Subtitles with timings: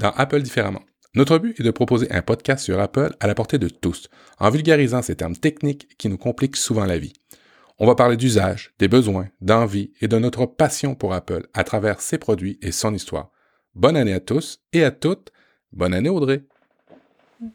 [0.00, 0.82] Dans Apple différemment.
[1.14, 4.08] Notre but est de proposer un podcast sur Apple à la portée de tous,
[4.38, 7.12] en vulgarisant ces termes techniques qui nous compliquent souvent la vie.
[7.78, 12.00] On va parler d'usage, des besoins, d'envie et de notre passion pour Apple à travers
[12.00, 13.30] ses produits et son histoire.
[13.74, 15.32] Bonne année à tous et à toutes.
[15.72, 16.44] Bonne année Audrey.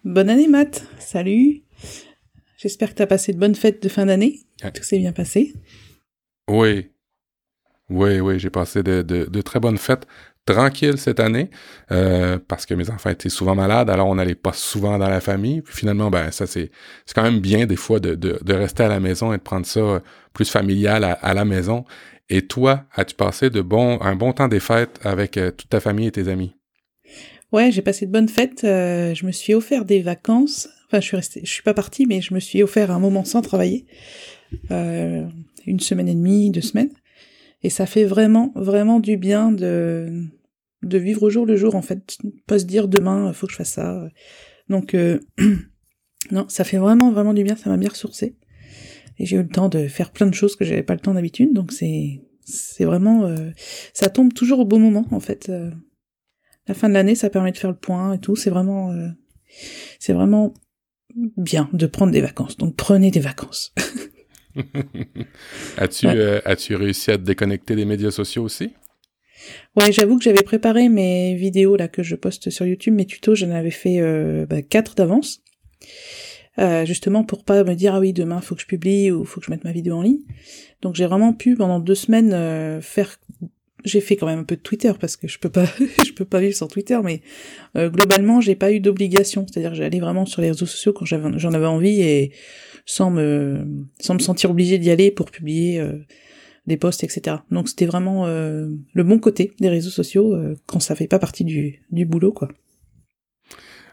[0.03, 0.85] Bonne année Matt.
[0.99, 1.63] Salut.
[2.57, 4.41] J'espère que tu as passé de bonnes fêtes de fin d'année.
[4.63, 4.71] Ouais.
[4.71, 5.53] Tout s'est bien passé.
[6.49, 6.91] Oui.
[7.89, 10.07] Oui, oui, j'ai passé de, de- de très bonnes fêtes
[10.45, 11.49] tranquilles cette année
[11.91, 15.21] euh, parce que mes enfants étaient souvent malades, alors on n'allait pas souvent dans la
[15.21, 15.61] famille.
[15.61, 16.69] Puis finalement, ben ça c'est
[17.05, 19.41] c'est quand même bien des fois de, de, de rester à la maison et de
[19.41, 19.99] prendre ça euh,
[20.33, 21.83] plus familial à, à la maison.
[22.29, 25.79] Et toi, as-tu passé de bon un bon temps des fêtes avec euh, toute ta
[25.79, 26.53] famille et tes amis?
[27.51, 28.63] Ouais, j'ai passé de bonnes fêtes.
[28.63, 30.67] euh, je me suis offert des vacances.
[30.87, 33.23] Enfin, je suis restée, je suis pas partie, mais je me suis offert un moment
[33.23, 33.85] sans travailler.
[34.71, 35.25] Euh,
[35.65, 36.91] une semaine et demie, deux semaines.
[37.63, 40.23] Et ça fait vraiment, vraiment du bien de,
[40.85, 42.17] de vivre au jour le jour, en fait.
[42.47, 44.07] Pas se dire demain, faut que je fasse ça.
[44.69, 45.19] Donc, euh,
[46.31, 47.55] non, ça fait vraiment, vraiment du bien.
[47.55, 48.35] Ça m'a bien ressourcé.
[49.17, 51.13] Et j'ai eu le temps de faire plein de choses que j'avais pas le temps
[51.13, 51.53] d'habitude.
[51.53, 53.51] Donc, c'est, c'est vraiment, euh,
[53.93, 55.49] ça tombe toujours au bon moment, en fait.
[55.49, 55.71] Euh,
[56.67, 58.35] la fin de l'année, ça permet de faire le point et tout.
[58.35, 59.07] C'est vraiment, euh,
[59.99, 60.53] c'est vraiment
[61.37, 62.57] bien de prendre des vacances.
[62.57, 63.73] Donc prenez des vacances.
[65.77, 66.13] As-tu Ouais.
[66.15, 68.73] euh, as-tu réussi à te déconnecter des médias sociaux aussi?
[69.77, 73.35] Ouais, j'avoue que j'avais préparé mes vidéos là que je poste sur YouTube, mes tutos,
[73.35, 75.41] j'en avais fait euh, bah, quatre d'avance.
[76.57, 79.41] Euh, justement pour pas me dire ah oui demain faut que je publie ou faut
[79.41, 80.21] que je mette ma vidéo en ligne.
[80.81, 83.17] Donc j'ai vraiment pu pendant deux semaines euh, faire.
[83.83, 85.65] J'ai fait quand même un peu de Twitter parce que je peux pas
[86.05, 87.21] je peux pas vivre sans Twitter, mais
[87.75, 89.45] euh, globalement j'ai pas eu d'obligation.
[89.47, 92.31] C'est-à-dire j'allais vraiment sur les réseaux sociaux quand j'en avais envie et
[92.85, 93.65] sans me
[93.99, 95.93] sans me sentir obligée d'y aller pour publier euh,
[96.67, 97.37] des posts etc.
[97.51, 101.19] Donc c'était vraiment euh, le bon côté des réseaux sociaux euh, quand ça fait pas
[101.19, 102.49] partie du du boulot quoi.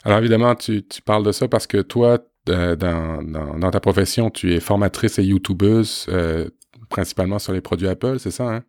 [0.04, 2.18] Alors évidemment, tu, tu parles de ça parce que toi,
[2.48, 6.50] euh, dans, dans, dans ta profession, tu es formatrice et youtubeuse, euh,
[6.88, 8.64] principalement sur les produits Apple, c'est ça, hein?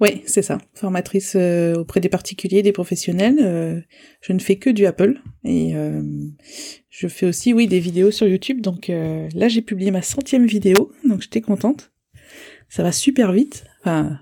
[0.00, 0.58] Oui, c'est ça.
[0.74, 3.38] Formatrice euh, auprès des particuliers, des professionnels.
[3.40, 3.80] euh,
[4.20, 6.02] je ne fais que du Apple et euh,
[6.90, 8.60] je fais aussi, oui, des vidéos sur YouTube.
[8.60, 11.92] Donc euh, là, j'ai publié ma centième vidéo, donc j'étais contente.
[12.68, 13.64] Ça va super vite.
[13.80, 14.18] Enfin,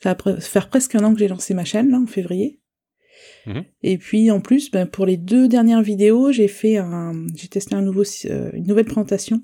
[0.00, 2.60] ça va faire presque un an que j'ai lancé ma chaîne là en février.
[3.46, 3.64] Mhm.
[3.82, 7.74] Et puis en plus, ben, pour les deux dernières vidéos, j'ai fait un, j'ai testé
[7.74, 9.42] un nouveau, euh, une nouvelle présentation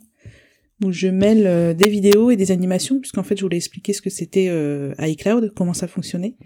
[0.84, 4.01] où je mêle euh, des vidéos et des animations, puisqu'en fait je voulais expliquer ce
[4.03, 6.37] que c'était euh, iCloud, comment ça fonctionnait.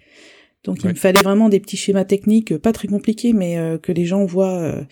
[0.65, 3.93] Donc il me fallait vraiment des petits schémas techniques, euh, pas très compliqués, mais que
[3.93, 4.87] les gens voient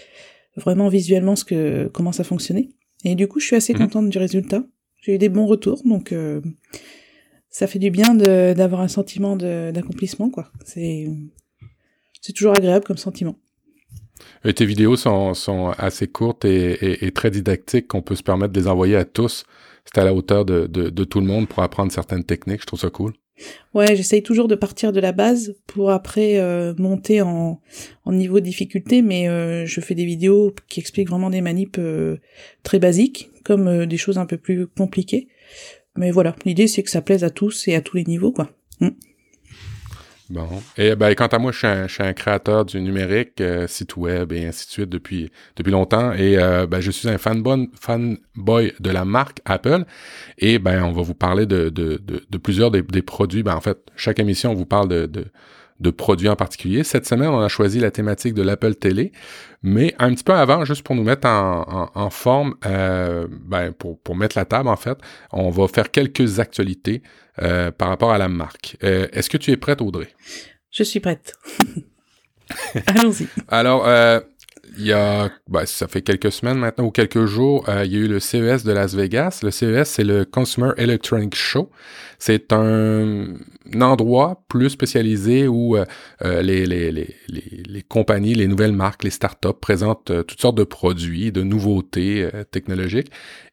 [0.56, 2.70] vraiment visuellement ce que comment ça fonctionnait.
[3.04, 3.78] Et du coup je suis assez Mhm.
[3.78, 4.64] contente du résultat.
[5.02, 6.40] J'ai eu des bons retours, donc euh,
[7.48, 10.50] ça fait du bien d'avoir un sentiment d'accomplissement, quoi.
[10.64, 11.06] C'est
[12.34, 13.36] toujours agréable comme sentiment.
[14.44, 18.22] Et tes vidéos sont, sont assez courtes et, et- et très didactiques qu'on peut se
[18.22, 19.44] permettre de les envoyer à tous.
[19.86, 22.60] C'est à la hauteur de, de, de tout le monde pour apprendre certaines techniques.
[22.60, 23.14] Je trouve ça cool.
[23.74, 27.60] Ouais, j'essaye toujours de partir de la base pour après euh, monter en,
[28.04, 32.16] en niveau difficulté, mais euh, je fais des vidéos qui expliquent vraiment des manips euh,
[32.62, 35.28] très basiques, comme des choses un peu plus compliquées.
[35.96, 38.50] Mais voilà, l'idée c'est que ça plaise à tous et à tous les niveaux, quoi.
[40.30, 40.46] Bon.
[40.76, 44.46] Et ben, quant à moi, je suis un, créateur du numérique, euh, site web et
[44.46, 46.12] ainsi de suite depuis, depuis longtemps.
[46.12, 47.68] Et euh, ben, je suis un fanboy,
[48.78, 49.84] de la marque Apple.
[50.38, 53.42] Et ben, on va vous parler de, de, de, plusieurs des, produits.
[53.42, 55.26] Ben, en fait, chaque émission, on vous parle de,
[55.80, 56.84] de produits en particulier.
[56.84, 59.12] Cette semaine, on a choisi la thématique de l'Apple Télé.
[59.62, 63.72] Mais un petit peu avant, juste pour nous mettre en, en, en forme, euh, ben,
[63.72, 64.98] pour, pour mettre la table, en fait,
[65.32, 67.02] on va faire quelques actualités
[67.42, 68.76] euh, par rapport à la marque.
[68.84, 70.08] Euh, Est-ce que tu es prête, Audrey?
[70.70, 71.34] Je suis prête.
[72.86, 73.26] Allons-y.
[73.48, 74.20] Alors, euh,
[74.80, 77.96] il y a, ben, ça fait quelques semaines maintenant ou quelques jours, euh, il y
[77.96, 79.40] a eu le CES de Las Vegas.
[79.42, 81.70] Le CES, c'est le Consumer Electronics Show.
[82.18, 83.34] C'est un,
[83.80, 85.84] endroit plus spécialisé où euh,
[86.22, 90.64] euh, les, les, les, les, compagnies, les nouvelles marques, les startups présentent toutes sortes de
[90.64, 93.10] produits, de nouveautés technologiques.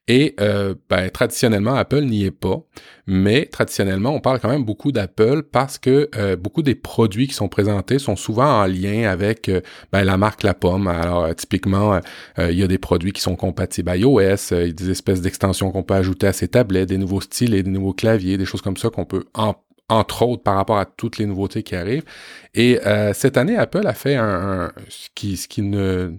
[0.10, 2.62] Et euh, ben, traditionnellement, Apple n'y est pas.
[3.08, 7.34] Mais traditionnellement, on parle quand même beaucoup d'Apple parce que euh, beaucoup des produits qui
[7.34, 9.62] sont présentés sont souvent en lien avec euh,
[9.92, 10.88] ben, la marque La Pomme.
[10.88, 12.00] Alors, typiquement,
[12.38, 16.28] il y a des produits qui sont compatibles iOS, des espèces d'extensions qu'on peut ajouter
[16.28, 19.06] à ces tablettes, des nouveaux styles et des nouveaux claviers, des choses comme ça qu'on
[19.06, 19.56] peut en
[19.90, 22.04] entre autres par rapport à toutes les nouveautés qui arrivent.
[22.54, 22.78] Et
[23.14, 24.26] cette année, Apple a fait un,
[24.66, 26.12] un- ce qui, ce qui ne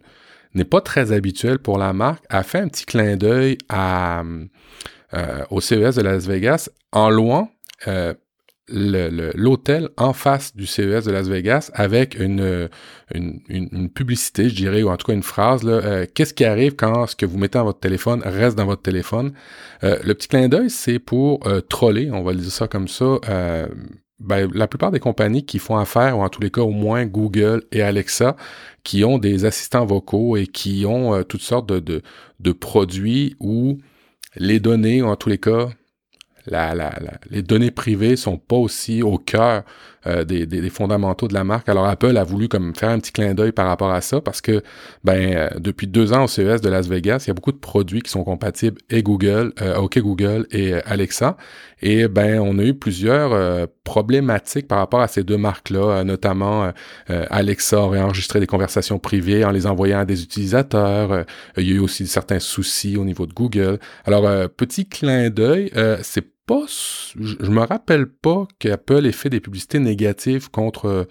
[0.55, 5.61] n'est pas très habituel pour la marque, a fait un petit clin d'œil euh, au
[5.61, 7.51] CES de Las Vegas en louant
[7.87, 8.15] euh,
[8.71, 12.69] l'hôtel en face du CES de Las Vegas avec une,
[13.15, 15.63] une, publicité, je dirais, ou en tout cas une phrase.
[15.65, 18.83] Euh, Qu'est-ce qui arrive quand ce que vous mettez dans votre téléphone reste dans votre
[18.83, 19.33] téléphone?
[19.83, 23.19] Le petit clin d'œil, c'est pour troller, on va dire ça comme ça.
[24.21, 27.07] Ben, la plupart des compagnies qui font affaire, ou en tous les cas au moins
[27.07, 28.35] Google et Alexa,
[28.89, 32.01] qui ont des assistants vocaux et qui ont toutes sortes de,
[32.41, 33.77] de, produits où
[34.35, 35.69] les données, en tous les cas,
[36.47, 36.99] la, la,
[37.29, 39.65] les données privées sont pas aussi au cœur
[40.07, 41.69] euh, des, des, fondamentaux de la marque.
[41.69, 44.41] Alors Apple a voulu comme faire un petit clin d'œil par rapport à ça parce
[44.41, 44.63] que
[45.05, 47.59] ben euh, depuis deux ans au CES de Las Vegas, il y a beaucoup de
[47.59, 51.37] produits qui sont compatibles et Google, euh, OK Google et Alexa.
[51.83, 56.73] Et ben on a eu plusieurs problématiques par rapport à ces deux marques-là, notamment
[57.09, 61.25] Alexa aurait enregistré des conversations privées en les envoyant à des utilisateurs.
[61.57, 63.79] il y a eu aussi certains soucis au niveau de Google.
[64.05, 65.71] Alors petit clin d'œil,
[66.03, 71.07] c'est pas, je, me rappelle pas qu'Apple ait fait des publicités négatives contre,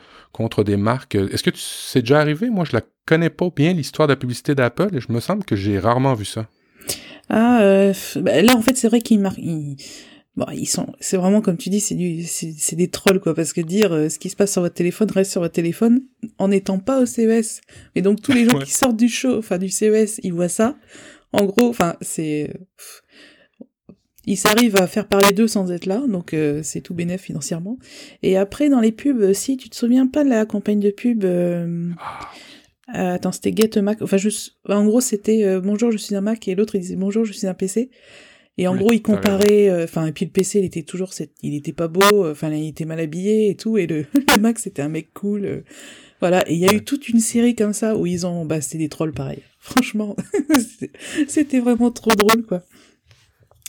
[0.65, 1.15] des marques.
[1.15, 2.49] Est-ce que c'est déjà arrivé?
[2.49, 5.45] Moi, je la connais pas bien, l'histoire de la publicité d'Apple, et je me semble
[5.45, 6.47] que j'ai rarement vu ça.
[7.29, 9.39] Ah, euh, bah, là, en fait, c'est vrai qu'ils marquent,
[10.37, 13.53] Bon, ils sont, c'est vraiment comme tu dis, c'est du, c'est, des trolls quoi, parce
[13.53, 16.03] que dire euh, ce qui se passe sur votre téléphone reste sur votre téléphone
[16.37, 17.61] en n'étant pas au CES.
[17.95, 20.77] Et donc tous les gens qui sortent du show, enfin du CES, ils voient ça.
[21.33, 22.53] En gros, enfin c'est,
[24.27, 27.79] ils s'arrivent à faire parler d'eux sans être là, donc euh, c'est tout bénéf financièrement.
[28.21, 30.91] Et après, dans les pubs, euh, si tu te souviens pas de la campagne de
[30.91, 31.23] pub...
[31.23, 31.89] Euh,
[32.89, 34.01] attends, c'était Get a Mac.
[34.01, 37.23] Enfin, juste, en gros, c'était Bonjour, je suis un Mac, et l'autre, il disait Bonjour,
[37.23, 37.89] je suis un PC.
[38.57, 41.11] Et en gros, il comparait, enfin, et puis le PC, il était toujours,
[41.43, 44.57] il était pas beau, enfin, il était mal habillé et tout, et le, le Mac,
[44.57, 45.63] c'était un mec cool.
[46.19, 48.59] voilà, et il y a eu toute une série comme ça où ils ont, bah,
[48.61, 49.43] c'était des trolls pareil.
[49.59, 50.15] Franchement,
[51.27, 52.63] c'était vraiment trop drôle, quoi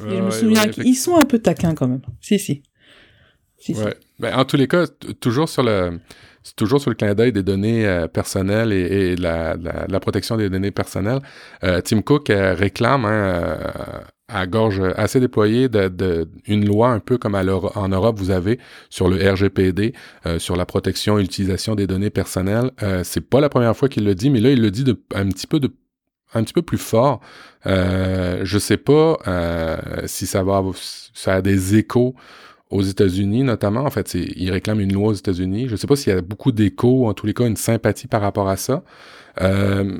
[0.00, 2.02] je me souviens qu'ils sont un peu taquins quand même.
[2.20, 2.62] Si, si.
[3.68, 3.94] ouais.
[4.18, 4.86] Ben, en tous les cas,
[5.20, 5.98] toujours sur le
[6.56, 10.70] toujours sur le clin d'œil des données euh, personnelles et, la, la, protection des données
[10.70, 11.20] personnelles.
[11.62, 13.58] Euh, Tim Cook euh, réclame hein,
[14.28, 18.58] à gorge assez déployée de, une loi un peu comme en Europe vous avez
[18.90, 19.94] sur le RGPD
[20.38, 22.70] sur la protection et l'utilisation des données personnelles.
[23.04, 24.84] c'est pas la première fois qu'il le dit, mais là il le dit
[25.14, 25.58] un petit peu
[26.34, 27.20] un petit peu plus fort.
[27.66, 29.76] Euh, je sais pas euh,
[30.06, 30.62] si ça va
[31.14, 32.14] ça a des échos
[32.70, 33.84] aux États-Unis notamment.
[33.84, 35.68] En fait, ils réclament une loi aux États-Unis.
[35.68, 38.20] Je sais pas s'il y a beaucoup d'échos, en tous les cas une sympathie par
[38.20, 38.84] rapport à ça.
[39.40, 39.98] Euh,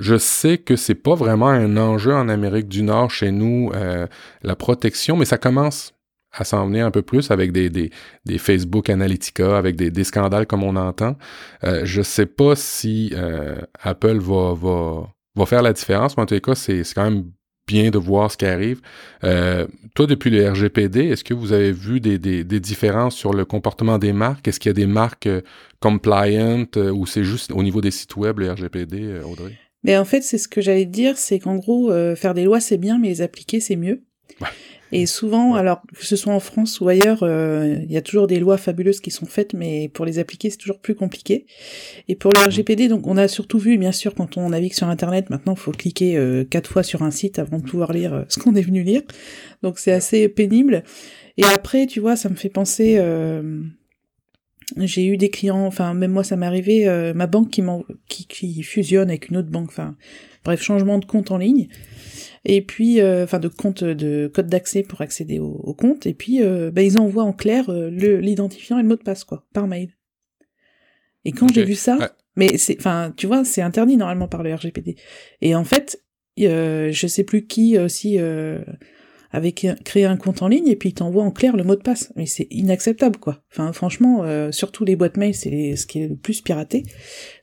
[0.00, 4.06] je sais que c'est pas vraiment un enjeu en Amérique du Nord chez nous euh,
[4.42, 5.92] la protection, mais ça commence
[6.32, 7.90] à s'en venir un peu plus avec des, des,
[8.24, 11.16] des Facebook Analytica, avec des, des, scandales comme on entend.
[11.64, 16.16] Euh, je sais pas si euh, Apple va, va va faire la différence.
[16.16, 17.30] Mais en tout cas, c'est quand même
[17.66, 18.80] bien de voir ce qui arrive.
[19.22, 23.32] Euh, toi, depuis le RGPD, est-ce que vous avez vu des, des, des, différences sur
[23.32, 24.48] le comportement des marques?
[24.48, 25.42] Est-ce qu'il y a des marques euh,
[25.80, 29.56] compliant euh, ou c'est juste au niveau des sites web, le RGPD, Audrey?
[29.84, 32.78] Mais en fait, c'est ce que j'allais dire, c'est qu'en gros, faire des lois, c'est
[32.78, 34.02] bien, mais les appliquer, c'est mieux.
[34.40, 34.48] Ouais.
[34.92, 38.26] Et souvent, alors que ce soit en France ou ailleurs, euh, il y a toujours
[38.26, 41.46] des lois fabuleuses qui sont faites, mais pour les appliquer, c'est toujours plus compliqué.
[42.08, 44.88] Et pour le RGPD, donc on a surtout vu, bien sûr, quand on navigue sur
[44.88, 48.14] Internet, maintenant, il faut cliquer euh, quatre fois sur un site avant de pouvoir lire
[48.14, 49.02] euh, ce qu'on est venu lire.
[49.62, 50.82] Donc c'est assez pénible.
[51.36, 52.98] Et après, tu vois, ça me fait penser.
[54.76, 57.62] J'ai eu des clients, enfin même moi ça m'est arrivé, ma banque qui,
[58.08, 59.96] qui, qui fusionne avec une autre banque, enfin
[60.44, 61.68] bref, changement de compte en ligne.
[62.44, 66.06] Et puis euh, enfin de compte de code d'accès pour accéder au, compte.
[66.06, 69.24] Et puis euh, bah, ils envoient en clair euh, l'identifiant et le mot de passe
[69.24, 69.90] quoi par mail.
[71.24, 74.54] Et quand j'ai vu ça mais c'est enfin tu vois c'est interdit normalement par le
[74.54, 74.96] RGPD
[75.42, 76.02] et en fait
[76.38, 78.18] je sais plus qui aussi
[79.32, 81.82] avec créé un compte en ligne et puis il t'envoie en clair le mot de
[81.82, 82.12] passe.
[82.16, 83.42] Mais c'est inacceptable, quoi.
[83.52, 86.82] Enfin, franchement, euh, surtout les boîtes mail, c'est ce qui est le plus piraté.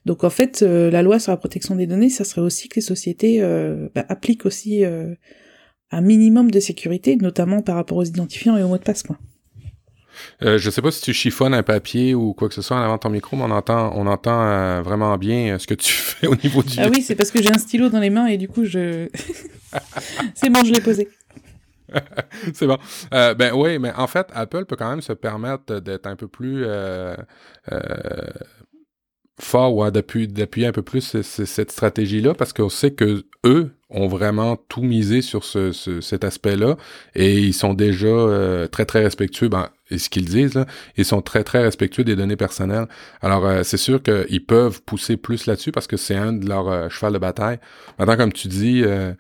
[0.05, 2.75] Donc en fait, euh, la loi sur la protection des données, ça serait aussi que
[2.75, 8.57] les sociétés euh, bah, appliquent aussi un minimum de sécurité, notamment par rapport aux identifiants
[8.57, 9.17] et aux mots de passe, quoi.
[10.41, 12.81] Euh, je sais pas si tu chiffonnes un papier ou quoi que ce soit en
[12.81, 16.35] avant ton micro, mais on entend, on entend vraiment bien ce que tu fais au
[16.35, 16.79] niveau du.
[16.79, 19.07] Ah oui, c'est parce que j'ai un stylo dans les mains et du coup je.
[20.35, 21.07] c'est bon, je l'ai posé.
[22.53, 22.77] c'est bon.
[23.13, 26.27] Euh, ben oui, mais en fait, Apple peut quand même se permettre d'être un peu
[26.27, 27.15] plus euh,
[27.71, 27.79] euh,
[29.39, 34.57] fort ou d'appuyer un peu plus cette stratégie-là parce qu'on sait que eux ont vraiment
[34.57, 36.75] tout misé sur ce, cet aspect-là
[37.15, 39.47] et ils sont déjà très très respectueux.
[39.47, 40.65] Ben, et ce qu'ils disent, là,
[40.97, 42.87] ils sont très très respectueux des données personnelles.
[43.21, 47.13] Alors c'est sûr qu'ils peuvent pousser plus là-dessus parce que c'est un de leurs cheval
[47.13, 47.59] de bataille.
[47.99, 49.13] Maintenant, comme tu dis, euh,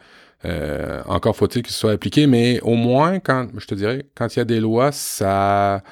[0.43, 4.41] encore faut-il qu'il soit appliqué, mais au moins, quand je te dirais, quand il y
[4.41, 5.83] a des lois, ça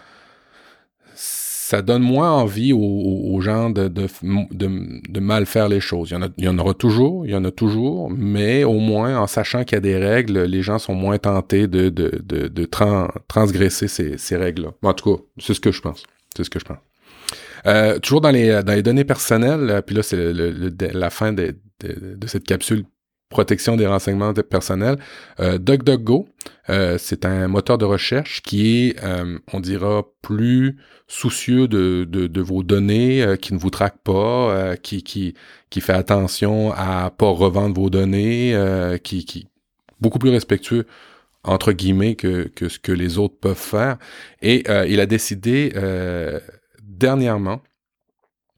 [1.66, 6.12] ça donne moins envie aux, gens de, de, mal faire les choses.
[6.12, 8.64] Il y, en a, il y en aura toujours, il y en a toujours, mais
[8.64, 12.66] au moins en sachant qu'il y a des règles, les gens sont moins tentés de,
[13.28, 14.74] transgresser ces, ces règles-là.
[14.84, 16.04] En tout cas, c'est ce que je pense.
[16.38, 16.78] C'est ce que je pense.
[17.66, 20.34] Euh, toujours dans les, dans les données personnelles, euh, puis là, c'est
[20.94, 22.86] la fin de, de, cette capsule
[23.30, 24.98] protection des renseignements personnels.
[25.40, 26.28] Euh, DuckDuckGo,
[26.70, 30.78] euh, c'est un moteur de recherche qui est, euh, on dira, plus
[31.08, 35.34] soucieux de, vos données, euh, qui ne vous traque pas, qui,
[35.80, 38.56] fait attention à pas revendre vos données,
[39.04, 39.48] qui, qui
[40.00, 40.86] beaucoup plus respectueux
[41.44, 43.98] entre guillemets que ce que les autres peuvent faire.
[44.42, 45.74] Et il a décidé
[46.82, 47.62] dernièrement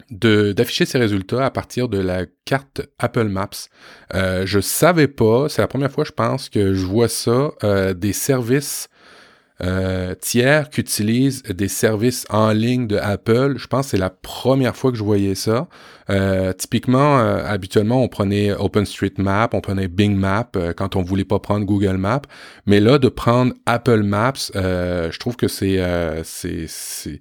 [0.09, 3.49] d'afficher ses résultats à partir de la carte Apple Maps.
[4.13, 7.93] Euh, je savais pas, c'est la première fois je pense que je vois ça, euh,
[7.93, 8.89] des services
[9.59, 13.55] euh, tiers qui utilisent des services en ligne de Apple.
[13.57, 15.67] Je pense que c'est la première fois que je voyais ça.
[16.11, 21.65] Euh, typiquement, habituellement, on prenait OpenStreetMap, on prenait Bing Map quand on voulait pas prendre
[21.65, 22.21] Google Maps.
[22.67, 25.81] Mais là, de prendre Apple Maps, je trouve que c'est
[26.23, 27.19] c'est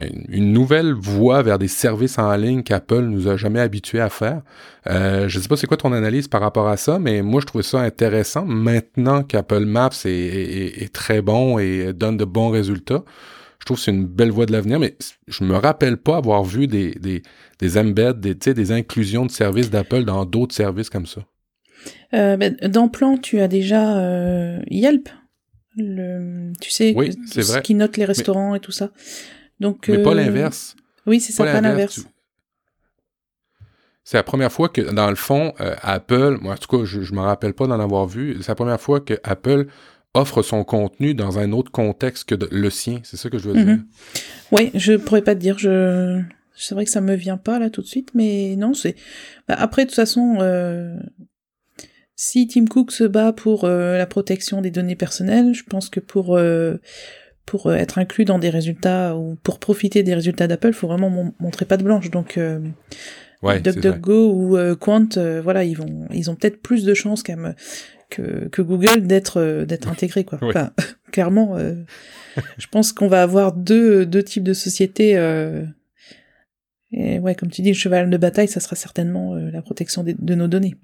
[0.00, 4.42] une nouvelle voie vers des services en ligne qu'Apple nous a jamais habitués à faire.
[4.88, 7.46] Euh, je sais pas c'est quoi ton analyse par rapport à ça, mais moi je
[7.46, 13.04] trouve ça intéressant maintenant qu'Apple Maps est, très bon et donne de bons résultats.
[13.58, 16.44] Je trouve que c'est une belle voie de l'avenir, mais je me rappelle pas avoir
[16.44, 17.22] vu des, des,
[17.58, 21.22] des embeds, des, des inclusions de services d'Apple dans d'autres services comme ça.
[22.14, 25.08] Euh, ben, dans Plan, tu as déjà euh, Yelp,
[25.76, 26.94] le, tu sais,
[27.26, 28.90] ce qui note les restaurants et tout ça.
[29.60, 30.76] Donc, mais pas euh, l'inverse.
[31.06, 32.06] Oui, c'est ça, pas, l'inverse.
[34.04, 37.00] C'est la première fois que, dans le fond, euh, Apple, moi en tout cas, je
[37.00, 39.66] ne me rappelle pas d'en avoir vu, c'est la première fois que Apple
[40.14, 43.00] offre son contenu dans un autre contexte que le sien.
[43.02, 43.66] C'est ça que je veux dire.
[43.66, 43.86] Mhm.
[44.52, 45.58] Oui, je pourrais pas te dire.
[45.58, 46.22] Je...
[46.54, 48.94] C'est vrai que ça me vient pas là tout de suite, mais non, c'est.
[49.48, 50.96] Bah, après, de toute façon, euh...
[52.14, 56.00] si Tim Cook se bat pour euh, la protection des données personnelles, je pense que
[56.00, 56.38] pour
[57.46, 61.32] pour euh, être inclus dans des résultats ou pour profiter des résultats d'Apple, faut vraiment
[61.38, 62.10] montrer pas de blanche.
[62.10, 62.60] Donc euh,
[63.42, 67.22] ouais, DuckDuckGo ou euh, Quant, euh, voilà, ils vont, ils ont peut-être plus de chances
[67.22, 70.38] que, que Google d'être d'être intégré quoi.
[70.42, 70.72] Enfin,
[71.12, 71.56] clairement,
[72.58, 75.12] je pense qu'on va avoir deux deux types de sociétés.
[76.90, 80.34] et ouais, comme tu dis, le cheval de bataille, ça sera certainement la protection de
[80.34, 80.74] nos données.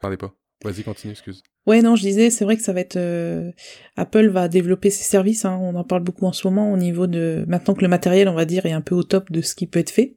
[0.00, 0.37] Parlez pas.
[0.64, 1.42] Vas-y, continue, excuse.
[1.66, 2.96] Ouais, non, je disais, c'est vrai que ça va être...
[2.96, 3.52] Euh,
[3.96, 7.06] Apple va développer ses services, hein, on en parle beaucoup en ce moment au niveau
[7.06, 7.44] de...
[7.46, 9.66] Maintenant que le matériel, on va dire, est un peu au top de ce qui
[9.66, 10.16] peut être fait.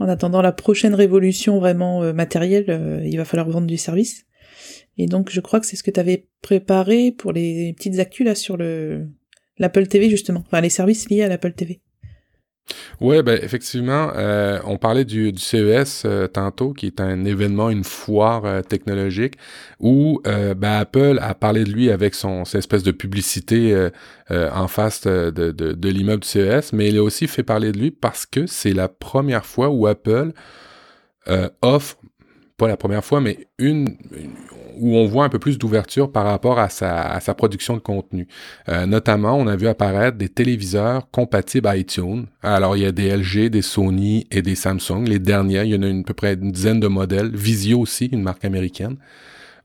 [0.00, 4.26] En attendant la prochaine révolution vraiment euh, matérielle, euh, il va falloir vendre du service.
[4.96, 8.26] Et donc, je crois que c'est ce que tu avais préparé pour les petites actus
[8.26, 9.08] là sur le
[9.58, 11.80] l'Apple TV justement, enfin les services liés à l'Apple TV.
[13.00, 17.84] Oui, ben effectivement, euh, on parlait du, CES euh, tantôt, qui est un événement, une
[17.84, 19.34] foire euh, technologique,
[19.80, 23.88] où ben, Apple a parlé de lui avec son espèce de publicité
[24.30, 28.26] en face de, l'immeuble du CES, mais il a aussi fait parler de lui parce
[28.26, 30.32] que c'est la première fois où Apple
[31.62, 31.96] offre
[32.56, 33.96] pas la première fois, mais une,
[34.82, 38.26] où on voit un peu plus d'ouverture par rapport à sa, à production de contenu.
[38.68, 42.26] Euh, notamment, on a vu apparaître des téléviseurs compatibles iTunes.
[42.42, 45.04] Alors, il y a des LG, des Sony et des Samsung.
[45.06, 47.30] Les derniers, il y en a une, à peu près une dizaine de modèles.
[47.32, 48.96] Visio aussi, une marque américaine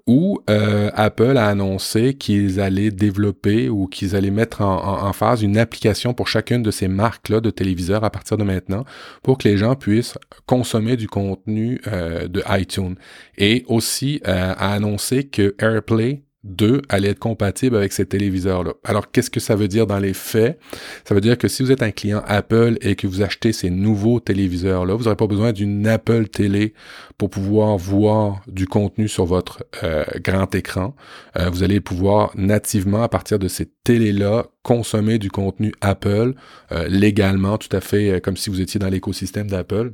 [0.07, 5.57] où euh, Apple a annoncé qu'ils allaient développer ou qu'ils allaient mettre en, phase une
[5.57, 8.85] application pour chacune de ces marques-là de téléviseurs à partir de maintenant
[9.21, 12.95] pour que les gens puissent consommer du contenu euh, de iTunes.
[13.37, 18.73] Et aussi euh, a annoncé que AirPlay 2 allait être compatible avec ces téléviseurs-là.
[18.83, 20.59] Alors, qu'est-ce que ça veut dire dans les faits?
[21.03, 23.69] Ça veut dire que si vous êtes un client Apple et que vous achetez ces
[23.69, 26.73] nouveaux téléviseurs-là, vous n'aurez pas besoin d'une Apple télé
[27.17, 30.95] pour pouvoir voir du contenu sur votre euh, grand écran.
[31.37, 36.33] Euh, vous allez pouvoir nativement, à partir de ces télés-là, consommer du contenu Apple
[36.71, 39.93] euh, légalement, tout à fait comme si vous étiez dans l'écosystème d'Apple.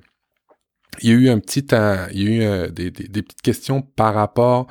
[1.01, 1.65] Il y a eu un petit,
[2.11, 4.67] il y a eu des, des petites questions par rapport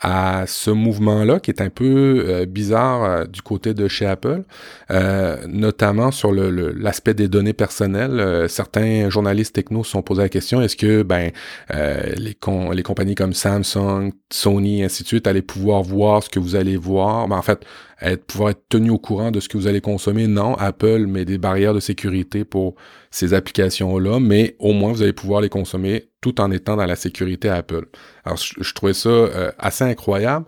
[0.00, 4.42] à ce mouvement-là qui est un peu euh, bizarre euh, du côté de chez Apple,
[4.90, 8.46] euh, notamment sur l'aspect le, des données personnelles.
[8.48, 11.30] certains journalistes techno se sont posés la question est-ce que ben
[11.70, 12.36] les,
[12.72, 16.76] les compagnies comme Samsung, Sony, ainsi de suite allaient pouvoir voir ce que vous allez
[16.76, 17.28] voir?
[17.28, 17.64] Ben, En fait,
[18.00, 20.26] être, pouvoir être tenu au courant de ce que vous allez consommer.
[20.26, 22.74] Non, Apple met des barrières de sécurité pour
[23.10, 26.96] ces applications-là, mais au moins vous allez pouvoir les consommer tout en étant dans la
[26.96, 27.86] sécurité Apple.
[28.24, 30.46] Alors, je, trouvais ça euh, assez incroyable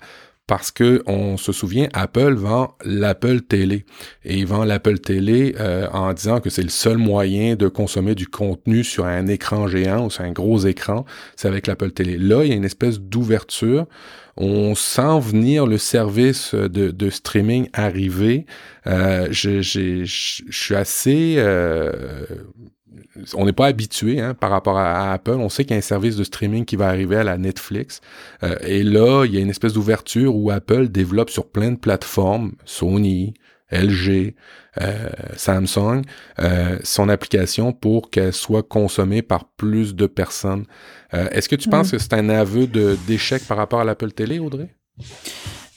[0.49, 3.85] parce que on se souvient, Apple vend l'Apple Télé
[4.25, 8.15] et il vend l'Apple Télé euh, en disant que c'est le seul moyen de consommer
[8.15, 11.05] du contenu sur un écran géant ou sur un gros écran,
[11.37, 12.17] c'est avec l'Apple Télé.
[12.17, 13.87] Là, il y a une espèce d'ouverture.
[14.41, 18.47] On sent venir le service de, streaming arriver.
[18.87, 22.25] Euh, je, je, suis assez euh,
[23.35, 25.33] on n'est pas habitué hein, par rapport à, Apple.
[25.33, 28.01] On sait qu'il y a un service de streaming qui va arriver à la Netflix.
[28.43, 31.77] Euh, et là, il y a une espèce d'ouverture où Apple développe sur plein de
[31.77, 33.35] plateformes, Sony,
[33.71, 34.35] LG,
[34.81, 36.03] euh, Samsung,
[36.39, 40.65] euh, son application pour qu'elle soit consommée par plus de personnes.
[41.13, 41.91] Est-ce que tu penses mm.
[41.93, 44.69] que c'est un aveu d'échec par rapport à l'Apple Télé, Audrey?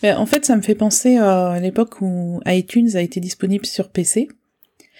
[0.03, 3.89] Ben, en fait, ça me fait penser à l'époque où iTunes a été disponible sur
[3.89, 4.27] PC.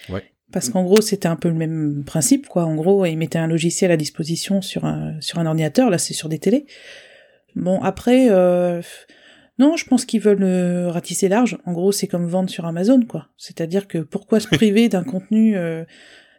[0.08, 0.24] Ouais.
[0.52, 2.64] Parce qu'en gros, c'était un peu le même principe, quoi.
[2.64, 6.14] En gros, ils mettaient un logiciel à disposition sur un, sur un ordinateur, là c'est
[6.14, 6.66] sur des télés.
[7.56, 8.82] Bon, après, euh,
[9.62, 11.56] non, je pense qu'ils veulent euh, ratisser large.
[11.66, 13.28] En gros, c'est comme vendre sur Amazon, quoi.
[13.36, 15.56] C'est-à-dire que pourquoi se priver d'un contenu...
[15.56, 15.84] Euh,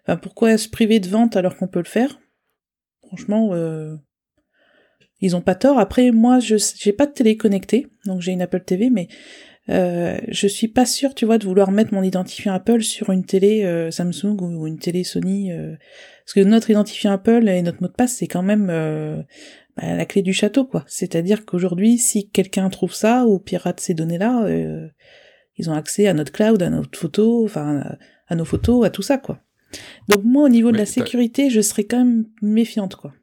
[0.05, 2.19] enfin, pourquoi se priver de vente alors qu'on peut le faire?
[3.07, 3.95] Franchement, euh,
[5.21, 5.79] ils ont pas tort.
[5.79, 9.07] Après, moi, je j'ai pas de télé connectée, donc j'ai une Apple TV, mais
[9.69, 13.89] je suis pas sûre, tu vois, de vouloir mettre mon identifiant Apple sur une télé
[13.91, 15.51] Samsung ou, une télé Sony,
[16.25, 18.69] parce que notre identifiant Apple et notre mot de passe, c'est quand même
[19.77, 20.83] bah, la clé du château, quoi.
[20.87, 24.47] C'est-à-dire qu'aujourd'hui, si quelqu'un trouve ça ou pirate ces données-là,
[25.57, 27.83] ils ont accès à notre cloud, à notre photo, enfin,
[28.27, 29.39] à, nos photos, à tout ça, quoi.
[30.09, 33.13] Donc moi, au niveau de la sécurité, je serais quand même méfiante, quoi.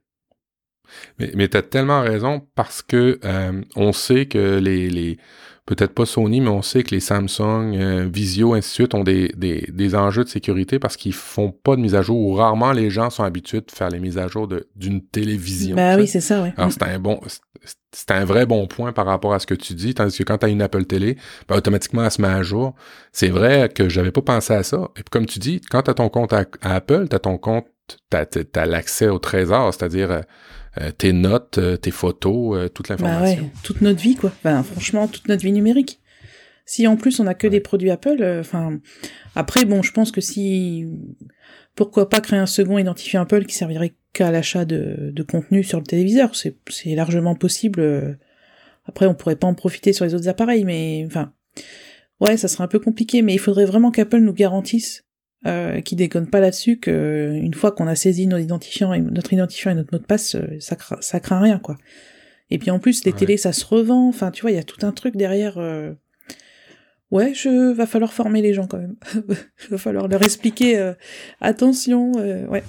[1.19, 3.21] Mais, mais tu as tellement raison parce que
[3.77, 5.19] on sait que les, les
[5.71, 9.05] peut-être pas Sony, mais on sait que les Samsung, euh, Visio, ainsi de suite, ont
[9.05, 12.35] des, des, des enjeux de sécurité parce qu'ils font pas de mise à jour ou
[12.35, 15.77] rarement les gens sont habitués de faire les mises à jour d'une télévision.
[15.77, 16.49] Bah oui, c'est ça, oui.
[16.57, 17.21] Alors, c'est un bon,
[17.93, 20.39] c'est un vrai bon point par rapport à ce que tu dis, tandis que quand
[20.39, 21.17] tu as une Apple Télé,
[21.49, 22.75] ben, automatiquement, elle se met à jour.
[23.13, 24.89] C'est vrai que j'avais pas pensé à ça.
[24.97, 27.39] Et puis, comme tu dis, quand tu as ton compte à, Apple, tu as ton
[27.39, 27.69] compte,
[28.11, 30.23] tu as, l'accès au trésor, c'est-à-dire
[30.79, 33.37] euh, euh, tes notes, euh, tes photos, euh, toute l'information.
[33.37, 34.31] Bah ouais, toute notre vie, quoi.
[34.31, 36.01] Enfin, franchement, toute notre vie numérique.
[36.67, 38.79] Si en plus on a que des produits Apple, enfin,
[39.35, 40.87] après, bon, je pense que si,
[41.75, 45.79] pourquoi pas créer un second identifiant Apple qui servirait qu'à l'achat de, de contenu sur
[45.79, 48.19] le téléviseur, c'est, c'est largement possible.
[48.87, 51.33] Après, on pourrait pas en profiter sur les autres appareils, mais enfin,
[52.21, 55.05] ouais, ça serait un peu compliqué, mais il faudrait vraiment qu'Apple nous garantisse
[55.47, 59.33] euh, qui déconne pas là-dessus que une fois qu'on a saisi notre identifiant et notre
[59.33, 61.79] identifiant et notre mot de passe, euh, ça, cra ça craint rien quoi.
[62.51, 64.65] Et puis en plus les télés ça se revend, enfin tu vois il y a
[64.65, 65.57] tout un truc derrière.
[65.57, 65.95] Euh...
[67.11, 68.97] Ouais, je va falloir former les gens quand même.
[69.71, 70.93] va falloir leur expliquer euh,
[71.41, 72.63] attention, euh, ouais.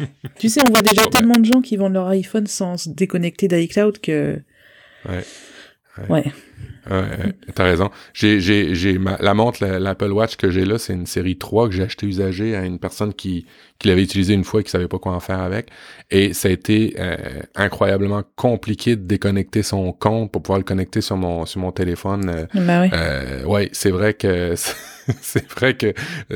[0.40, 3.46] tu sais on voit déjà tellement de gens qui vendent leur iPhone sans se déconnecter
[3.46, 4.42] d'iCloud que.
[5.08, 5.24] Ouais.
[5.98, 6.10] Ouais.
[6.10, 6.32] ouais.
[7.54, 7.90] T'as raison.
[8.12, 11.74] J'ai, j'ai, j'ai la montre, l'Apple Watch que j'ai là, c'est une série 3 que
[11.74, 13.46] j'ai acheté usagée à une personne qui,
[13.78, 15.68] qui l'avait utilisée une fois et qui savait pas quoi en faire avec.
[16.10, 17.16] Et ça a été euh,
[17.54, 22.28] incroyablement compliqué de déconnecter son compte pour pouvoir le connecter sur mon, sur mon téléphone.
[22.28, 22.90] Euh, ben oui.
[22.92, 24.54] Euh, ouais, c'est vrai que
[25.20, 25.94] c'est vrai que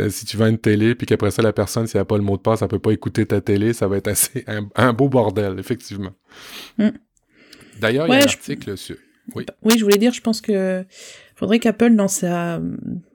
[0.09, 2.23] si tu vends une télé puis qu'après ça la personne si elle a pas le
[2.23, 4.45] mot de passe, elle peut pas écouter ta télé, ça va être assez
[4.77, 6.13] un, beau bordel effectivement.
[6.79, 6.89] Mm.
[7.81, 8.97] D'ailleurs, il y a un article sur
[9.35, 9.47] oui.
[9.63, 10.85] oui, je voulais dire, je pense que
[11.37, 12.61] faudrait qu'Apple dans sa,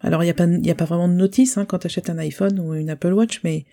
[0.01, 1.87] alors il y a pas, il y a pas vraiment de notice hein, quand tu
[1.87, 3.65] achètes un iPhone ou une Apple Watch, mais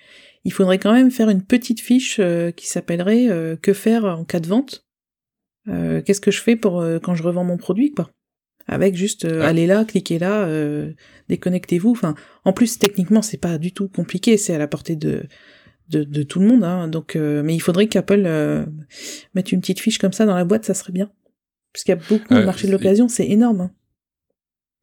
[0.44, 4.24] il faudrait quand même faire une petite fiche euh, qui s'appellerait euh, que faire en
[4.24, 4.86] cas de vente?
[5.68, 8.10] Euh, qu'est-ce que je fais pour quand je revends mon produit, quoi?
[8.66, 10.48] Avec juste allez là, cliquez là,
[11.28, 11.90] déconnectez-vous.
[11.90, 15.24] Enfin, en plus techniquement c'est pas du tout compliqué, c'est à la portée de
[15.90, 16.64] de, de tout le monde.
[16.64, 18.22] Hein, donc, mais il faudrait qu'Apple
[19.34, 21.10] mette une petite fiche comme ça dans la boîte, ça serait bien.
[21.74, 23.62] Parce qu'il y a beaucoup de euh, marché de l'occasion, c'est énorme.
[23.62, 23.70] Hein.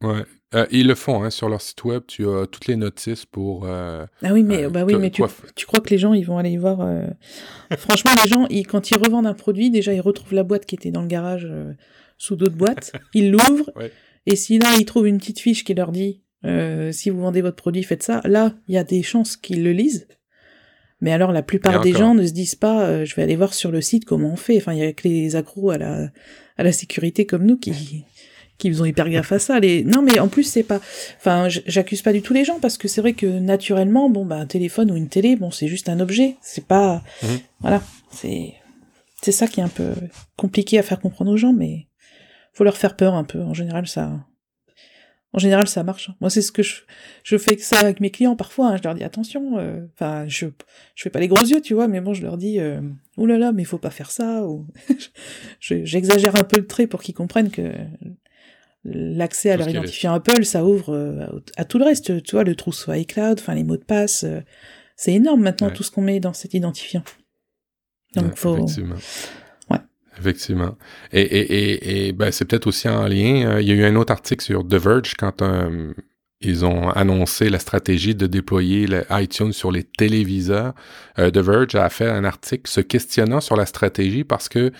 [0.06, 0.24] Ouais.
[0.54, 2.02] Euh, ils le font hein, sur leur site web.
[2.06, 3.64] Tu as toutes les notices pour.
[3.64, 5.22] Euh, ah oui, mais bah oui, mais tu,
[5.54, 6.86] tu, crois que les gens ils vont aller y voir
[7.78, 10.74] Franchement, les gens, ils, quand ils revendent un produit, déjà ils retrouvent la boîte qui
[10.74, 11.48] était dans le garage
[12.18, 12.92] sous d'autres boîtes.
[13.14, 13.72] Ils l'ouvrent.
[14.26, 16.20] Et si là ils trouvent une petite fiche qui leur dit
[16.90, 18.20] si vous vendez votre produit, faites ça.
[18.24, 20.06] Là, il y a des chances qu'ils le lisent.
[21.02, 23.70] Mais alors, la plupart des gens ne se disent pas, je vais aller voir sur
[23.70, 24.56] le site comment on fait.
[24.56, 26.08] Enfin, il y a que les accros à la
[26.56, 28.04] à la sécurité comme nous qui
[28.62, 29.58] qui faisons hyper gaffe à ça.
[29.58, 29.82] Les...
[29.82, 30.80] Non, mais en plus, c'est pas.
[31.18, 34.36] Enfin, j'accuse pas du tout les gens parce que c'est vrai que naturellement, bon, bah,
[34.36, 36.36] un téléphone ou une télé, bon, c'est juste un objet.
[36.40, 37.02] C'est pas.
[37.22, 37.38] Mhm.
[37.60, 37.82] Voilà.
[38.12, 38.54] C'est.
[39.20, 39.92] C'est ça qui est un peu
[40.36, 41.86] compliqué à faire comprendre aux gens, mais
[42.52, 43.40] faut leur faire peur un peu.
[43.40, 44.12] En général, ça.
[45.34, 46.10] En général, ça marche.
[46.20, 46.82] Moi, c'est ce que je,
[47.24, 48.68] je fais ça avec mes clients parfois.
[48.68, 48.76] Hein.
[48.76, 49.58] Je leur dis attention.
[49.58, 50.46] Euh, enfin, je,
[50.94, 52.82] je fais pas les gros yeux, tu vois, mais bon, je leur dis, euh,
[53.16, 54.46] oh là là, mais il faut pas faire ça.
[54.46, 54.66] Ou
[55.60, 57.72] j'exagère un peu le trait pour qu'ils comprennent que
[58.84, 62.22] l'accès à leur identifiant Apple, ça ouvre à tout le reste.
[62.22, 64.26] Tu vois, le trousseau iCloud, enfin les mots de passe,
[64.96, 67.04] c'est énorme maintenant tout ce qu'on met dans cet identifiant.
[68.16, 68.66] Donc faut.
[70.18, 70.76] Effectivement.
[71.12, 73.58] Et, et, et, ben, c'est peut-être aussi en lien.
[73.60, 75.94] il y a eu un autre article sur The Verge quand un
[76.42, 80.74] ils ont annoncé la stratégie de déployer iTunes sur les téléviseurs.
[81.18, 84.72] Euh, The Verge a fait un article se questionnant sur la stratégie parce que,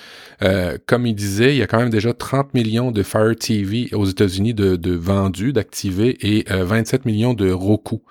[0.42, 3.88] euh, comme il disait, il y a quand même déjà 30 millions de Fire TV
[3.92, 8.03] aux États-Unis de, de vendus, d'activés et 27 euh, millions de Roku.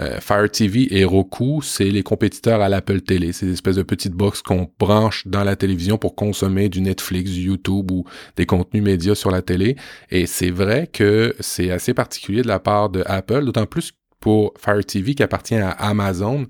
[0.00, 3.32] Euh, Fire TV et Roku, c'est les compétiteurs à l'Apple Télé.
[3.32, 7.30] C'est des espèces de petites box qu'on branche dans la télévision pour consommer du Netflix,
[7.30, 8.04] du YouTube ou
[8.36, 9.76] des contenus médias sur la télé.
[10.10, 14.54] Et c'est vrai que c'est assez particulier de la part de Apple, d'autant plus pour
[14.58, 16.46] Fire TV qui appartient à Amazon,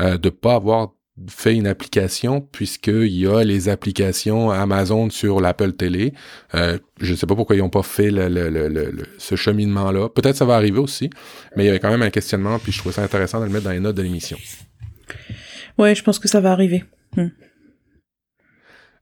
[0.00, 0.92] euh, de pas avoir
[1.28, 6.14] fait une application puisqu'il y a les applications Amazon sur l'Apple Télé.
[6.54, 8.10] Euh, je ne sais pas pourquoi ils n'ont pas fait
[9.18, 10.08] ce cheminement-là.
[10.08, 11.10] Peut-être ça va arriver aussi,
[11.56, 13.50] mais il y avait quand même un questionnement, puis je trouvais ça intéressant de le
[13.50, 14.38] mettre dans les notes de l'émission.
[15.78, 16.84] Ouais, je pense que ça va arriver.
[17.16, 17.28] Hmm.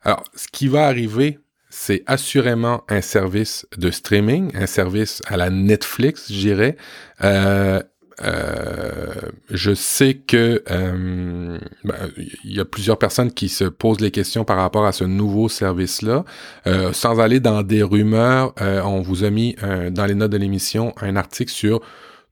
[0.03, 5.51] Alors, ce qui va arriver, c'est assurément un service de streaming, un service à la
[5.51, 6.77] Netflix, je dirais.
[7.23, 7.81] Euh,
[8.23, 9.15] euh,
[9.51, 12.11] je sais que euh, ben,
[12.45, 15.49] il y a plusieurs personnes qui se posent les questions par rapport à ce nouveau
[15.49, 16.25] service-là.
[16.67, 19.57] Euh, sans aller dans des rumeurs, on vous a mis
[19.91, 21.81] dans les notes de l'émission un article sur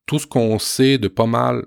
[0.07, 1.65] tout ce qu'on sait de pas mal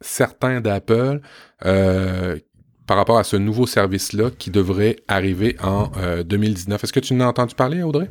[0.00, 1.20] certains d'Apple
[1.60, 5.90] par rapport à ce nouveau service-là qui devrait arriver en
[6.24, 6.84] 2019.
[6.84, 8.10] Est-ce que tu en as entendu parler, Audrey?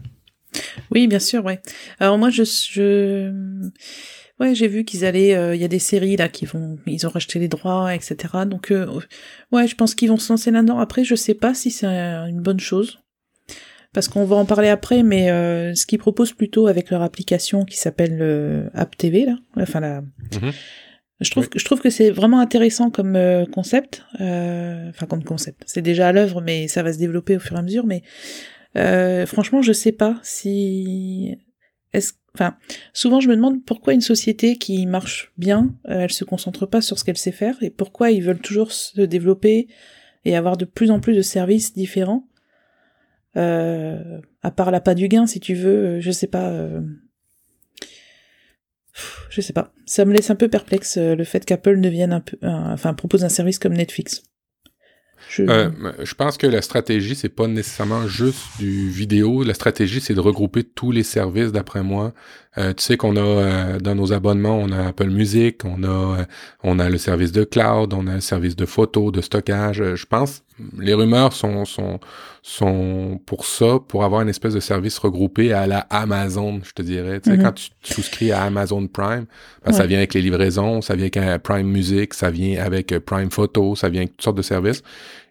[0.91, 1.59] Oui, bien sûr, ouais.
[1.99, 3.31] Alors moi, je, je
[4.39, 5.35] Ouais, j'ai vu qu'ils allaient.
[5.35, 6.77] Euh, il y a des séries là qui vont.
[6.87, 8.15] Ils ont racheté les droits, etc.
[8.47, 8.87] Donc, euh,
[9.51, 10.79] ouais, je pense qu'ils vont se lancer là-dedans.
[10.79, 12.99] Après, je sais pas si c'est une bonne chose.
[13.93, 17.63] Parce qu'on va en parler après, mais euh, ce qu'ils proposent plutôt avec leur application
[17.63, 19.35] qui s'appelle App TV, là.
[19.57, 20.01] Enfin, là.
[20.01, 20.51] Mhm.
[21.21, 23.17] Je trouve, que, je trouve que c'est vraiment intéressant comme
[23.53, 24.03] concept.
[24.15, 25.61] Enfin, comme concept.
[25.67, 27.85] C'est déjà à l'œuvre, mais ça va se développer au fur et à mesure.
[27.85, 28.01] Mais
[29.27, 31.37] franchement, je sais pas si.
[31.93, 32.57] Est-ce Enfin,
[32.93, 36.81] souvent je me demande pourquoi une société qui marche bien, euh, elle se concentre pas
[36.81, 39.67] sur ce qu'elle sait faire et pourquoi ils veulent toujours se développer
[40.25, 42.27] et avoir de plus en plus de services différents.
[43.35, 46.49] Euh, à part la du gain, si tu veux, euh, je sais pas.
[46.49, 46.81] Euh...
[49.29, 49.71] Je sais pas.
[49.85, 53.29] Ça me laisse un peu perplexe le fait qu'Apple devienne un peu, enfin propose un
[53.29, 54.23] service comme Netflix.
[55.33, 55.43] Je...
[55.43, 55.69] Euh,
[56.03, 59.43] je pense que la stratégie, c'est pas nécessairement juste du vidéo.
[59.43, 62.13] La stratégie, c'est de regrouper tous les services, d'après moi.
[62.57, 65.87] Euh, tu sais qu'on a euh, dans nos abonnements, on a Apple Music, on a
[66.19, 66.25] euh,
[66.61, 69.81] on a le service de cloud, on a le service de photo, de stockage.
[69.95, 70.43] je pense
[70.77, 71.99] les rumeurs sont sont
[72.43, 76.83] sont pour ça, pour avoir une espèce de service regroupé à la Amazon, je te
[76.83, 77.21] dirais.
[77.21, 77.41] Tu sais, mm-hmm.
[77.41, 79.25] quand tu, souscris à Amazon Prime,
[79.65, 83.31] ben, ça vient avec les livraisons, ça vient avec Prime Music, ça vient avec Prime
[83.31, 84.83] Photo, ça vient avec toutes sortes de services.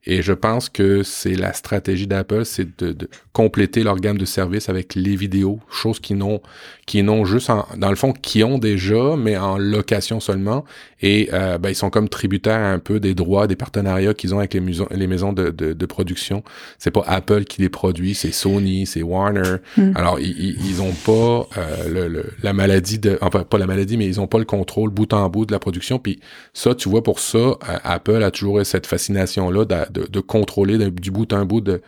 [0.05, 4.69] Et je pense que c'est la stratégie d'Apple, c'est de, compléter leur gamme de services
[4.69, 6.41] avec les vidéos, choses qui n'ont
[6.87, 10.65] qui n'ont juste en, dans le fond qui ont déjà, mais en location seulement.
[11.01, 14.39] Et euh, ben, ils sont comme tributaires un peu des droits, des partenariats qu'ils ont
[14.39, 16.43] avec les, maisons, les maisons de, de, de production.
[16.79, 19.57] C'est pas Apple qui les produit, c'est Sony, c'est Warner.
[19.77, 19.93] Hmm.
[19.95, 24.07] Alors ils, ils ont pas euh, le, la maladie de, enfin pas la maladie, mais
[24.07, 25.99] ils ont pas le contrôle bout en bout de la production.
[25.99, 26.21] Puis
[26.53, 30.21] ça, tu vois, pour ça, euh, Apple a toujours eu cette fascination là de, de,
[30.21, 31.81] contrôler du bout en bout de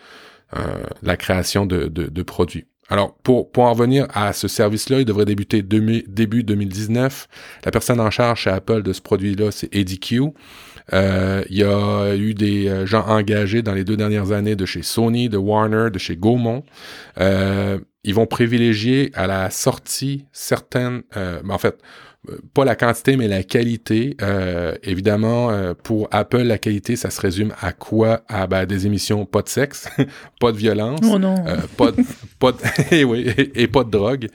[0.57, 0.61] euh,
[1.03, 2.67] la création de, de, produits.
[2.91, 7.29] Alors, pour, pour en revenir à ce service-là, il devrait débuter début 2019.
[7.65, 10.23] La personne en charge chez Apple de ce produit-là, c'est Eddie Q.
[10.93, 14.67] Euh, il y a eu des euh, gens engagés dans les deux dernières années de
[14.67, 16.63] chez Sony, de Warner, de chez Gaumont.
[17.19, 21.03] Euh, ils vont privilégier à la sortie certaines...
[21.15, 21.79] Ben, en fait,
[22.55, 24.17] pas la quantité, mais la qualité.
[24.23, 28.23] Euh, évidemment, euh, pour Apple, la qualité, ça se résume à quoi?
[28.29, 29.89] À ben, des émissions pas de sexe,
[30.41, 31.37] pas de violence, oh non.
[31.47, 32.03] Euh, pas de,
[32.39, 32.53] pas
[32.91, 34.29] et, oui, et, pas de drogue.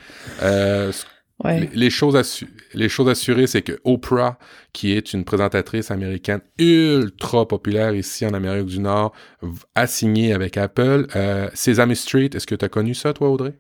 [1.74, 4.38] les, choses les choses assurées, c'est que Oprah,
[4.74, 9.14] qui est une présentatrice américaine ultra populaire ici en Amérique du Nord,
[9.76, 11.08] a signé avec Apple.
[11.54, 13.54] Sesame Street, est-ce que tu as connu ça, toi, Audrey?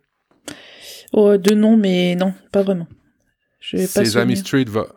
[1.12, 2.88] Oh, de nom, mais non, pas vraiment.
[3.62, 4.88] Sesame Street va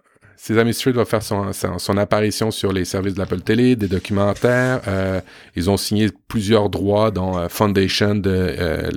[0.43, 4.81] Sesame Street va faire son, son, apparition sur les services de l'Apple Télé, des documentaires.
[4.89, 5.21] Euh,
[5.55, 8.91] ils ont signé plusieurs droits dans euh, Foundation, de euh,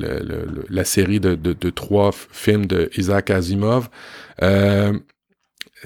[0.71, 3.89] la série de, de, de, trois films de Isaac Asimov.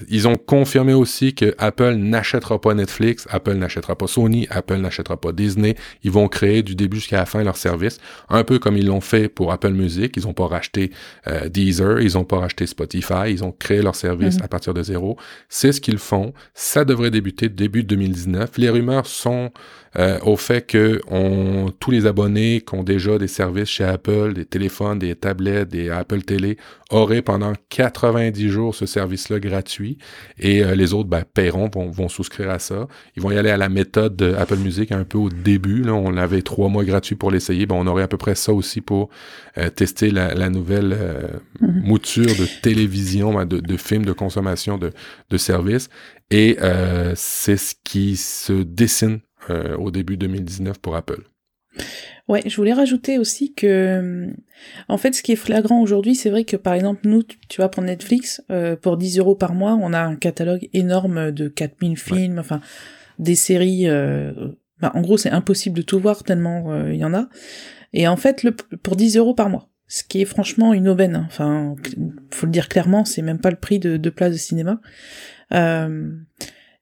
[0.07, 5.17] Ils ont confirmé aussi que Apple n'achètera pas Netflix, Apple n'achètera pas Sony, Apple n'achètera
[5.17, 5.75] pas Disney.
[6.03, 9.01] Ils vont créer du début jusqu'à la fin leur service, un peu comme ils l'ont
[9.01, 10.15] fait pour Apple Music.
[10.17, 10.91] Ils n'ont pas racheté
[11.27, 14.43] euh, Deezer, ils n'ont pas racheté Spotify, ils ont créé leur service mhm.
[14.43, 15.17] à partir de zéro.
[15.49, 16.33] C'est ce qu'ils font.
[16.53, 18.57] Ça devrait débuter début 2019.
[18.57, 19.51] Les rumeurs sont
[19.97, 24.33] euh, au fait que on, tous les abonnés qui ont déjà des services chez Apple,
[24.33, 26.57] des téléphones, des tablettes, des Apple Télé,
[26.91, 29.97] auraient pendant 90 jours ce service-là gratuit
[30.37, 32.87] et euh, les autres ben, paieront, vont, vont, souscrire à ça.
[33.15, 35.81] Ils vont y aller à la méthode de Apple Music un peu au début.
[35.81, 37.65] Là, on avait trois mois gratuits pour l'essayer.
[37.65, 39.09] Ben, on aurait à peu près ça aussi pour
[39.57, 40.97] euh, tester la, la nouvelle
[41.61, 41.81] mm-hmm.
[41.81, 44.91] mouture de télévision, ben, de, de films, de consommation de,
[45.29, 45.89] de services.
[46.31, 46.57] Et
[47.15, 51.23] c'est ce qui se dessine euh, au début 2019 pour Apple.
[52.27, 54.27] Ouais, je voulais rajouter aussi que,
[54.87, 57.69] en fait, ce qui est flagrant aujourd'hui, c'est vrai que par exemple, nous, tu vas
[57.69, 61.97] prendre Netflix, euh, pour 10 euros par mois, on a un catalogue énorme de 4000
[61.97, 62.61] films, enfin,
[63.17, 64.33] des séries, euh,
[64.79, 67.29] bah, en gros, c'est impossible de tout voir tellement il y en a.
[67.93, 71.15] Et en fait, le, pour 10 euros par mois, ce qui est franchement une aubaine,
[71.15, 71.25] hein.
[71.27, 71.75] enfin,
[72.31, 74.79] faut le dire clairement, c'est même pas le prix de, de place de cinéma.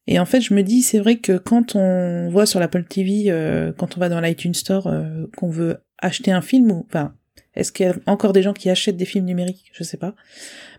[0.07, 2.83] Euh, et en fait, je me dis, c'est vrai que quand on voit sur l'Apple
[2.83, 6.85] TV, euh, quand on va dans l'iTunes Store, euh, qu'on veut acheter un film, ou
[6.87, 7.13] enfin,
[7.55, 9.71] est-ce qu'il y a encore des gens qui achètent des films numériques?
[9.73, 10.15] Je sais pas.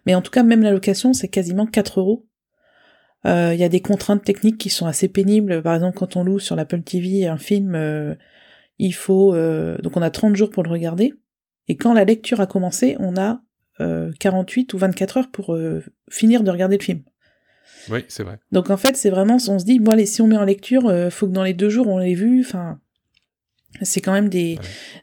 [0.07, 2.27] Mais en tout cas, même la location, c'est quasiment 4 euros.
[3.27, 5.63] Euh, il y a des contraintes techniques qui sont assez pénibles.
[5.63, 8.17] Par exemple, quand on loue sur l'Apple TV un film,
[8.79, 9.33] il faut
[9.83, 11.15] donc on a 30 jours pour le regarder.
[11.67, 13.43] Et quand la lecture a commencé, on a
[14.21, 15.59] 48 ou 24 heures pour
[16.09, 17.03] finir de regarder le film.
[17.91, 18.39] Oui, c'est vrai.
[18.53, 20.87] Donc en fait, c'est vraiment, on se dit, bon allez, si on met en lecture,
[20.89, 22.41] euh, faut que dans les deux jours on l'ait vu.
[22.41, 22.81] Enfin,
[23.83, 24.59] c'est quand même des,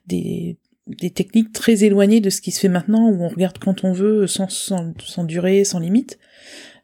[0.08, 3.84] des, des techniques très éloignées de ce qui se fait maintenant, où on regarde quand
[3.84, 6.20] on veut, sans, sans, sans durée, sans limite.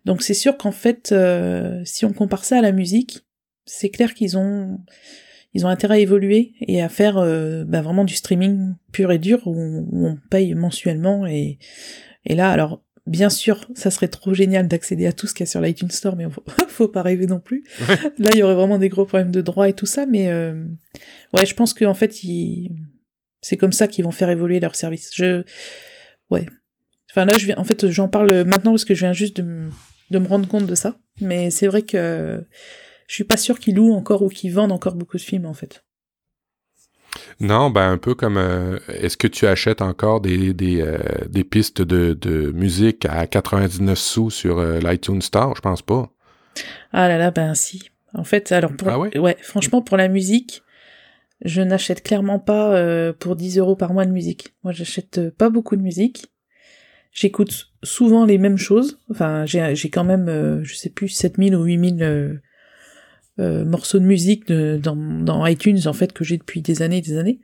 [0.06, 3.22] Donc c'est sûr qu'en fait, euh, si on compare ça à la musique,
[3.66, 4.80] c'est clair qu'ils ont
[5.54, 9.20] ils ont intérêt à évoluer et à faire euh, bah, vraiment du streaming pur et
[9.20, 11.60] dur où on, où on paye mensuellement et
[12.26, 15.48] et là alors Bien sûr, ça serait trop génial d'accéder à tout ce qu'il y
[15.48, 17.64] a sur l'iTunes Store, mais faut, faut pas rêver non plus.
[18.20, 20.66] Là, il y aurait vraiment des gros problèmes de droit et tout ça, mais euh,
[21.34, 22.14] ouais, je pense qu'en fait,
[23.42, 25.10] c'est comme ça qu'ils vont faire évoluer leur service.
[25.16, 25.44] Je,
[26.30, 26.46] ouais.
[27.12, 29.72] Enfin là, je viens, en fait, j'en parle maintenant parce que je viens juste de,
[30.12, 32.46] me rendre compte de ça, mais c'est vrai que
[33.08, 35.54] je suis pas sûr qu'ils louent encore ou qu'ils vendent encore beaucoup de films en
[35.54, 35.84] fait.
[37.40, 40.98] Non, ben un peu comme euh, est-ce que tu achètes encore des, des, euh,
[41.28, 45.56] des pistes de, de, musique à 99 sous sur euh, l'iTunes Store?
[45.56, 46.10] Je pense pas.
[46.94, 47.90] Ah là là, ben si.
[48.14, 49.38] En fait, alors pour, ah ouais?
[49.42, 50.64] franchement pour la musique,
[51.44, 54.54] je n'achète clairement pas pour 10 euros par mois de musique.
[54.64, 56.28] Moi, j'achète pas beaucoup de musique.
[57.14, 59.00] J'écoute souvent les mêmes choses.
[59.10, 62.42] Enfin, j'ai quand même, je sais plus, 7000 ou 8000
[63.42, 67.02] euh, morceaux de musique dans, dans, iTunes en fait que j'ai depuis des années et
[67.02, 67.40] des années.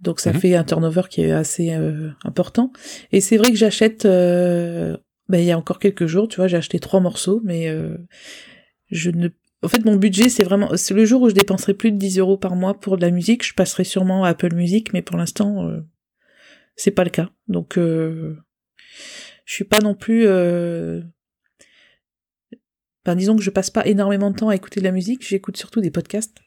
[0.00, 0.40] Donc ça mhm.
[0.40, 2.72] fait un turnover qui est assez euh, important.
[3.12, 4.96] Et c'est vrai que j'achète, euh,
[5.28, 7.72] ben, il y a encore quelques jours, tu vois, j'ai acheté trois morceaux, mais
[8.90, 9.28] je ne
[9.64, 12.18] en fait, mon budget, c'est vraiment, c'est le jour où je dépenserai plus de 10
[12.18, 15.16] euros par mois pour de la musique, je passerai sûrement à Apple Music, mais pour
[15.16, 15.70] l'instant,
[16.74, 17.30] c'est pas le cas.
[17.46, 18.34] Donc, je
[19.46, 20.26] suis pas non plus
[23.04, 25.56] ben, disons que je passe pas énormément de temps à écouter de la musique, j'écoute
[25.56, 26.38] surtout des podcasts.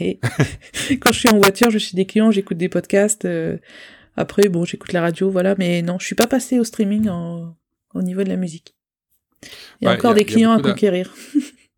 [0.00, 0.20] Et
[1.00, 3.24] quand je suis en voiture, je suis des clients, j'écoute des podcasts.
[3.24, 3.56] Euh,
[4.16, 8.02] après, bon, j'écoute la radio, voilà, mais non, je suis pas passé au streaming au
[8.02, 8.74] niveau de la musique.
[9.80, 11.14] Il y a encore des clients à conquérir.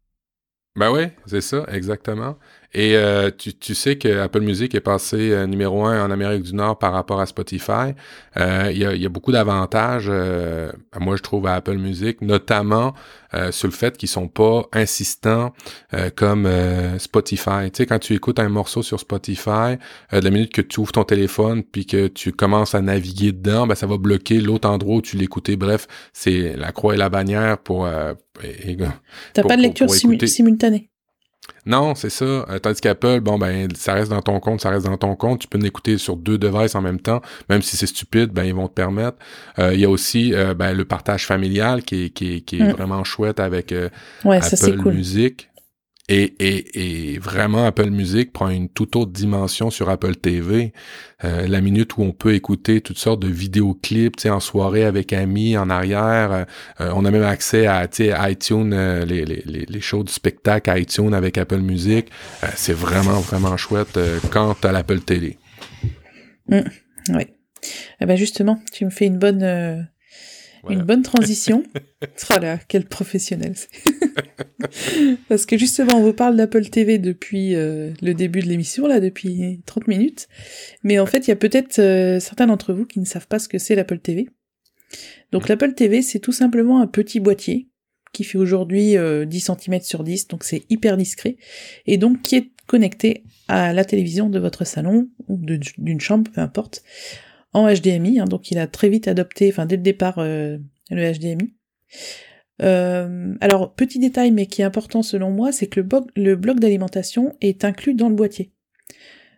[0.76, 2.38] ben oui, c'est ça, exactement.
[2.74, 6.42] Et euh, tu, tu, sais que Apple Music est passé euh, numéro un en Amérique
[6.42, 7.94] du Nord par rapport à Spotify.
[8.36, 10.10] Euh, il, y a, y, a, beaucoup d'avantages,
[11.00, 12.94] moi je trouve, à Apple Music, notamment
[13.50, 15.52] sur le fait qu'ils sont pas insistants
[16.14, 16.48] comme
[16.98, 17.70] Spotify.
[17.72, 19.76] Tu sais, quand tu écoutes un morceau sur Spotify,
[20.12, 23.66] de la minute que tu ouvres ton téléphone puis que tu commences à naviguer dedans,
[23.66, 25.56] ben, ça va bloquer l'autre endroit où tu l'écoutais.
[25.56, 27.88] Bref, c'est la croix et la bannière pour...
[29.32, 30.90] T'as pas de lecture simultanée?
[31.66, 32.24] Non, c'est ça.
[32.24, 35.40] Euh, tandis qu'Apple, bon, ben, ça reste dans ton compte, ça reste dans ton compte.
[35.40, 37.20] Tu peux l'écouter sur deux devices en même temps.
[37.50, 39.18] Même si c'est stupide, ben, ils vont te permettre.
[39.58, 42.64] Euh, il y a aussi euh, ben, le partage familial qui est, qui qui est
[42.64, 42.72] mm.
[42.72, 43.74] vraiment chouette avec
[44.24, 45.50] Apple Music.
[46.10, 50.72] Et, et, et, vraiment, Apple Music prend une toute autre dimension sur Apple TV.
[51.22, 55.58] Euh, la minute où on peut écouter toutes sortes de vidéoclips, en soirée avec amis,
[55.58, 56.32] en arrière.
[56.32, 56.44] Euh,
[56.80, 57.86] euh, on a même accès à
[58.30, 62.08] iTunes, les, les, les, shows du spectacle iTunes avec Apple Music.
[62.54, 63.98] c'est vraiment, vraiment chouette
[64.30, 65.36] quant à l'Apple Télé.
[66.48, 66.60] Mmh,
[67.10, 67.26] oui.
[68.00, 69.88] Eh ben justement, tu me fais une bonne
[70.68, 71.62] Une bonne transition.
[72.02, 73.54] oh là, quel professionnel.
[75.28, 79.00] Parce que justement, on vous parle d'Apple TV depuis euh, le début de l'émission, là,
[79.00, 80.28] depuis 30 minutes.
[80.82, 83.38] Mais en fait, il y a peut-être euh, certains d'entre vous qui ne savent pas
[83.38, 84.28] ce que c'est l'Apple TV.
[85.32, 85.48] Donc mm.
[85.48, 87.68] l'Apple TV, c'est tout simplement un petit boîtier
[88.12, 91.36] qui fait aujourd'hui 10 euh, cm sur 10, donc c'est hyper discret,
[91.86, 96.40] et donc qui est connecté à la télévision de votre salon ou d'une chambre, peu
[96.40, 96.82] importe,
[97.62, 98.20] en HDMI.
[98.20, 100.58] Hein, donc il a très vite adopté, enfin dès le départ, euh,
[100.90, 101.54] le HDMI.
[102.60, 105.80] Euh, alors petit détail, mais qui est important selon moi, c'est que
[106.16, 108.52] le, bloc d'alimentation est inclus dans le boîtier.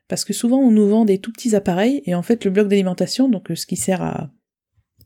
[0.09, 2.69] Parce que souvent on nous vend des tout petits appareils et en fait le bloc
[2.69, 4.31] d'alimentation, donc ce qui sert à,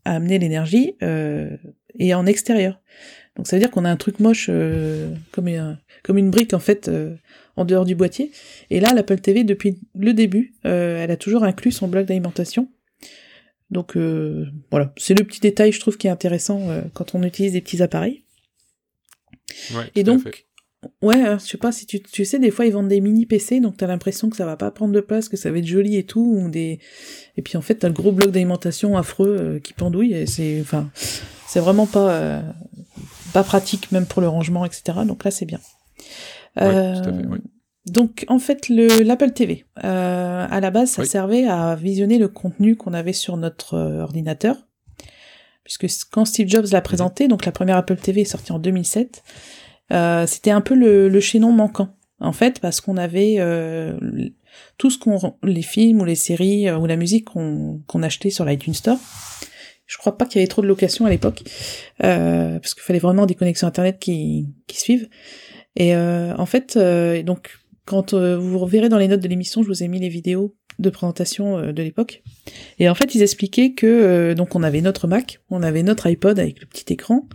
[0.05, 2.79] amener l'énergie, est en extérieur.
[3.35, 4.49] Donc ça veut dire qu'on a un truc moche
[5.31, 6.89] comme, une, comme une brique en fait
[7.57, 8.31] en dehors du boîtier.
[8.69, 12.69] Et là, l'Apple TV, depuis le début, euh, elle a toujours inclus son bloc d'alimentation.
[13.71, 17.23] Donc euh, voilà, c'est le petit détail, je trouve, qui est intéressant euh, quand on
[17.23, 18.23] utilise des petits appareils.
[19.73, 20.45] Ouais, et donc,
[21.01, 23.59] ouais, je sais pas si tu, tu sais, des fois ils vendent des mini PC,
[23.59, 25.97] donc t'as l'impression que ça va pas prendre de place, que ça va être joli
[25.97, 26.79] et tout, ou des,
[27.37, 30.89] et puis en fait t'as le gros bloc d'alimentation affreux qui pendouille, et c'est, enfin,
[31.47, 32.43] c'est vraiment pas,
[33.33, 34.99] pas pratique même pour le rangement, etc.
[35.05, 35.59] Donc là c'est bien.
[36.61, 37.01] Euh,
[37.85, 42.27] donc en fait le l'Apple TV euh, à la base ça servait à visionner le
[42.27, 44.57] contenu qu'on avait sur notre euh, ordinateur.
[45.63, 49.23] Puisque quand Steve Jobs l'a présenté donc la première Apple TV est sortie en 2007
[49.91, 51.89] euh, c'était un peu le, le, chaînon manquant.
[52.19, 53.97] En fait parce qu'on avait euh,
[54.77, 58.45] tout ce qu'on les films ou les séries ou la musique qu'on qu'on achetait sur
[58.45, 58.97] l'iTunes Store.
[59.85, 61.43] Je crois pas qu'il y avait trop de locations à l'époque
[61.99, 65.07] parce qu'il fallait vraiment des connexions internet qui qui suivent.
[65.75, 69.63] Et euh, en fait, euh, donc quand euh, vous reverrez dans les notes de l'émission,
[69.63, 72.21] je vous ai mis les vidéos de présentation de l'époque.
[72.79, 76.37] Et en fait, ils expliquaient que donc on avait notre Mac, on avait notre iPod
[76.37, 77.29] avec le petit écran.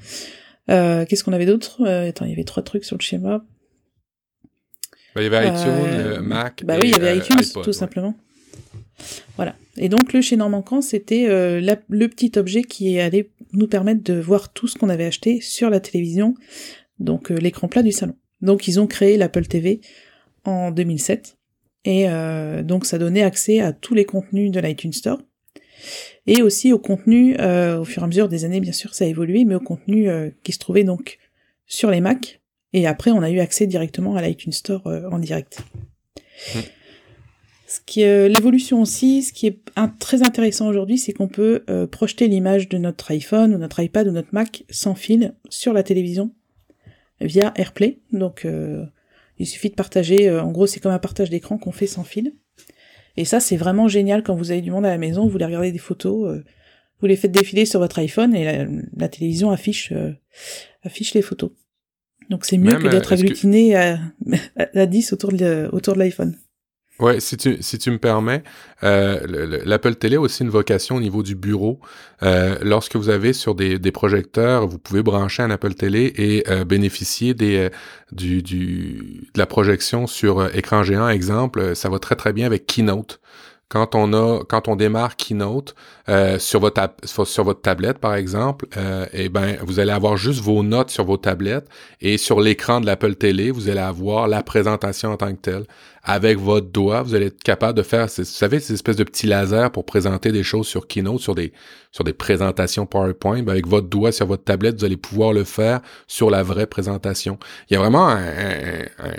[0.68, 1.86] Qu'est-ce qu'on avait d'autre?
[1.86, 3.42] Attends, il y avait trois trucs sur le schéma.
[5.14, 6.64] Bah, il y avait iTunes, Mac.
[6.66, 8.14] Bah oui, il y avait iTunes, tout simplement.
[9.36, 9.56] Voilà.
[9.78, 14.52] Et donc le chaînon manquant, c'était le petit objet qui allait nous permettre de voir
[14.52, 16.34] tout ce qu'on avait acheté sur la télévision,
[16.98, 18.16] donc l'écran plat du salon.
[18.42, 19.80] Donc ils ont créé l'Apple TV
[20.44, 21.36] en 2007
[21.84, 25.18] et euh, donc ça donnait accès à tous les contenus de l'iTunes Store
[26.26, 29.04] et aussi au contenu euh, au fur et à mesure des années bien sûr ça
[29.04, 31.18] a évolué mais au contenu euh, qui se trouvait donc
[31.66, 32.40] sur les Mac
[32.72, 35.62] et après on a eu accès directement à l'iTunes Store en direct.
[36.54, 36.58] Mmh.
[37.66, 39.60] Ce qui est l'évolution aussi, ce qui est
[40.00, 44.10] très intéressant aujourd'hui, c'est qu'on peut projeter l'image de notre iPhone ou notre iPad ou
[44.10, 46.32] notre Mac sans fil sur la télévision
[47.20, 48.00] via AirPlay.
[48.10, 48.44] Donc
[49.40, 52.04] il suffit de partager, euh, en gros c'est comme un partage d'écran qu'on fait sans
[52.04, 52.34] fil.
[53.16, 55.46] Et ça c'est vraiment génial quand vous avez du monde à la maison, vous voulez
[55.46, 56.44] regarder des photos, euh,
[57.00, 59.94] vous les faites défiler sur votre iPhone et la, télévision affiche,
[60.82, 61.50] affiche les photos.
[62.28, 63.98] Donc c'est mieux que d'être agglutiné à,
[64.74, 66.36] à, 10 autour de, autour de l'iPhone.
[67.00, 68.42] Ouais, si tu, si tu me permets,
[68.82, 71.80] euh, l'Apple Télé a aussi une vocation au niveau du bureau.
[72.22, 76.50] Euh, lorsque vous avez sur des, des, projecteurs, vous pouvez brancher un Apple Télé et
[76.50, 77.70] euh, bénéficier des, euh,
[78.12, 81.08] du, du, de la projection sur euh, écran géant.
[81.08, 83.18] Exemple, ça va très très bien avec Keynote
[83.70, 85.74] quand on a quand on démarre Keynote
[86.08, 90.40] euh, sur votre sur votre tablette par exemple, euh, eh ben vous allez avoir juste
[90.40, 91.68] vos notes sur vos tablettes
[92.00, 95.64] et sur l'écran de l'Apple Télé, vous allez avoir la présentation en tant que telle.
[96.02, 99.26] Avec votre doigt, vous allez être capable de faire, vous savez, ces espèces de petits
[99.26, 101.52] lasers pour présenter des choses sur Keynote, sur des
[101.92, 103.42] sur des présentations PowerPoint.
[103.42, 106.66] Ben avec votre doigt sur votre tablette, vous allez pouvoir le faire sur la vraie
[106.66, 107.38] présentation.
[107.68, 108.18] Il y a vraiment un,
[108.98, 109.12] un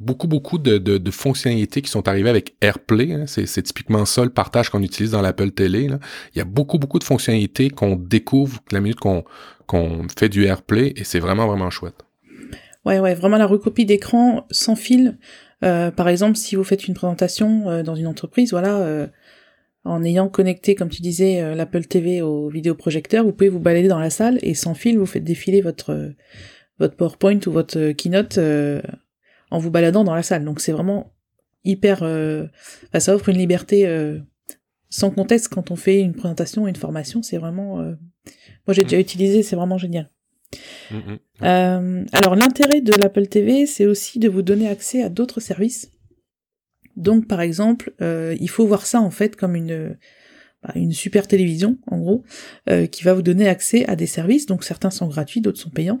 [0.00, 3.12] beaucoup, beaucoup de, de, fonctionnalités qui sont arrivées avec AirPlay.
[3.12, 3.24] Hein.
[3.26, 5.88] C'est, typiquement ça le partage qu'on utilise dans l'Apple Télé.
[6.34, 9.24] Il y a beaucoup, beaucoup de fonctionnalités qu'on découvre la minute qu'on,
[9.66, 12.04] qu'on fait du AirPlay et c'est vraiment, vraiment chouette.
[12.84, 15.18] Ouais, ouais, vraiment la recopie d'écran sans fil.
[15.64, 19.06] Euh, par exemple, si vous faites une présentation euh, dans une entreprise, voilà, euh,
[19.84, 23.98] en ayant connecté, comme tu disais, l'Apple TV au vidéoprojecteur, vous pouvez vous balader dans
[23.98, 26.12] la salle et sans fil, vous faites défiler votre
[26.78, 28.38] votre PowerPoint ou votre keynote
[29.50, 30.44] en vous baladant dans la salle.
[30.44, 31.14] Donc c'est vraiment
[31.64, 32.02] hyper...
[32.02, 32.46] Euh,
[32.98, 34.18] ça offre une liberté euh,
[34.90, 37.22] sans contexte quand on fait une présentation, une formation.
[37.22, 37.80] C'est vraiment...
[37.80, 37.94] Euh,
[38.66, 39.00] moi j'ai déjà mm.
[39.00, 40.10] utilisé, c'est vraiment génial.
[40.90, 40.96] Mm,
[41.40, 45.90] mm, alors l'intérêt de l'Apple TV, c'est aussi de vous donner accès à d'autres services.
[46.96, 49.96] Donc par exemple, il faut voir ça en fait comme une
[50.62, 52.24] bah, super télévision en gros,
[52.92, 54.46] qui va vous donner accès à des services.
[54.46, 55.98] Donc certains sont gratuits, d'autres sont payants.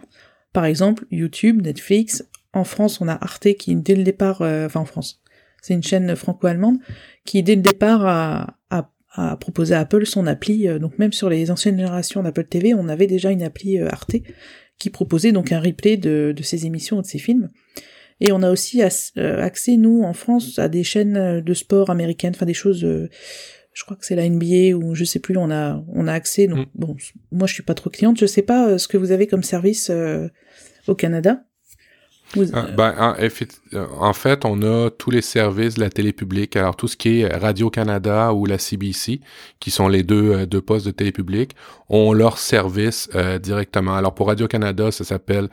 [0.52, 2.22] Par exemple YouTube, Netflix,
[2.54, 5.20] en France, on a Arte qui, dès le départ, euh, enfin en France,
[5.60, 6.78] c'est une chaîne franco-allemande,
[7.24, 8.56] qui dès le départ a,
[9.14, 10.66] a proposé à Apple son appli.
[10.78, 14.16] donc même sur les anciennes générations d'Apple TV, on avait déjà une appli Arte
[14.78, 17.48] qui proposait donc un replay de, de ses émissions ou de ses films.
[18.20, 22.46] Et on a aussi accès, nous, en France, à des chaînes de sport américaines, enfin
[22.46, 22.86] des choses
[23.72, 26.46] je crois que c'est la NBA ou je sais plus, on a on a accès.
[26.46, 26.70] Donc mm.
[26.74, 26.96] bon,
[27.32, 29.90] moi je suis pas trop cliente, je sais pas ce que vous avez comme service
[30.86, 31.44] au Canada.
[32.52, 36.56] Ah, ben, euh, en, fait, on a tous les services de la télé publique.
[36.56, 39.20] Alors, tout ce qui est Radio-Canada ou la CBC,
[39.60, 41.54] qui sont les deux, euh, deux postes de télé publique,
[41.88, 43.94] ont leur service euh, directement.
[43.94, 45.48] Alors, pour Radio-Canada, ça s'appelle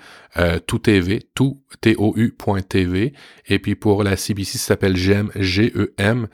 [0.66, 3.14] Tout TV, tout, T-O-U.tv.
[3.48, 6.28] Et puis, pour la CBC, ça s'appelle GEM, G-E-M.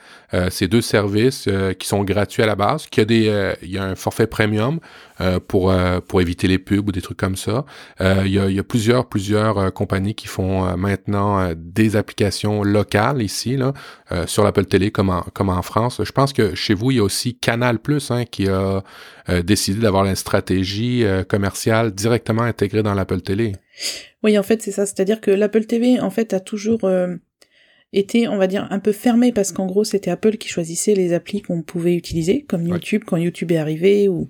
[0.50, 3.95] c'est deux services qui sont gratuits à la base, a des, il y a un
[3.95, 4.80] forfait premium
[5.47, 5.74] pour,
[6.07, 7.65] pour éviter les pubs ou des trucs comme ça.
[7.99, 12.63] il, y a, y a plusieurs, plusieurs compagnies qui font euh, maintenant euh, des applications
[12.63, 13.74] locales ici, là,
[14.11, 16.01] euh, sur l'Apple Télé comme en, comme en France.
[16.03, 18.84] Je pense que chez vous, il y a aussi Canal Plus hein, qui a
[19.43, 23.53] décidé d'avoir une stratégie commerciale directement intégrée dans l'Apple Télé.
[24.24, 24.86] Oui, en fait, c'est ça.
[24.86, 26.89] C'est-à-dire que l'Apple TV, en fait, a toujours
[27.91, 31.13] été, on va dire, un peu fermé parce qu'en gros, c'était Apple qui choisissait les
[31.13, 34.30] applis qu'on pouvait utiliser, comme YouTube quand YouTube est arrivé ou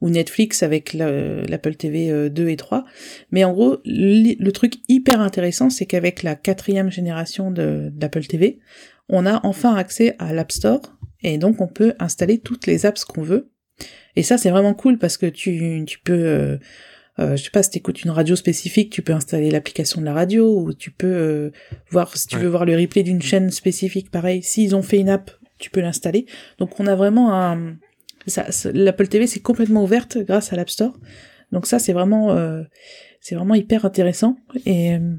[0.00, 2.84] ou Netflix avec l'Apple TV 2 euh, et 3.
[3.30, 8.58] Mais en gros, le, truc hyper intéressant, c'est qu'avec la quatrième génération d'Apple TV,
[9.08, 10.80] on a enfin accès à l'App Store
[11.22, 13.50] et donc on peut installer toutes les apps qu'on veut.
[14.16, 16.56] Et ça, c'est vraiment cool parce que tu, tu peux, euh,
[17.18, 20.14] euh je sais pas, si t'écoutes une radio spécifique, tu peux installer l'application de la
[20.14, 21.50] radio ou tu peux euh,
[21.90, 25.10] voir, si tu veux voir le replay d'une chaîne spécifique, pareil, s'ils ont fait une
[25.10, 26.26] app, tu peux l'installer.
[26.58, 27.76] Donc on a vraiment un,
[28.72, 30.96] l'Apple TV c'est complètement ouverte grâce à l'App Store.
[31.52, 32.62] Donc ça c'est vraiment euh,
[33.20, 35.16] c'est vraiment hyper intéressant et euh,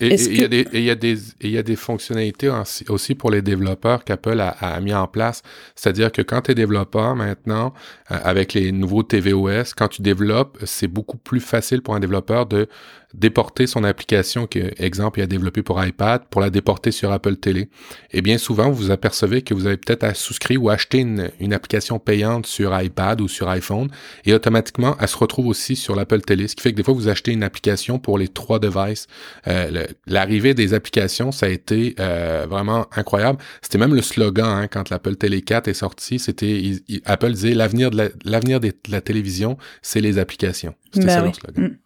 [0.00, 2.50] et il y, a des, y, des, y a des fonctionnalités
[2.88, 5.42] aussi pour les développeurs qu'Apple a, a, mis en place.
[5.74, 7.74] C'est-à-dire que quand tu es développeur maintenant,
[8.10, 12.46] euh, avec les nouveaux tvOS, quand tu développes, c'est beaucoup plus facile pour un développeur
[12.46, 12.66] de
[13.14, 17.36] déporter son application que, exemple, il a développé pour iPad, pour la déporter sur Apple
[17.36, 17.68] Télé.
[18.12, 21.30] Et bien souvent, vous vous apercevez que vous avez peut-être à souscrire ou acheter une,
[21.40, 23.88] une, application payante sur iPad ou sur iPhone,
[24.24, 26.94] et automatiquement, elle se retrouve aussi sur l'Apple Télé, ce qui fait que des fois,
[26.94, 29.06] vous achetez une application pour les trois devices.
[29.46, 33.38] Euh, L'arrivée des applications, ça a été euh, vraiment incroyable.
[33.62, 36.72] C'était même le slogan hein, quand l'Apple Télé 4 est sorti, c'était
[37.04, 40.74] Apple disait l'avenir de l'avenir de la télévision, c'est les applications.
[40.92, 41.64] C'était bah ça leur slogan.
[41.64, 41.76] Mm.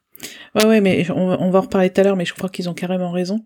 [0.55, 2.75] Ouais, ouais, mais on, va en reparler tout à l'heure, mais je crois qu'ils ont
[2.75, 3.45] carrément raison.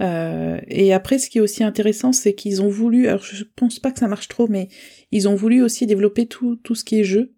[0.00, 3.80] Euh, et après, ce qui est aussi intéressant, c'est qu'ils ont voulu, alors je pense
[3.80, 4.68] pas que ça marche trop, mais
[5.10, 7.34] ils ont voulu aussi développer tout, tout ce qui est jeu.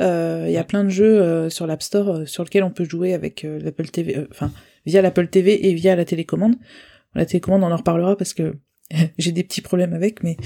[0.00, 2.84] Euh, il y a plein de jeux euh, sur l'App Store sur lesquels on peut
[2.84, 4.52] jouer avec l'Apple TV, enfin
[4.86, 6.54] via l'Apple TV et via la télécommande.
[7.16, 8.54] La télécommande, on en reparlera parce que
[9.18, 10.36] j'ai des petits problèmes avec, mais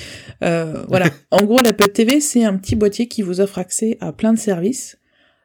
[0.41, 1.11] voilà.
[1.31, 4.39] en gros, l'Apple TV, c'est un petit boîtier qui vous offre accès à plein de
[4.39, 4.97] services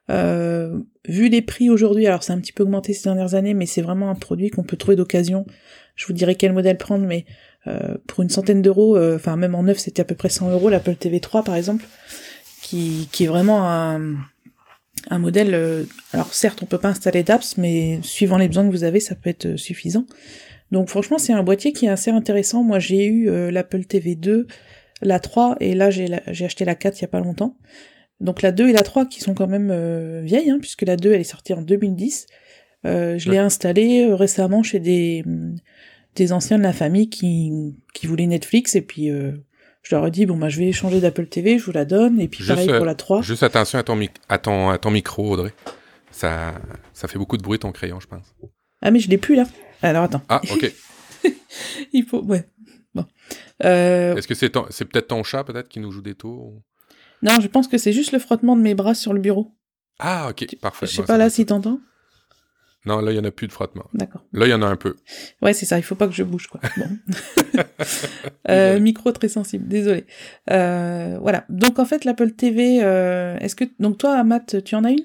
[0.10, 3.66] euh, vu les prix aujourd'hui, alors c'est un petit peu augmenté ces dernières années, mais
[3.66, 5.46] c'est vraiment un produit qu'on peut trouver d'occasion.
[5.96, 7.26] Je vous dirai quel modèle prendre, mais
[7.68, 10.52] euh, pour une centaine d'euros, euh, enfin même en neuf c'était à peu près 100
[10.52, 11.86] euros, l'Apple TV 3 par exemple,
[12.62, 14.16] qui, qui est vraiment un,
[15.10, 15.54] un modèle.
[15.54, 15.84] Euh,
[16.14, 19.16] alors certes, on peut pas installer d'apps, mais suivant les besoins que vous avez, ça
[19.16, 20.06] peut être suffisant.
[20.72, 22.62] Donc franchement, c'est un boîtier qui est assez intéressant.
[22.62, 24.48] Moi, j'ai eu l'Apple TV 2,
[25.02, 27.56] la 3, et là j'ai acheté la 4 il y a pas longtemps.
[28.20, 30.96] Donc la 2 et la 3 qui sont quand même euh, vieilles, hein, puisque la
[30.96, 32.28] 2 elle est sortie en 2010.
[32.86, 35.24] Euh, je l'ai installée euh, récemment chez des,
[36.16, 40.26] des anciens de la famille qui, qui voulaient Netflix et puis je leur ai dit
[40.26, 42.86] bon bah je vais changer d'Apple TV, je vous la donne et puis pareil pour
[42.86, 43.22] la 3.
[43.22, 44.00] Juste attention à ton,
[44.30, 45.54] à ton, à ton micro Audrey.
[46.12, 46.56] Ça,
[46.94, 48.36] ça fait beaucoup de bruit ton crayon je pense.
[48.82, 49.46] Ah mais je l'ai plus là.
[49.82, 50.22] Alors attends.
[50.30, 50.72] Ah ok.
[51.94, 52.46] Il faut ouais.
[52.96, 53.06] Bon.
[53.60, 56.62] Est-ce que c'est c'est peut-être ton chat peut-être qui nous joue des tours
[57.22, 59.52] non, je pense que c'est juste le frottement de mes bras sur le bureau.
[60.00, 60.86] Ah, ok, parfait.
[60.86, 61.80] Je sais pas là si t'entends.
[62.86, 63.86] Non, là, il y en a plus de frottement.
[63.94, 64.24] D'accord.
[64.32, 64.96] Là, il y en a un peu.
[65.42, 66.62] Ouais, c'est ça, il faut pas que je bouge, quoi.
[66.78, 66.88] Bon.
[68.50, 70.06] euh, micro très sensible, désolé.
[70.52, 71.44] Euh, voilà.
[71.50, 73.66] Donc, en fait, l'Apple TV, euh, est-ce que...
[73.80, 75.04] Donc, toi, Matt, tu en as une?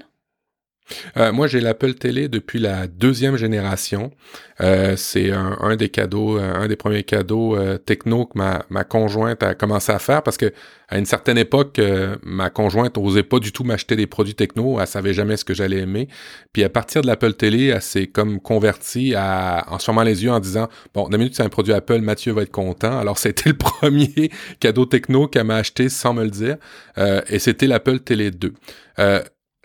[1.17, 4.13] Euh, moi, j'ai l'Apple Télé depuis la deuxième génération.
[4.61, 9.43] Euh, c'est un, des cadeaux, euh, un des premiers cadeaux techno que ma, ma, conjointe
[9.43, 10.53] a commencé à faire parce que
[10.89, 11.81] à une certaine époque,
[12.23, 14.79] ma conjointe osait pas du tout m'acheter des produits techno.
[14.79, 16.07] Elle savait jamais ce que j'allais aimer.
[16.53, 20.31] Puis à partir de l'Apple Télé, elle s'est comme convertie à, en fermant les yeux
[20.31, 22.99] en disant bon, d'un minute c'est un produit Apple, Mathieu va être content.
[22.99, 24.31] Alors c'était le premier
[24.61, 26.57] cadeau techno qu'elle m'a acheté sans me le dire,
[26.99, 28.53] et c'était l'Apple Télé 2.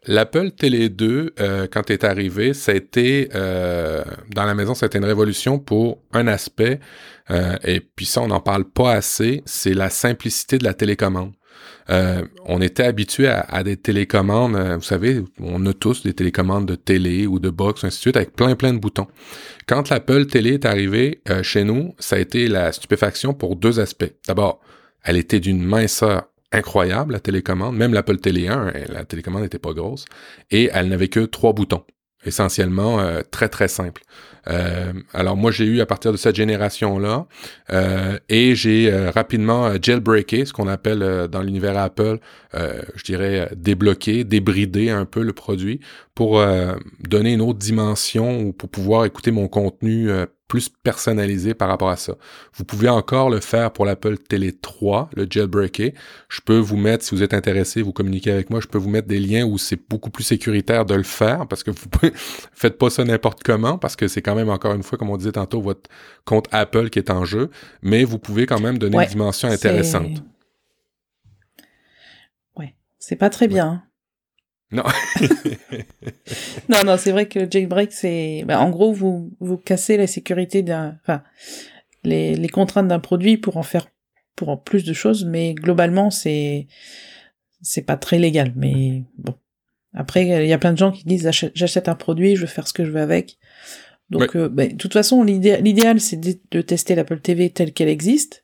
[0.08, 4.04] L'Apple Télé 2, euh, quand est arrivé, ça a été, euh,
[4.34, 6.80] dans la maison, ça a été une révolution pour un aspect,
[7.30, 11.34] euh, et puis ça, on n'en parle pas assez, c'est la simplicité de la télécommande.
[11.90, 16.76] Euh, on était habitué à, des télécommandes, vous savez, on a tous des télécommandes de
[16.76, 19.08] télé ou de box, ainsi de suite, avec plein plein de boutons.
[19.68, 23.80] Quand l'Apple Télé est arrivée euh, chez nous, ça a été la stupéfaction pour deux
[23.80, 24.12] aspects.
[24.28, 24.60] D'abord,
[25.04, 27.76] elle était d'une minceur incroyable, la télécommande.
[27.76, 30.06] Même l'Apple Télé 1, la télécommande n'était pas grosse.
[30.52, 31.84] Et elle n'avait que trois boutons
[32.26, 34.02] essentiellement euh, très très simple.
[34.48, 37.28] Euh, alors moi j'ai eu à partir de cette génération là
[37.70, 42.20] euh, et j'ai rapidement jailbreaké ce qu'on appelle dans l'univers Apple,
[42.54, 45.82] je dirais débloquer, débrider un peu le produit
[46.18, 46.44] pour
[47.00, 50.10] donner une autre dimension ou pour pouvoir écouter mon contenu
[50.48, 52.16] plus personnalisé par rapport à ça.
[52.54, 55.92] Vous pouvez encore le faire pour l'Apple Télé 3, le jailbreaker.
[56.30, 58.90] Je peux vous mettre, si vous êtes intéressé, vous communiquez avec moi, je peux vous
[58.90, 62.14] mettre des liens où c'est beaucoup plus sécuritaire de le faire parce que vous pouvez,
[62.16, 65.18] faites pas ça n'importe comment parce que c'est quand même encore une fois, comme on
[65.18, 65.90] disait tantôt, votre
[66.26, 67.50] compte Apple qui est en jeu,
[67.82, 70.24] mais vous pouvez quand même donner une dimension intéressante.
[72.56, 73.84] Ouais, c'est pas très bien.
[74.72, 74.84] Non.
[76.70, 80.62] non, non, c'est vrai que jailbreak, c'est, bah, en gros, vous, vous cassez la sécurité
[80.62, 81.24] d'un, enfin,
[82.04, 83.88] les, les contraintes d'un produit pour en faire,
[84.36, 86.68] pour en plus de choses, mais globalement, c'est,
[87.62, 89.36] c'est pas très légal, mais bon.
[89.94, 92.68] Après, il y a plein de gens qui disent, j'achète un produit, je veux faire
[92.68, 93.38] ce que je veux avec.
[94.10, 98.44] Donc, euh, bah, de toute façon, l'idéal, c'est de, tester l'Apple TV telle qu'elle existe.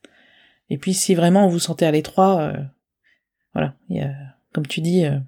[0.69, 2.57] Et puis, si vraiment vous sentez à l'étroit, euh,
[3.53, 4.13] voilà, il y a,
[4.53, 5.19] comme tu dis, euh,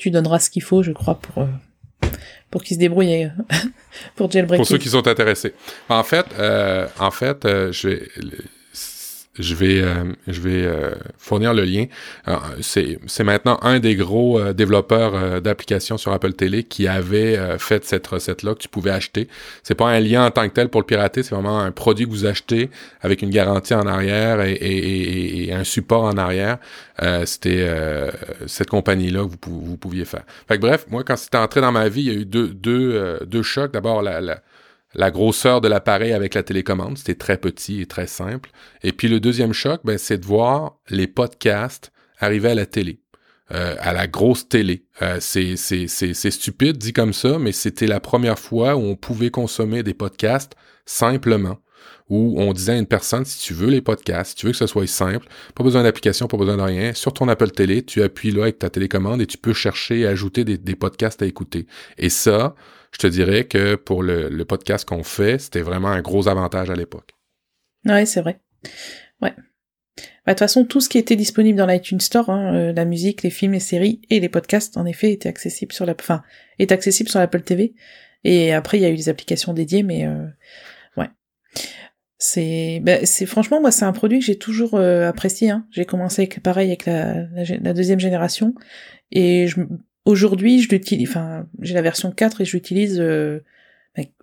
[0.00, 2.06] tu donneras ce qu'il faut, je crois, pour euh,
[2.50, 3.28] pour qu'ils se débrouillent euh,
[4.16, 4.58] pour jailbreak.
[4.58, 5.52] Pour ceux qui sont intéressés.
[5.90, 8.08] En fait, euh, en fait, je
[9.38, 11.86] je vais, euh, je vais euh, fournir le lien.
[12.60, 18.06] C'est maintenant un des gros euh, développeurs d'applications sur Apple Télé qui avait fait cette
[18.06, 19.28] recette-là que tu pouvais acheter.
[19.62, 22.06] C'est pas un lien en tant que tel pour le pirater, c'est vraiment un produit
[22.06, 22.70] que vous achetez
[23.00, 26.58] avec une garantie en arrière et, et, et, un support en arrière.
[27.24, 27.66] C'était
[28.46, 30.24] cette compagnie-là que vous, vous, pouviez faire.
[30.48, 32.48] Fait que bref, moi, quand c'était entré dans ma vie, il y a eu deux,
[32.48, 33.72] deux, deux chocs.
[33.72, 34.42] D'abord, la, la
[34.94, 38.50] la grosseur de l'appareil avec la télécommande, c'était très petit et très simple.
[38.82, 43.00] Et puis le deuxième choc, ben, c'est de voir les podcasts arriver à la télé.
[43.52, 44.84] Euh, à la grosse télé.
[45.02, 49.82] Euh, c'est stupide dit comme ça, mais c'était la première fois où on pouvait consommer
[49.82, 50.54] des podcasts
[50.86, 51.58] simplement.
[52.08, 54.58] Où on disait à une personne, si tu veux les podcasts, si tu veux que
[54.58, 58.02] ce soit simple, pas besoin d'application, pas besoin de rien, sur ton Apple Télé, tu
[58.02, 61.26] appuies là avec ta télécommande et tu peux chercher et ajouter des, des podcasts à
[61.26, 61.66] écouter.
[61.98, 62.54] Et ça,
[62.92, 66.74] je te dirais que pour le, podcast qu'on fait, c'était vraiment un gros avantage à
[66.74, 67.14] l'époque.
[67.84, 68.40] Ouais, c'est vrai.
[69.22, 69.32] Ouais.
[70.26, 72.84] Bah, de toute façon, tout ce qui était disponible dans l'iTunes Store, hein, euh, la
[72.84, 76.22] musique, les films, les séries et les podcasts, en effet, étaient accessibles sur la, enfin,
[76.58, 77.74] est accessible sur l'Apple TV.
[78.24, 80.26] Et après, il y a eu des applications dédiées, mais euh,
[80.96, 81.08] ouais.
[82.18, 85.50] C'est, bah, c'est franchement, moi, c'est un produit que j'ai toujours euh, apprécié.
[85.50, 85.66] Hein.
[85.70, 87.26] J'ai commencé avec pareil avec la,
[87.62, 88.54] la, deuxième génération,
[89.10, 89.60] et je,
[90.10, 93.38] Aujourd'hui, je l'utilise, enfin, j'ai la version 4 et je l'utilise, euh,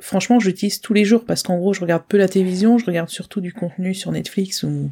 [0.01, 2.85] franchement, je l'utilise tous les jours parce qu'en gros, je regarde peu la télévision, je
[2.85, 4.91] regarde surtout du contenu sur Netflix ou,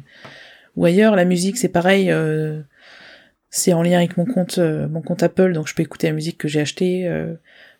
[0.74, 1.14] ou ailleurs.
[1.14, 2.62] La musique, c'est pareil, euh,
[3.50, 6.14] c'est en lien avec mon compte, euh, mon compte Apple, donc je peux écouter la
[6.14, 7.06] musique que j'ai achetée.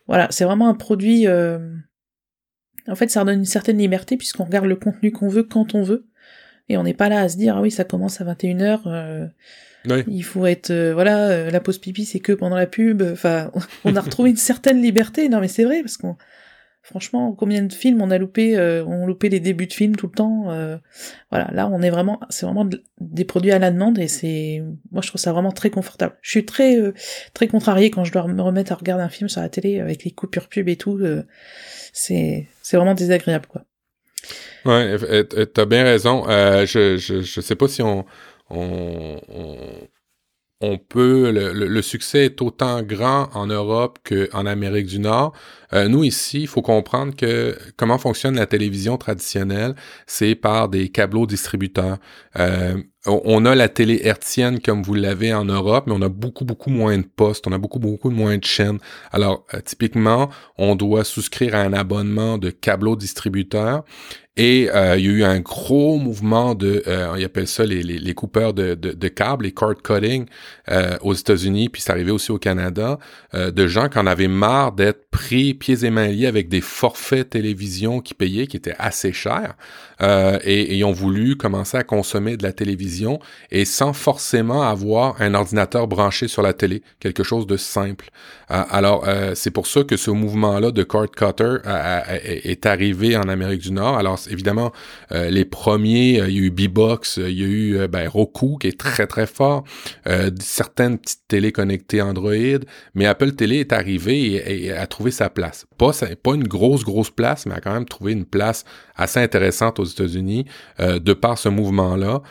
[0.06, 1.26] voilà, c'est vraiment un produit.
[1.26, 5.82] en fait, ça donne une certaine liberté puisqu'on regarde le contenu qu'on veut quand on
[5.82, 6.06] veut
[6.68, 8.24] et on n'est pas là à se dire ah oui, ça commence à
[9.86, 13.02] 21h il faut être, euh, voilà, euh, la pause pipi, c'est que pendant la pub.
[13.02, 13.50] Enfin,
[13.84, 15.28] on a retrouvé une certaine liberté.
[15.28, 16.16] Non, mais c'est vrai parce qu'on,
[16.82, 20.06] franchement, combien de films on a loupé, euh, on loupé les débuts de films tout
[20.06, 20.44] le temps.
[21.30, 22.68] voilà, là, on est vraiment, c'est vraiment
[23.00, 26.16] des produits à la demande et c'est, moi, je trouve ça vraiment très confortable.
[26.22, 26.78] Je suis très,
[27.34, 30.04] très contrariée quand je dois me remettre à regarder un film sur la télé avec
[30.04, 31.00] les coupures pub et tout.
[31.92, 33.64] c'est, c'est vraiment désagréable, quoi.
[34.64, 34.98] Ouais,
[35.54, 36.24] t'as bien raison.
[36.28, 38.04] je, je, je sais pas si on
[38.50, 39.88] on,
[40.88, 45.32] peut, le, succès est autant grand en Europe qu'en Amérique du Nord.
[45.72, 49.74] Euh, nous, ici, il faut comprendre que comment fonctionne la télévision traditionnelle,
[50.06, 51.98] c'est par des câbleaux distributeurs.
[52.38, 52.76] Euh,
[53.06, 56.70] on a la télé hertzienne comme vous l'avez en Europe, mais on a beaucoup, beaucoup
[56.70, 58.78] moins de postes, on a beaucoup, beaucoup moins de chaînes.
[59.12, 63.84] Alors, euh, typiquement, on doit souscrire à un abonnement de câbleaux distributeurs
[64.36, 67.82] et euh, il y a eu un gros mouvement de, euh, on appelle ça les,
[67.82, 70.26] les, coupeurs de, de, de, câbles, les cord cutting
[70.70, 72.98] euh, aux États-Unis, puis c'est arrivé aussi au Canada,
[73.32, 76.60] euh, de gens qui en avaient marre d'être pris pieds et mains liés avec des
[76.60, 79.56] forfaits télévision qui payaient, qui étaient assez chers,
[80.02, 83.18] euh, et, et, ont voulu commencer à consommer de la télévision
[83.50, 88.10] et sans forcément avoir un ordinateur branché sur la télé, quelque chose de simple.
[88.48, 91.56] alors c'est pour ça que ce mouvement-là de cord cutter
[92.22, 93.96] est arrivé en Amérique du Nord.
[93.98, 94.16] Alors.
[94.30, 94.72] Évidemment,
[95.12, 98.58] euh, les premiers, euh, il y a eu B-Box, il y a eu ben, Roku
[98.58, 99.64] qui est très très fort,
[100.40, 102.60] certaines petites télé connectées Android,
[102.94, 105.66] mais Apple Télé est arrivé et, a trouvé sa place.
[105.78, 105.92] Pas,
[106.22, 108.64] pas une grosse grosse place, mais a quand même trouvé une place
[108.96, 110.46] assez intéressante aux États-Unis
[110.78, 112.22] de par ce mouvement-là,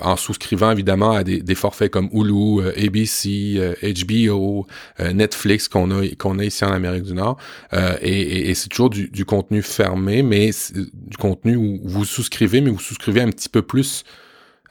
[0.00, 4.66] en souscrivant évidemment à des, forfaits comme Hulu, ABC, HBO,
[4.98, 7.36] Netflix qu'on a qu'on a ici en Amérique du Nord,
[8.02, 12.70] et, et c'est toujours du, du contenu fermé, mais du contenu où vous souscrivez, mais
[12.70, 14.04] vous souscrivez un petit peu plus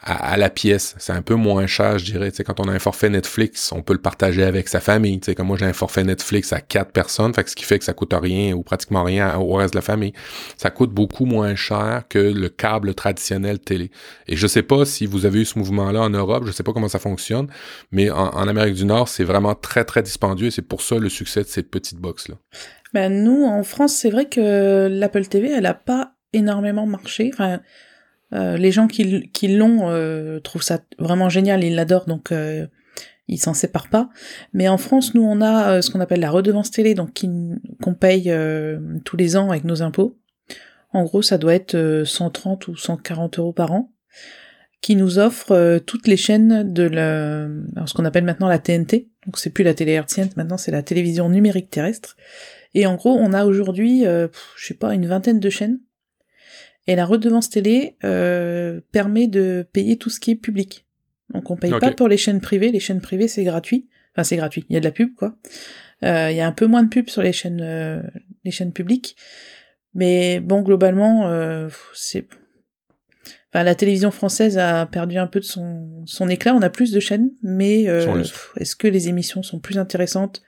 [0.01, 0.95] à, la pièce.
[0.97, 2.31] C'est un peu moins cher, je dirais.
[2.31, 5.19] sais, quand on a un forfait Netflix, on peut le partager avec sa famille.
[5.23, 7.85] sais, comme moi, j'ai un forfait Netflix à quatre personnes, fait ce qui fait que
[7.85, 10.13] ça coûte rien ou pratiquement rien au reste de la famille.
[10.57, 13.91] Ça coûte beaucoup moins cher que le câble traditionnel télé.
[14.27, 16.73] Et je sais pas si vous avez eu ce mouvement-là en Europe, je sais pas
[16.73, 17.47] comment ça fonctionne,
[17.91, 21.41] mais en, Amérique du Nord, c'est vraiment très, très dispendieux c'est pour ça le succès
[21.41, 22.35] de cette petite box-là.
[22.93, 27.31] Ben, nous, en France, c'est vrai que l'Apple TV, elle a pas énormément marché.
[28.33, 29.03] Euh, les gens qui,
[29.47, 32.67] l'ont euh, trouvent ça vraiment génial, ils l'adorent, donc euh,
[33.27, 34.09] ils s'en séparent pas.
[34.53, 37.23] Mais en France, nous, on a euh, ce qu'on appelle la redevance télé, donc
[37.81, 38.31] qu'on paye
[39.05, 40.17] tous les ans avec nos impôts.
[40.91, 43.91] En gros, ça doit être 130 ou 140 euros par an,
[44.81, 46.89] qui nous offre toutes les chaînes de
[47.85, 49.09] ce qu'on appelle maintenant la TNT.
[49.25, 52.15] Donc c'est plus la télé hertzienne, maintenant c'est la télévision numérique terrestre
[52.73, 55.79] et en gros, on a aujourd'hui, euh, je sais pas, une vingtaine de chaînes.
[56.89, 60.85] Et la redevance télé euh, permet de payer tout ce qui est public.
[61.33, 62.71] Donc on paye pas pour les chaînes privées.
[62.71, 63.87] Les chaînes privées, c'est gratuit.
[64.13, 64.65] Enfin, c'est gratuit.
[64.69, 65.35] Il y a de la pub, quoi.
[66.03, 68.01] Euh, il y a un peu moins de pub sur les chaînes, euh,
[68.43, 69.15] les chaînes publiques.
[69.93, 71.31] Mais bon, globalement,
[71.93, 72.27] c'est
[73.51, 76.53] Enfin, la télévision française a perdu un peu de son, son éclat.
[76.53, 77.83] On a plus de chaînes, mais
[78.57, 80.43] est-ce que les émissions sont plus intéressantes?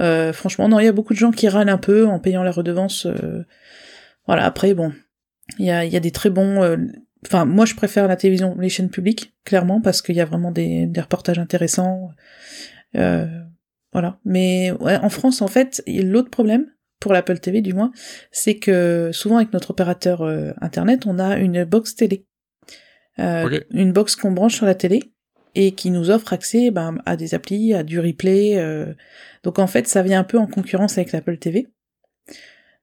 [0.00, 2.42] Euh, franchement, non, il y a beaucoup de gens qui râlent un peu en payant
[2.42, 3.06] la redevance.
[3.06, 3.44] Euh,
[4.26, 4.92] voilà, après, bon,
[5.58, 6.62] il y a, y a, des très bons...
[6.62, 6.76] Euh,
[7.26, 10.50] enfin, moi, je préfère la télévision, les chaînes publiques, clairement, parce qu'il y a vraiment
[10.50, 12.10] des, des reportages intéressants.
[12.94, 14.18] voilà.
[14.24, 16.66] Mais ouais, en France, en fait, l'autre problème,
[17.00, 17.90] pour l'Apple TV du moins,
[18.30, 20.22] c'est que souvent avec notre opérateur
[20.60, 22.26] Internet, on a une box télé.
[23.18, 25.12] Une box qu'on branche sur la télé
[25.54, 28.58] et qui nous offre accès ben, à des applis, à du replay.
[28.58, 28.94] Euh.
[29.42, 31.68] Donc en fait, ça vient un peu en concurrence avec l'Apple TV.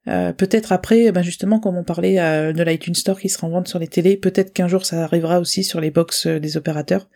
[0.08, 3.52] Euh, peut-être après, ben justement, comme on parlait euh, de l'iTunes Store qui sera en
[3.52, 7.10] vente sur les télés, peut-être qu'un jour ça arrivera aussi sur les box des opérateurs.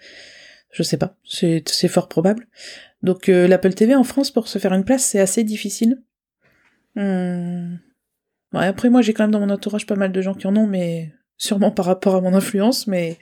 [0.71, 2.47] Je sais pas, c'est fort probable.
[3.03, 6.01] Donc l'Apple TV en France, pour se faire une place, c'est assez difficile.
[6.95, 7.79] Hum...
[8.53, 10.55] Ouais, après moi j'ai quand même dans mon entourage pas mal de gens qui en
[10.55, 13.17] ont, mais sûrement par rapport à mon influence, mais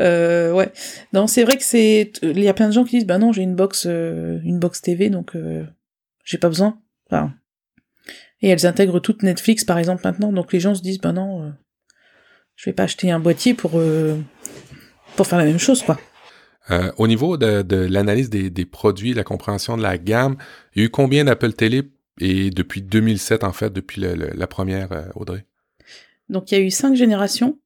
[0.00, 0.72] euh, ouais.
[1.12, 3.32] Non, c'est vrai que c'est, il y a plein de gens qui disent, bah non,
[3.32, 5.64] j'ai une box, euh, une box TV, donc euh,
[6.24, 6.80] j'ai pas besoin.
[7.10, 7.32] Enfin,
[8.42, 11.42] et elles intègrent toute Netflix, par exemple, maintenant, donc les gens se disent, bah non,
[11.42, 11.50] euh,
[12.56, 14.18] je vais pas acheter un boîtier pour euh,
[15.16, 15.98] pour faire la même chose, quoi.
[16.96, 20.36] au niveau de, de l'analyse des, des, produits, la compréhension de la gamme,
[20.74, 21.82] il y a eu combien d'Apple Télé
[22.20, 25.44] et depuis 2007 en fait, depuis le, la première, Audrey?
[26.28, 27.58] Donc il y a eu cinq générations.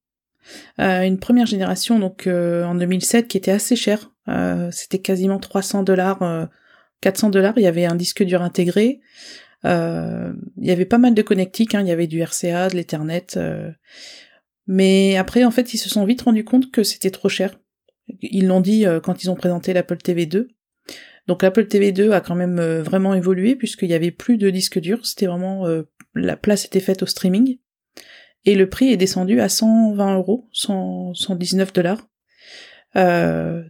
[0.80, 4.10] Euh, une première génération donc euh, en 2007 qui était assez chère.
[4.28, 6.48] Euh, c'était quasiment 300 dollars,
[7.00, 7.54] 400 dollars.
[7.56, 9.00] Il y avait un disque dur intégré.
[9.64, 11.74] Il y avait pas mal de connectiques.
[11.74, 11.82] Hein.
[11.82, 13.38] Il y avait du RCA, de l'Ethernet.
[14.66, 17.58] Mais après, en fait, ils se sont vite rendus compte que c'était trop cher.
[18.20, 20.48] Ils l'ont dit quand ils ont présenté l'Apple TV 2.
[21.26, 24.78] Donc l'Apple TV 2 a quand même vraiment évolué puisqu'il y avait plus de disques
[24.78, 25.04] durs.
[25.06, 25.66] C'était vraiment
[26.14, 27.58] la place était faite au streaming
[28.46, 32.08] et le prix est descendu à 120 euros, 119 dollars.
[32.94, 33.62] Euh,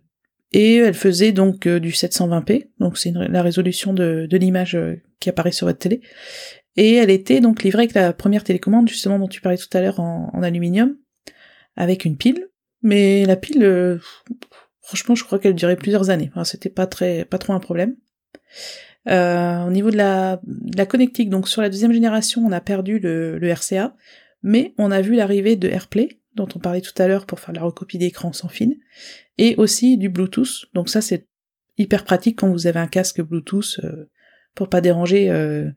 [0.56, 5.28] et elle faisait donc euh, du 720p, donc c'est la résolution de, l'image euh, qui
[5.28, 6.00] apparaît sur votre télé.
[6.76, 9.82] Et elle était donc livrée avec la première télécommande, justement dont tu parlais tout à
[9.82, 10.96] l'heure en, aluminium,
[11.76, 12.48] avec une pile.
[12.80, 14.00] Mais la pile,
[14.80, 16.30] franchement, je crois qu'elle durait plusieurs années.
[16.44, 17.96] C'était pas très, pas trop un problème.
[19.06, 22.98] au niveau de la, de la connectique, donc sur la deuxième génération, on a perdu
[22.98, 23.94] le, le RCA,
[24.42, 27.54] mais on a vu l'arrivée de AirPlay, dont on parlait tout à l'heure pour faire
[27.54, 28.78] la recopie d'écran sans fil,
[29.38, 30.66] et aussi du Bluetooth.
[30.74, 31.26] Donc ça c'est
[31.78, 34.08] hyper pratique quand vous avez un casque Bluetooth euh,
[34.54, 35.68] pour pas déranger euh,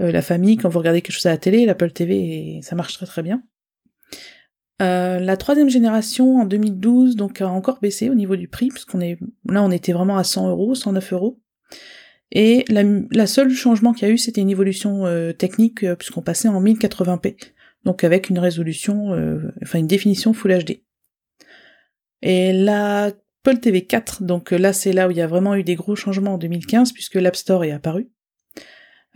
[0.00, 2.74] euh, la famille quand vous regardez quelque chose à la télé, l'Apple TV, et ça
[2.74, 3.42] marche très très bien.
[4.80, 9.16] la troisième génération en 2012 donc a encore baissé au niveau du prix puisqu'on est
[9.48, 11.38] là on était vraiment à 100 euros, 109 euros.
[12.34, 15.04] Et la, la seule changement qu'il y a eu, c'était une évolution
[15.38, 17.36] technique puisqu'on passait en 1080p
[17.84, 20.82] donc avec une résolution, euh, enfin une définition Full HD.
[22.22, 23.10] Et la
[23.44, 25.96] Apple TV 4, donc là c'est là où il y a vraiment eu des gros
[25.96, 28.08] changements en 2015 puisque l'App Store est apparu.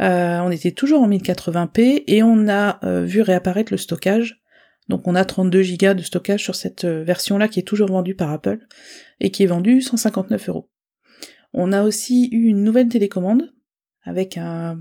[0.00, 4.42] Euh, on était toujours en 1080p et on a euh, vu réapparaître le stockage.
[4.88, 8.16] Donc on a 32 Go de stockage sur cette euh, version-là qui est toujours vendue
[8.16, 8.66] par Apple
[9.20, 10.68] et qui est vendue 159 euros.
[11.52, 13.52] On a aussi eu une nouvelle télécommande
[14.02, 14.80] avec un...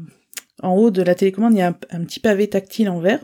[0.63, 3.23] En haut de la télécommande, il y a un, petit pavé tactile en verre.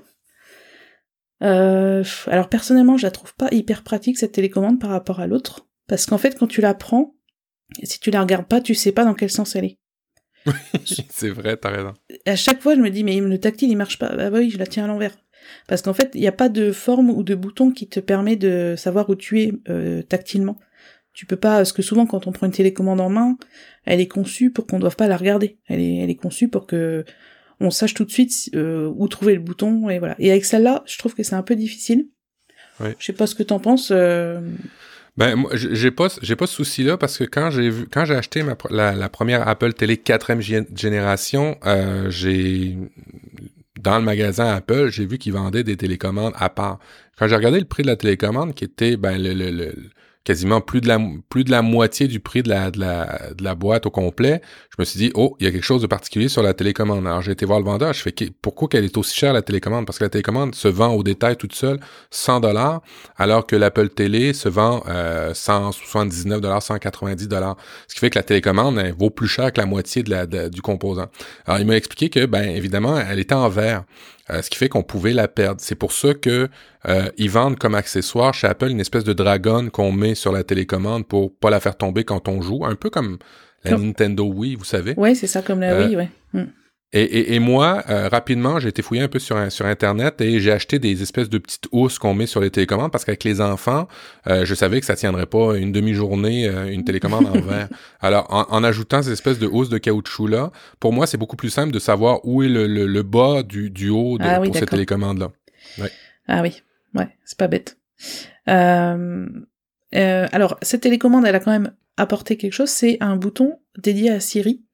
[1.41, 5.67] Alors personnellement, je la trouve pas hyper pratique cette télécommande par rapport à l'autre.
[5.87, 7.15] Parce qu'en fait, quand tu la prends,
[7.83, 9.77] si tu la regardes pas, tu sais pas dans quel sens elle est.
[11.09, 11.93] c'est vrai, t'as raison.
[12.25, 14.07] À chaque fois, je me dis, mais le tactile, il marche pas.
[14.07, 15.15] Ah bah oui, je la tiens à l'envers.
[15.67, 18.35] Parce qu'en fait, il n'y a pas de forme ou de bouton qui te permet
[18.35, 20.57] de savoir où tu es euh, tactilement.
[21.13, 23.37] Tu peux pas, parce que souvent, quand on prend une télécommande en main,
[23.85, 25.57] elle est conçue pour qu'on ne doive pas la regarder.
[25.67, 27.03] Elle est, elle est conçue pour que
[27.61, 30.15] on sache tout de suite euh, où trouver le bouton et voilà.
[30.19, 32.07] Et avec celle-là, je trouve que c'est un peu difficile.
[32.99, 33.89] Je sais pas ce que t'en penses.
[33.91, 34.41] Euh...
[35.15, 38.15] Ben, moi, j'ai pas, j'ai pas ce souci-là parce que quand j'ai vu, quand j'ai
[38.15, 42.77] acheté ma, la, première Apple Télé quatrième génération, euh, j'ai,
[43.79, 46.79] dans le magasin Apple, j'ai vu qu'ils vendaient des télécommandes à part.
[47.19, 49.75] Quand j'ai regardé le prix de la télécommande, qui était, ben, le, le, le
[50.23, 50.99] quasiment plus de la
[51.29, 54.41] plus de la moitié du prix de la, de la, de la boîte au complet,
[54.69, 57.07] je me suis dit oh, il y a quelque chose de particulier sur la télécommande.
[57.07, 59.85] Alors j'ai été voir le vendeur, je fais pourquoi qu'elle est aussi chère la télécommande?
[59.85, 61.79] Parce que la télécommande se vend au détail toute seule
[62.11, 62.81] 100 dollars
[63.17, 67.57] alors que l'Apple Télé se vend euh, 179 dollars, 190 dollars.
[67.87, 70.25] Ce qui fait que la télécommande elle, vaut plus cher que la moitié de la
[70.49, 71.07] du composant.
[71.45, 73.83] Alors il m'a expliqué que ben évidemment, elle était en verre.
[74.31, 75.59] Euh, ce qui fait qu'on pouvait la perdre.
[75.61, 76.47] C'est pour ça que
[76.87, 80.43] euh, ils vendent comme accessoire chez Apple une espèce de dragon qu'on met sur la
[80.43, 83.17] télécommande pour pas la faire tomber quand on joue, un peu comme
[83.63, 84.93] la Nintendo Wii, vous savez.
[84.97, 86.09] Oui, c'est ça, comme la euh, Wii, ouais.
[86.33, 86.43] Mm.
[86.93, 90.51] Et, et, moi, euh, rapidement, j'ai été fouiller un peu sur, sur Internet et j'ai
[90.51, 93.87] acheté des espèces de petites housses qu'on met sur les télécommandes parce qu'avec les enfants,
[94.27, 97.69] euh, je savais que ça tiendrait pas une demi-journée, euh, une télécommande en verre.
[98.01, 101.71] Alors, en, ajoutant ces espèces de housses de caoutchouc-là, pour moi, c'est beaucoup plus simple
[101.71, 105.31] de savoir où est le, le, bas du, du haut de, ah pour cette télécommande-là.
[105.79, 105.91] Ouais.
[106.27, 106.61] Ah oui,
[106.93, 107.77] ouais, c'est pas bête.
[108.47, 109.29] alors,
[110.61, 114.65] cette télécommande, elle a quand même apporté quelque chose, c'est un bouton dédié à Siri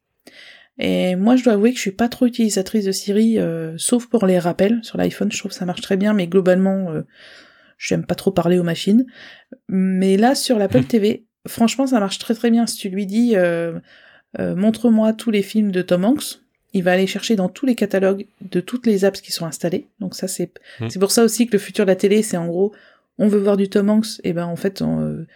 [0.80, 4.08] et moi, je dois avouer que je suis pas trop utilisatrice de Siri, euh, sauf
[4.08, 5.32] pour les rappels sur l'iPhone.
[5.32, 7.02] Je trouve que ça marche très bien, mais globalement, euh,
[7.78, 9.06] j'aime pas trop parler aux machines.
[9.68, 12.68] Mais là, sur l'Apple TV, franchement, ça marche très très bien.
[12.68, 13.80] Si tu lui dis, euh,
[14.38, 16.42] montre-moi tous les films de Tom Hanks,
[16.74, 19.88] il va aller chercher dans tous les catalogues de toutes les apps qui sont installées.
[20.00, 20.90] Donc ça, c'est hmm.
[20.90, 22.74] c'est pour ça aussi que le futur de la télé, c'est en gros,
[23.18, 25.28] on veut voir du Tom Hanks, et ben en fait, on, euh,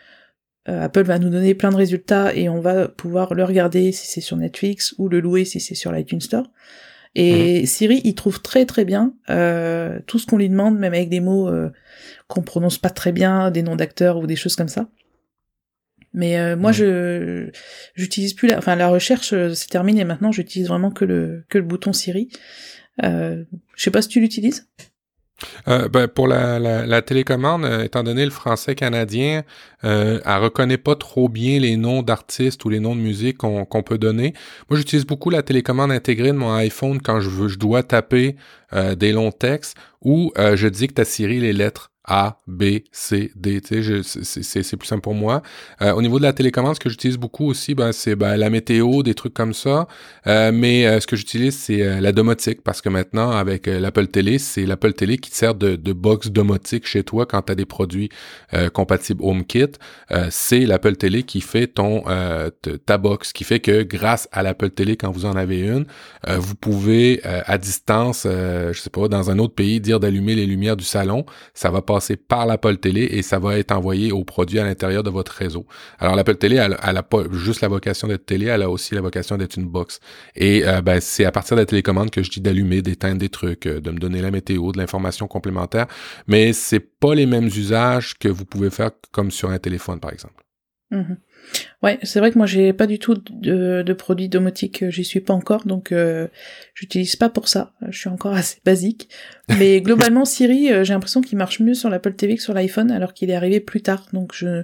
[0.66, 4.22] Apple va nous donner plein de résultats et on va pouvoir le regarder si c'est
[4.22, 6.48] sur Netflix ou le louer si c'est sur l'iTunes Store.
[7.16, 7.66] Et mhm.
[7.66, 11.20] Siri, il trouve très très bien euh, tout ce qu'on lui demande, même avec des
[11.20, 11.72] mots euh,
[12.28, 14.88] qu'on prononce pas très bien, des noms d'acteurs ou des choses comme ça.
[16.14, 17.50] Mais moi, je
[17.96, 20.04] j'utilise plus la, enfin la recherche c'est terminé.
[20.04, 22.30] Maintenant, j'utilise vraiment que le que le bouton Siri.
[23.02, 23.46] je
[23.78, 24.68] sais pas si tu l'utilises.
[25.68, 29.44] Euh, ben, pour la, la, la télécommande, euh, étant donné le français canadien,
[29.84, 33.84] euh, elle reconnaît pas trop bien les noms d'artistes ou les noms de musique qu'on
[33.84, 34.34] peut donner.
[34.70, 38.36] Moi, j'utilise beaucoup la télécommande intégrée de mon iPhone quand je veux, je dois taper
[38.74, 41.91] euh, des longs textes ou je dicte à Siri les lettres.
[42.14, 43.62] A, B, C, D.
[43.64, 45.42] C'est plus simple pour moi.
[45.82, 48.50] Euh, au niveau de la télécommande, ce que j'utilise beaucoup aussi, ben, c'est ben, la
[48.50, 49.88] météo, des trucs comme ça.
[50.28, 54.40] Euh, mais euh, ce que j'utilise, c'est la domotique parce que maintenant, avec l'Apple Télé,
[54.40, 57.66] c'est l'Apple Télé qui te sert de, box domotique chez toi quand tu as des
[57.66, 58.10] produits
[58.74, 59.74] compatibles HomeKit.
[60.30, 62.04] c'est l'Apple Télé qui fait ton
[62.86, 65.86] ta box, qui fait que grâce à l'Apple Télé, quand vous en avez une,
[66.28, 70.78] vous pouvez à distance, je sais pas, dans un autre pays, dire d'allumer les lumières
[70.78, 71.26] du salon.
[71.54, 75.04] Ça va passer par l'Apple Télé et ça va être envoyé au produit à l'intérieur
[75.04, 75.66] de votre réseau.
[76.00, 78.96] Alors l'Apple Télé, elle, elle a pas juste la vocation d'être télé, elle a aussi
[78.96, 80.00] la vocation d'être une box.
[80.36, 83.30] Et euh, ben, c'est à partir de la télécommande que je dis d'allumer, d'éteindre des
[83.30, 85.88] trucs, euh, de me donner la météo, de l'information complémentaire.
[86.28, 90.12] Mais c'est pas les mêmes usages que vous pouvez faire comme sur un téléphone, par
[90.12, 90.44] exemple.
[90.92, 91.18] Mm-hmm.
[91.84, 95.20] Ouais, c'est vrai que moi j'ai pas du tout de, de produits domotiques, j'y suis
[95.20, 96.28] pas encore, donc euh,
[96.76, 97.74] j'utilise pas pour ça.
[97.90, 99.10] Je suis encore assez basique.
[99.60, 102.92] Mais globalement, Siri, euh, j'ai l'impression qu'il marche mieux sur l'Apple TV que sur l'iPhone,
[102.92, 104.08] alors qu'il est arrivé plus tard.
[104.14, 104.64] Donc je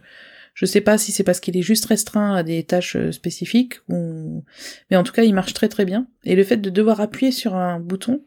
[0.53, 3.79] je sais pas si c'est parce qu'il est juste restreint à des tâches euh, spécifiques
[3.89, 4.43] ou
[4.89, 6.07] mais en tout cas il marche très très bien.
[6.23, 8.23] Et le fait de devoir appuyer sur un bouton,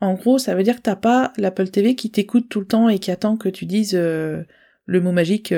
[0.00, 2.88] en gros, ça veut dire que t'as pas l'Apple TV qui t'écoute tout le temps
[2.88, 4.44] et qui attend que tu dises euh,
[4.86, 5.52] le mot magique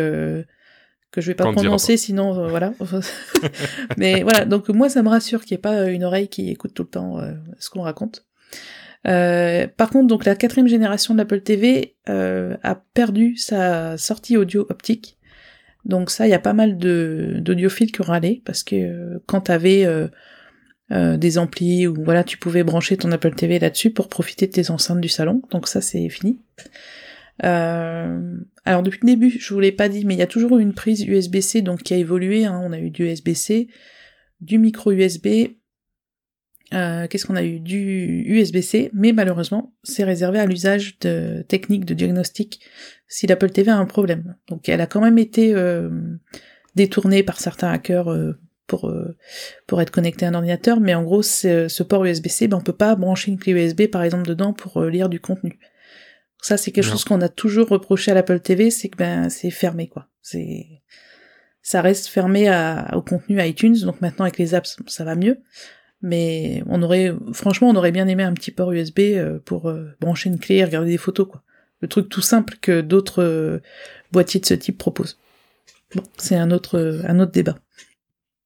[1.10, 2.72] que je vais pas prononcer, sinon euh, voilà.
[3.96, 6.74] Mais voilà, donc moi ça me rassure qu'il n'y ait pas une oreille qui écoute
[6.74, 8.26] tout le temps euh, ce qu'on raconte.
[9.06, 14.66] Euh, par contre, donc la quatrième génération de l'Apple TV a perdu sa sortie audio
[14.68, 15.16] optique.
[15.86, 19.42] Donc ça, il y a pas mal de d'audiophiles qui ont râlé parce que quand
[19.42, 19.86] t'avais
[20.92, 24.52] euh, des amplis ou voilà, tu pouvais brancher ton Apple TV là-dessus pour profiter de
[24.52, 25.40] tes enceintes du salon.
[25.52, 26.40] Donc ça, c'est fini.
[27.44, 30.58] Euh, alors depuis le début, je vous l'ai pas dit, mais il y a toujours
[30.58, 32.44] eu une prise USB-C donc qui a évolué.
[32.44, 32.60] Hein.
[32.62, 33.68] On a eu du USB-C,
[34.40, 35.26] du micro USB.
[36.72, 37.58] Euh, Qu'est-ce qu'on a eu?
[37.58, 42.60] Du USB-C, mais malheureusement, c'est réservé à l'usage de techniques de diagnostic
[43.08, 44.36] si l'Apple TV a un problème.
[44.48, 45.90] Donc elle a quand même été euh,
[46.76, 48.38] détournée par certains hackers euh,
[48.68, 48.92] pour
[49.66, 52.72] pour être connecté à un ordinateur, mais en gros, ce port USB-C, ben, on peut
[52.72, 55.58] pas brancher une clé USB par exemple dedans pour lire du contenu.
[56.42, 59.50] Ça, c'est quelque chose qu'on a toujours reproché à l'Apple TV, c'est que ben c'est
[59.50, 60.08] fermé quoi.
[60.22, 60.66] C'est
[61.62, 65.40] ça reste fermé à, au contenu iTunes, donc maintenant avec les apps ça va mieux.
[66.02, 69.90] Mais on aurait, franchement, on aurait bien aimé un petit port USB euh, pour euh,
[70.00, 71.42] brancher une clé et regarder des photos quoi.
[71.82, 73.58] Le truc tout simple que d'autres euh,
[74.12, 75.18] boîtiers de ce type proposent.
[75.94, 77.56] Bon, c'est un autre un autre débat.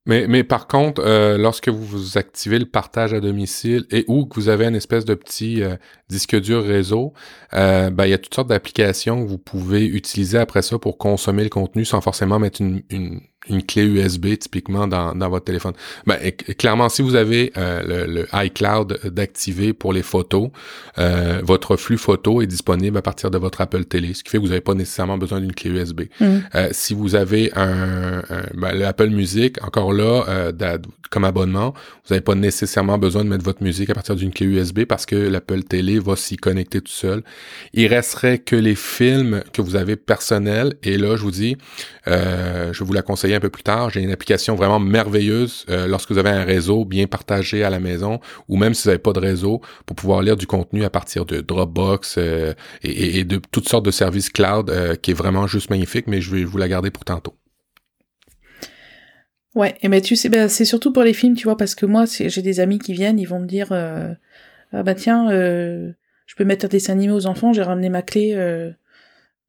[0.07, 4.35] Mais, mais par contre, euh, lorsque vous activez le partage à domicile et ou que
[4.35, 5.77] vous avez une espèce de petit euh,
[6.09, 7.13] disque dur réseau,
[7.55, 10.99] euh, ben, il y a toutes sortes d'applications que vous pouvez utiliser après ça pour
[10.99, 15.45] consommer le contenu sans forcément mettre une, une, une clé USB typiquement dans, dans votre
[15.45, 15.75] téléphone.
[16.07, 16.19] Ben,
[16.59, 20.51] clairement, si vous avez euh, le, iCloud d'activer pour les photos,
[20.99, 24.39] euh, votre flux photo est disponible à partir de votre Apple Télé, ce qui fait
[24.39, 26.03] que vous n'avez pas nécessairement besoin d'une clé USB.
[26.21, 26.27] Mm.
[26.55, 28.23] Euh, si vous avez un,
[28.55, 30.51] ben, l'Apple Music, encore là,
[31.11, 31.75] comme abonnement,
[32.07, 35.07] vous n'avez pas nécessairement besoin de mettre votre musique à partir d'une clé USB parce
[35.07, 37.23] que l'Apple Télé va s'y connecter tout seul.
[37.73, 41.57] Il resterait que les films que vous avez personnels, et là, je vous dis,
[42.07, 42.13] je
[42.79, 43.91] vais vous la conseiller un peu plus tard.
[43.91, 47.81] J'ai une application vraiment merveilleuse euh, lorsque vous avez un réseau bien partagé à la
[47.81, 50.91] maison ou même si vous n'avez pas de réseau pour pouvoir lire du contenu à
[50.91, 55.47] partir de Dropbox euh, et, de toutes sortes de services cloud euh, qui est vraiment
[55.47, 57.35] juste magnifique, mais je vais vous la garder pour tantôt.
[59.55, 61.87] Ouais, et ben tu sais, ben, c'est surtout pour les films, tu vois, parce que
[61.87, 63.69] moi, j'ai des amis qui viennent, ils vont me dire,
[64.75, 68.35] ah bah tiens, je peux mettre un dessin animé aux enfants, j'ai ramené ma clé,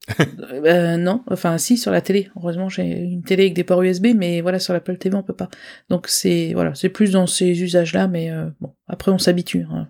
[0.20, 2.30] euh, non, enfin si sur la télé.
[2.36, 5.34] Heureusement j'ai une télé avec des ports USB, mais voilà sur l'Apple TV on peut
[5.34, 5.48] pas.
[5.88, 9.66] Donc c'est voilà, c'est plus dans ces usages-là, mais euh, bon après on s'habitue.
[9.70, 9.88] Hein.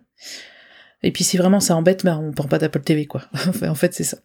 [1.03, 3.23] Et puis si vraiment ça embête, ben on prend pas d'Apple TV quoi.
[3.63, 4.19] en fait c'est ça.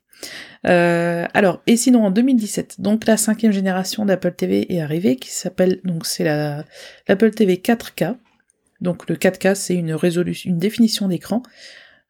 [0.68, 5.30] Euh, alors et sinon en 2017, donc la cinquième génération d'Apple TV est arrivée, qui
[5.30, 6.64] s'appelle donc c'est la
[7.07, 8.16] l'Apple TV 4K.
[8.82, 11.43] Donc le 4K c'est une résolution, une définition d'écran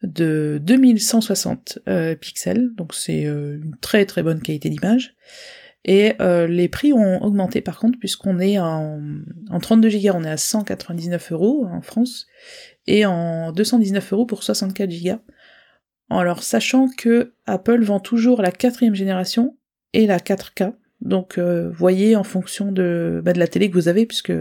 [0.03, 5.15] de 2160 euh, pixels, donc c'est euh, une très très bonne qualité d'image.
[5.83, 8.99] Et euh, les prix ont augmenté par contre, puisqu'on est en,
[9.49, 12.27] en 32 Go, on est à 199 euros en France,
[12.87, 15.15] et en 219 euros pour 64 Go.
[16.09, 19.57] Alors sachant que Apple vend toujours la quatrième génération
[19.93, 24.33] et la 4K, donc voyez en fonction bah, de la télé que vous avez, puisque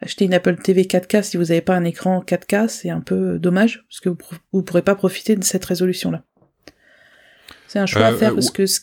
[0.00, 3.38] acheter une Apple TV 4K si vous n'avez pas un écran 4K, c'est un peu
[3.38, 4.16] dommage, parce que vous
[4.58, 6.24] ne pourrez pas profiter de cette résolution-là.
[7.68, 8.66] C'est un choix à euh, faire, parce que...
[8.66, 8.80] Ce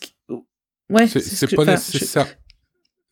[0.89, 2.27] Ouais, c'est pas nécessaire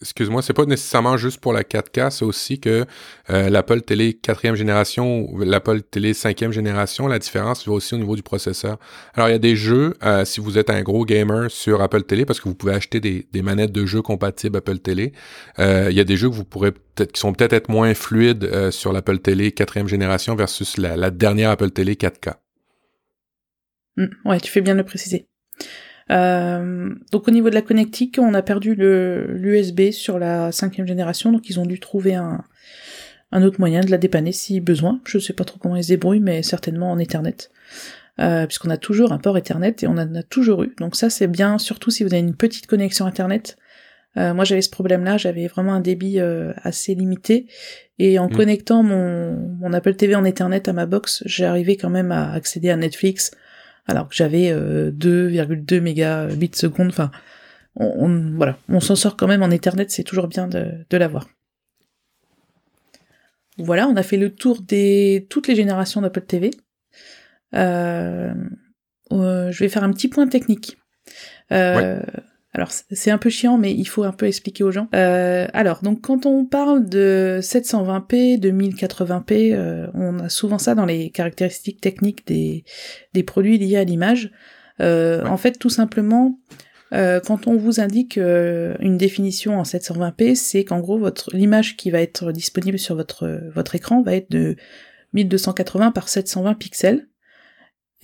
[0.02, 2.86] excuse-moi, c'est pas nécessairement juste pour la 4K, c'est aussi que
[3.30, 7.98] euh, l'Apple Télé quatrième génération ou l'Apple Télé cinquième génération, la différence va aussi au
[7.98, 8.78] niveau du processeur.
[9.14, 12.04] Alors il y a des jeux, euh, si vous êtes un gros gamer sur Apple
[12.04, 15.14] Télé, parce que vous pouvez acheter des, manettes de jeux compatibles Apple Télé,
[15.60, 17.94] euh, il y a des jeux que vous pourrez peut-être qui sont peut-être être moins
[17.94, 22.34] fluides sur l'Apple Télé quatrième génération versus la, la dernière Apple Télé 4K.
[23.98, 25.28] Mmh, ouais, tu fais bien de le préciser.
[26.12, 31.32] Euh, donc au niveau de la connectique, on a perdu l'USB sur la cinquième génération,
[31.32, 32.44] donc ils ont dû trouver un,
[33.32, 35.00] un autre moyen de la dépanner si besoin.
[35.06, 37.50] Je sais pas trop comment ils se débrouillent, mais certainement en Ethernet.
[38.20, 40.76] Euh, puisqu'on a toujours un port Ethernet et on en a toujours eu.
[40.80, 43.58] Donc ça c'est bien, surtout si vous avez une petite connexion Internet.
[44.18, 47.48] Euh, moi j'avais ce problème-là, j'avais vraiment un débit euh, assez limité
[47.98, 48.36] et en mmh.
[48.36, 52.34] connectant mon, mon Apple TV en Ethernet à ma box, j'ai arrivé quand même à
[52.34, 53.32] accéder à Netflix,
[53.88, 56.90] alors que j'avais 2,2 euh, mégabits seconde.
[56.90, 57.12] Enfin,
[57.76, 61.28] on, voilà, on s'en sort quand même en Ethernet, c'est toujours bien de, de l'avoir.
[63.58, 66.52] Voilà, on a fait le tour des toutes les générations d'Apple TV.
[67.54, 68.34] Euh,
[69.12, 70.78] euh, je vais faire un petit point technique.
[72.54, 74.90] Alors c'est un peu chiant, mais il faut un peu expliquer aux gens.
[74.94, 80.76] Euh, alors donc quand on parle de 720p, de 1080p, euh, on a souvent ça
[80.76, 82.66] dans les caractéristiques techniques des,
[83.14, 84.32] des produits liés à l'image.
[84.82, 86.40] Euh, en fait, tout simplement,
[86.92, 92.02] quand on vous indique une définition en 720p, c'est qu'en gros votre l'image qui va
[92.02, 94.58] être disponible sur votre votre écran va être de
[95.14, 97.08] 1280 par 720 pixels.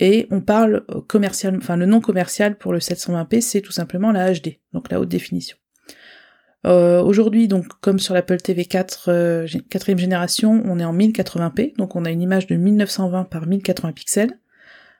[0.00, 4.32] Et on parle commercial, enfin le nom commercial pour le 720p, c'est tout simplement la
[4.32, 5.56] HD, donc la haute définition.
[6.66, 11.76] Euh, Aujourd'hui, donc comme sur l'Apple TV 4 euh, quatrième génération, on est en 1080p,
[11.76, 14.38] donc on a une image de 1920 par 1080 pixels.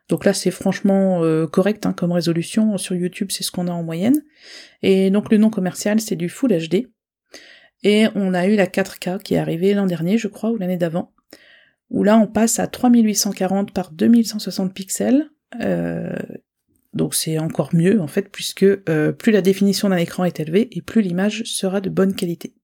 [0.08, 2.78] Donc là, c'est franchement euh, correct hein, comme résolution.
[2.78, 4.24] Sur YouTube, c'est ce qu'on a en moyenne.
[4.82, 6.88] Et donc le nom commercial, c'est du Full HD.
[7.84, 10.78] Et on a eu la 4K qui est arrivée l'an dernier, je crois, ou l'année
[10.78, 11.12] d'avant,
[11.90, 15.30] où là, on passe à 3840 par 2160 pixels.
[15.60, 16.14] Euh,
[16.94, 20.68] donc c'est encore mieux en fait, puisque euh, plus la définition d'un écran est élevée
[20.72, 22.54] et plus l'image sera de bonne qualité.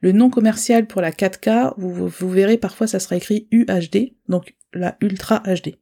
[0.00, 4.54] Le nom commercial pour la 4K, vous, vous verrez parfois ça sera écrit UHD, donc
[4.72, 5.76] la Ultra HD.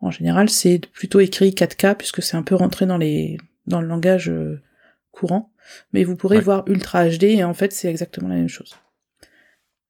[0.00, 3.88] En général, c'est plutôt écrit 4K puisque c'est un peu rentré dans les dans le
[3.88, 4.60] langage euh,
[5.10, 5.52] courant,
[5.92, 8.76] mais vous pourrez voir Ultra HD et en fait c'est exactement la même chose.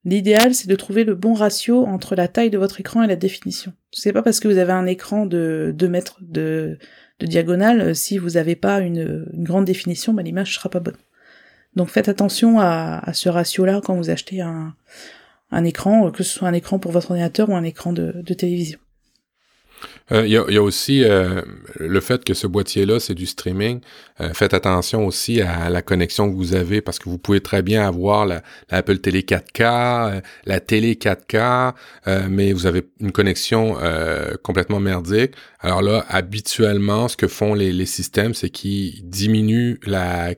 [0.07, 3.17] L'idéal, c'est de trouver le bon ratio entre la taille de votre écran et la
[3.17, 3.73] définition.
[3.91, 6.79] C'est pas parce que vous avez un écran de 2 mètres de,
[7.19, 10.95] diagonale, euh, si vous n'avez pas une, grande définition, bah, l'image sera pas bonne.
[11.75, 14.73] Donc faites attention à, ce ratio-là quand vous achetez un,
[15.65, 18.79] écran, que ce soit un écran pour votre ordinateur ou un écran de télévision.
[20.11, 21.41] Euh, il y, a, aussi euh,
[21.75, 23.81] le fait que ce boîtier-là, c'est du streaming.
[24.21, 27.61] Euh, faites attention aussi à la connexion que vous avez parce que vous pouvez très
[27.61, 31.73] bien avoir la, Apple Télé 4K, la télé 4K,
[32.29, 33.75] mais vous avez une connexion
[34.43, 35.33] complètement merdique.
[35.59, 40.33] Alors là, habituellement, ce que font les, les systèmes, c'est qu'ils diminuent la,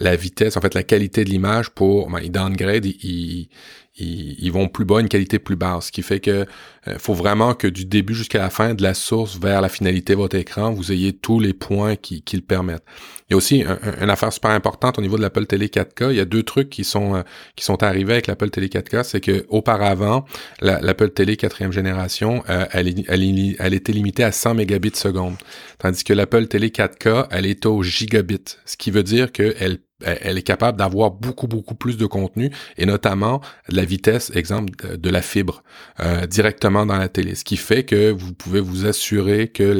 [0.00, 3.48] la vitesse, en fait, la qualité de l'image pour, ben, ils downgrade, ils,
[3.96, 6.46] ils, vont plus bas, une qualité plus basse, ce qui fait que
[6.88, 10.14] euh, faut vraiment que du début jusqu'à la fin, de la source vers la finalité
[10.14, 12.84] de votre écran, vous ayez tous les points qui, qui le permettent.
[13.28, 13.64] Il y a aussi
[14.00, 16.10] une affaire super importante au niveau de l'Apple Télé 4K.
[16.10, 17.22] Il y a deux trucs qui sont euh,
[17.56, 20.26] qui sont arrivés avec l'Apple Télé 4K, c'est que auparavant,
[20.60, 25.36] l'Apple Télé quatrième génération, euh, elle, elle, elle, était limitée à 100 mégabits seconde,
[25.78, 30.38] tandis que l'Apple Télé 4K, elle est au gigabit, ce qui veut dire qu'elle elle
[30.38, 35.22] est capable d'avoir beaucoup, beaucoup plus de contenu et notamment la vitesse, exemple, de, la
[35.22, 35.62] fibre
[36.00, 37.34] euh, directement dans la télé.
[37.34, 39.76] Ce qui fait que vous pouvez vous assurer que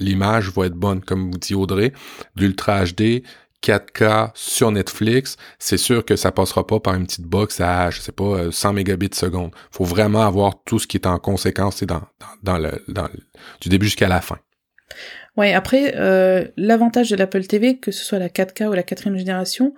[0.00, 1.00] l'image va être bonne.
[1.00, 1.92] Comme vous dit Audrey,
[2.36, 3.22] d'Ultra HD,
[3.62, 8.00] 4K sur Netflix, c'est sûr que ça passera pas par une petite box à, je
[8.00, 9.52] sais pas, 100 mégabits seconde.
[9.70, 11.84] Faut vraiment avoir tout ce qui est en conséquence
[12.42, 12.58] dans
[13.60, 14.38] du début jusqu'à la fin.
[15.36, 19.16] Ouais, après, euh, l'avantage de l'Apple TV, que ce soit la 4K ou la quatrième
[19.16, 19.74] génération,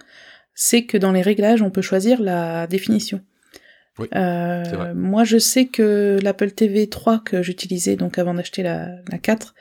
[0.54, 3.20] c'est que dans les réglages, on peut choisir la définition.
[3.98, 8.88] Oui, euh, moi, je sais que l'Apple TV 3 que j'utilisais donc avant d'acheter la,
[9.10, 9.54] la 4,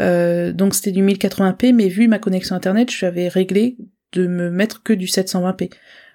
[0.00, 3.76] euh, donc c'était du 1080p, mais vu ma connexion internet, j'avais réglé
[4.12, 5.70] de me mettre que du 720p.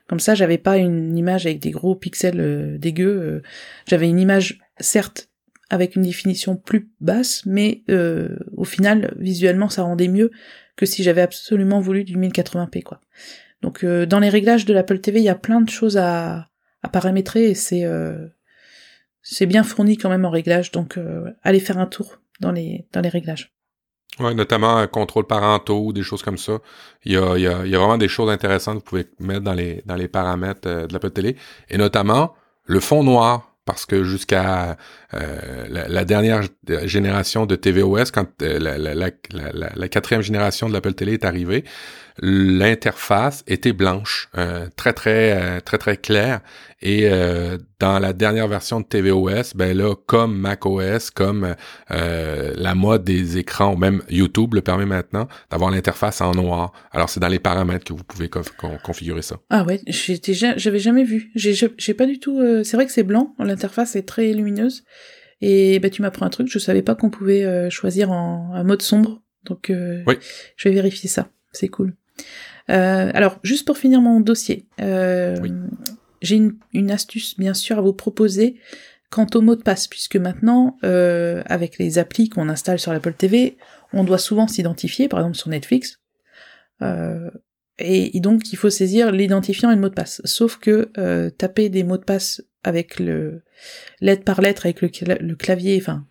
[0.07, 3.19] Comme ça, j'avais pas une image avec des gros pixels euh, dégueux.
[3.21, 3.41] Euh,
[3.87, 5.29] j'avais une image certes
[5.69, 10.31] avec une définition plus basse, mais euh, au final, visuellement, ça rendait mieux
[10.75, 13.01] que si j'avais absolument voulu du 1080p, quoi.
[13.61, 16.47] Donc, euh, dans les réglages de l'Apple TV, il y a plein de choses à,
[16.87, 18.27] à paramétrer et c'est euh,
[19.21, 20.71] c'est bien fourni quand même en réglage.
[20.71, 20.97] Donc,
[21.43, 23.53] allez faire un tour dans les dans les réglages.
[24.19, 26.59] Ouais, notamment un contrôle parentaux, des choses comme ça.
[27.03, 29.41] Il y, a, y a, y a vraiment des choses intéressantes que vous pouvez mettre
[29.41, 31.35] dans les dans les paramètres de l'Apple Télé.
[31.69, 32.33] Et notamment
[32.63, 34.77] le fond noir parce que jusqu'à
[35.13, 36.41] euh, la, dernière
[36.85, 39.11] génération de tvOS, quand euh, la,
[39.75, 41.65] la, quatrième génération de l'Apple Télé est arrivée,
[42.19, 46.41] l'interface était blanche, euh, très très euh, très très claire.
[46.81, 51.55] Et euh, dans la dernière version de tvOS, ben là, comme macOS, comme
[51.89, 56.73] la mode des écrans, ou même YouTube le permet maintenant d'avoir l'interface en noir.
[56.91, 58.29] Alors c'est dans les paramètres que vous pouvez
[58.83, 59.37] configurer ça.
[59.49, 61.31] Ah ouais, j'avais jamais vu.
[61.35, 62.39] J'ai pas du tout.
[62.63, 64.83] c'est vrai que c'est blanc, l'interface est très lumineuse.
[65.41, 69.21] Et ben tu m'apprends un truc, je savais pas qu'on pouvait choisir en mode sombre.
[69.45, 70.15] Donc oui.
[70.55, 71.29] je vais vérifier ça.
[71.53, 71.95] C'est cool.
[72.69, 75.35] Euh, alors, juste pour finir mon dossier, euh,
[76.21, 76.41] j'ai
[76.73, 78.59] une, astuce bien sûr à vous proposer
[79.09, 83.13] quant au mot de passe, puisque maintenant, euh, avec les applis qu'on installe sur l'Apple
[83.13, 83.57] TV,
[83.93, 86.01] on doit souvent s'identifier, par exemple sur Netflix,
[87.79, 90.21] et, donc il faut saisir l'identifiant et le mot de passe.
[90.25, 90.91] Sauf que
[91.37, 93.43] taper des mots de passe avec le
[94.01, 94.89] lettre par lettre, avec le,
[95.21, 96.05] le clavier, enfin,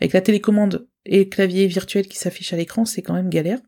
[0.00, 3.60] avec la télécommande et le clavier virtuel qui s'affiche à l'écran, c'est quand même galère.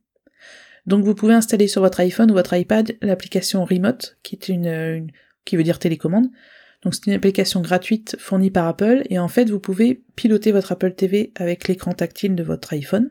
[0.87, 5.09] Donc vous pouvez installer sur votre iPhone ou votre iPad l'application Remote, qui est une,
[5.45, 6.27] qui veut dire télécommande.
[6.83, 10.73] Donc c'est une application gratuite fournie par Apple et en fait vous pouvez piloter votre
[10.73, 13.11] Apple TV avec l'écran tactile de votre iPhone.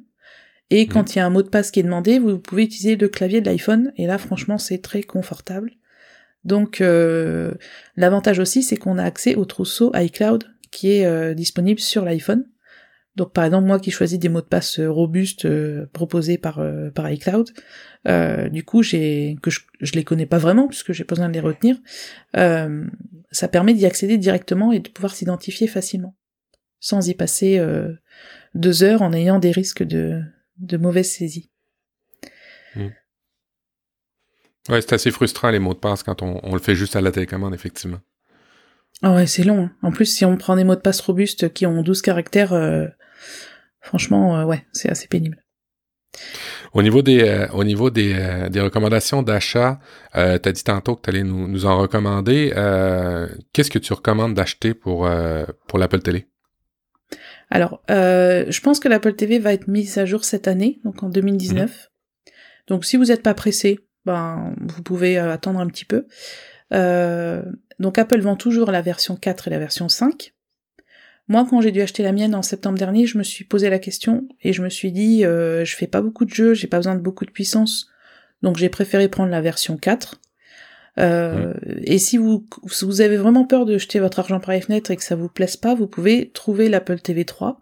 [0.69, 1.11] Et quand mmh.
[1.11, 3.41] il y a un mot de passe qui est demandé, vous pouvez utiliser le clavier
[3.41, 5.71] de l'iPhone et là franchement c'est très confortable.
[6.43, 7.53] Donc euh,
[7.95, 12.45] l'avantage aussi c'est qu'on a accès au trousseau iCloud qui est euh, disponible sur l'iPhone.
[13.15, 15.47] Donc par exemple moi qui choisis des mots de passe robustes
[15.87, 16.61] proposés par
[16.95, 17.51] par iCloud,
[18.51, 21.33] du coup j'ai que je, je les connais pas vraiment puisque j'ai pas besoin de
[21.33, 21.75] les retenir,
[22.33, 26.15] ça permet d'y accéder directement et de pouvoir s'identifier facilement
[26.79, 27.61] sans y passer
[28.55, 30.21] deux heures en ayant des risques de
[30.57, 31.51] de mauvaise saisie.
[32.75, 32.89] Hmm.
[34.69, 37.01] Ouais, c'est assez frustrant les mots de passe quand on, on, le fait juste à
[37.01, 37.99] la télécommande, effectivement.
[39.01, 39.63] Ah ouais, c'est long.
[39.63, 39.71] Hein.
[39.81, 42.87] En plus, si on prend des mots de passe robustes qui ont 12 caractères, euh,
[43.79, 45.43] franchement, euh, ouais, c'est assez pénible.
[46.73, 49.79] Au niveau des, euh, au niveau des, des recommandations d'achat,
[50.15, 52.51] euh, tu as dit tantôt que tu allais nous, nous, en recommander.
[53.53, 55.09] Qu'est-ce que tu recommandes d'acheter pour,
[55.67, 56.27] pour l'Apple Télé?
[57.49, 61.09] Alors, je pense que l'Apple TV va être mise à jour cette année, donc en
[61.09, 61.69] 2019.
[61.69, 62.33] Mhm.
[62.67, 66.05] Donc, si vous n'êtes pas pressé, ben, vous pouvez attendre un petit peu.
[66.73, 67.43] Euh,
[67.79, 70.33] donc Apple vend toujours la version 4 et la version 5.
[71.31, 73.79] Moi, quand j'ai dû acheter la mienne en septembre dernier, je me suis posé la
[73.79, 76.75] question et je me suis dit, euh, je fais pas beaucoup de jeux, j'ai pas
[76.75, 77.87] besoin de beaucoup de puissance,
[78.41, 80.19] donc j'ai préféré prendre la version 4.
[80.99, 81.53] Euh,
[81.83, 82.45] Et si vous,
[82.81, 85.29] vous avez vraiment peur de jeter votre argent par les fenêtres et que ça vous
[85.29, 87.61] plaise pas, vous pouvez trouver l'Apple TV 3.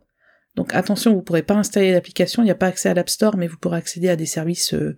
[0.56, 3.38] Donc attention, vous pourrez pas installer l'application, il n'y a pas accès à l'App Store,
[3.38, 4.96] mais vous pourrez accéder à des services euh,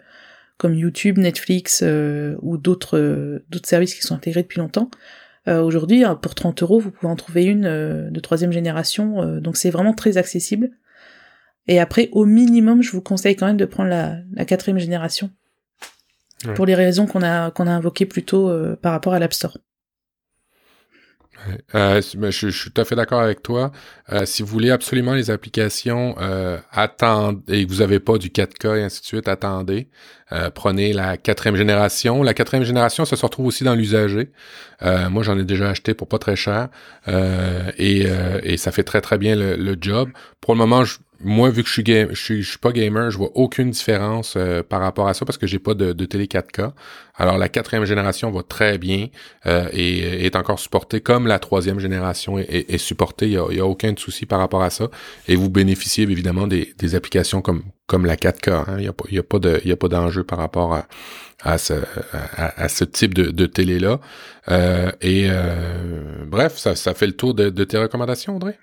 [0.55, 4.89] comme YouTube, Netflix euh, ou d'autres euh, d'autres services qui sont intégrés depuis longtemps.
[5.47, 9.57] Euh, aujourd'hui, hein, pour 30 euros, vous pouvez en trouver une de troisième génération, donc
[9.57, 10.71] c'est vraiment très accessible.
[11.67, 15.29] Et après, au minimum, je vous conseille quand même de prendre la, la quatrième génération,
[16.55, 19.57] pour les raisons qu'on a qu'on a invoquées plus tôt par rapport à l'App Store.
[21.75, 23.71] Euh, je, suis tout à fait d'accord avec toi.
[24.11, 28.29] Euh, si vous voulez absolument les applications, euh, attendez, et que vous n'avez pas du
[28.29, 29.87] 4K et ainsi de suite, attendez.
[30.31, 32.23] Euh, prenez la quatrième génération.
[32.23, 34.31] La quatrième génération, ça se retrouve aussi dans l'usager.
[34.83, 36.69] Euh, moi, j'en ai déjà acheté pour pas très cher.
[37.77, 38.07] Et,
[38.43, 40.09] et, ça fait très très bien le, le job.
[40.39, 43.11] Pour le moment, je, moi, vu que je suis, je suis, je suis pas gamer,
[43.11, 46.05] je vois aucune différence euh, par rapport à ça parce que j'ai pas de, de,
[46.05, 46.71] télé 4K.
[47.15, 49.07] Alors la quatrième génération va très bien
[49.45, 53.27] euh, et est encore supportée comme la troisième génération est, est, supportée.
[53.27, 54.89] Il y, a, y a, aucun souci par rapport à ça.
[55.27, 58.51] Et vous bénéficiez évidemment des, des applications comme comme la 4K.
[58.51, 58.65] Hein.
[58.77, 60.87] Il n'y a y a pas de, y a pas d'enjeu par rapport à
[61.43, 61.73] à ce,
[62.33, 63.99] à ce type de, de télé là.
[64.49, 68.57] Euh, et euh, bref, ça, ça fait le tour de, de tes recommandations, André.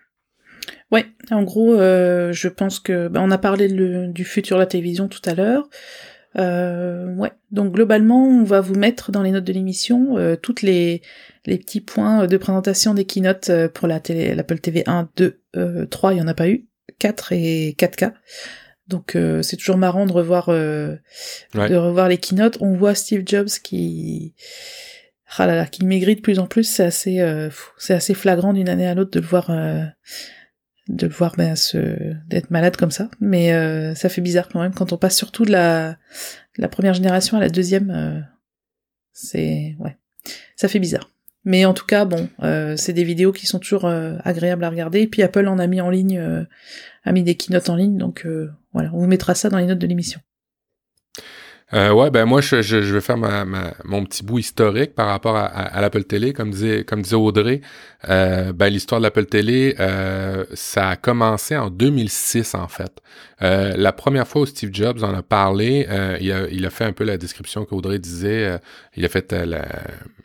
[0.90, 4.66] Ouais, en gros, euh, je pense que bah, on a parlé du futur de la
[4.66, 5.68] télévision tout à l'heure.
[6.36, 10.62] Euh, ouais, donc globalement, on va vous mettre dans les notes de l'émission euh, toutes
[10.62, 11.02] les
[11.46, 15.86] les petits points de présentation des keynotes euh, pour la télé, l'Apple TV 1, 2,
[15.90, 16.66] 3, il y en a pas eu,
[16.98, 18.12] 4 et 4K.
[18.86, 20.98] Donc euh, c'est toujours marrant de revoir de
[21.54, 22.58] revoir les keynotes.
[22.60, 24.34] On voit Steve Jobs qui
[25.36, 26.64] ah là là, qui maigrit de plus en plus.
[26.64, 29.50] C'est assez c'est assez flagrant d'une année à l'autre de le voir
[30.88, 33.10] de le voir ben, se d'être malade comme ça.
[33.20, 35.96] Mais euh, ça fait bizarre quand même quand on passe surtout de la
[36.56, 38.20] la première génération à la deuxième euh,
[39.12, 39.96] c'est ouais
[40.56, 41.10] ça fait bizarre.
[41.44, 43.86] Mais en tout cas bon euh, c'est des vidéos qui sont toujours
[44.24, 45.02] agréables à regarder.
[45.02, 46.46] Et puis Apple en a mis en ligne
[47.04, 47.98] a mis des keynotes en ligne.
[47.98, 48.26] Donc
[48.72, 50.20] voilà on vous mettra ça dans les notes de l'émission
[51.74, 54.94] euh, ouais, ben moi, je, je, je vais faire ma, ma, mon petit bout historique
[54.94, 56.32] par rapport à, à, l'Apple Télé.
[56.32, 57.60] Comme disait, comme disait Audrey,
[58.08, 63.02] euh, ben, l'histoire de l'Apple Télé, euh, ça a commencé en 2006, en fait.
[63.42, 66.70] Euh, la première fois où Steve Jobs en a parlé, euh, il, a, il a
[66.70, 68.44] fait un peu la description qu'Audrey disait.
[68.44, 68.58] Euh,
[68.96, 69.66] il a fait la,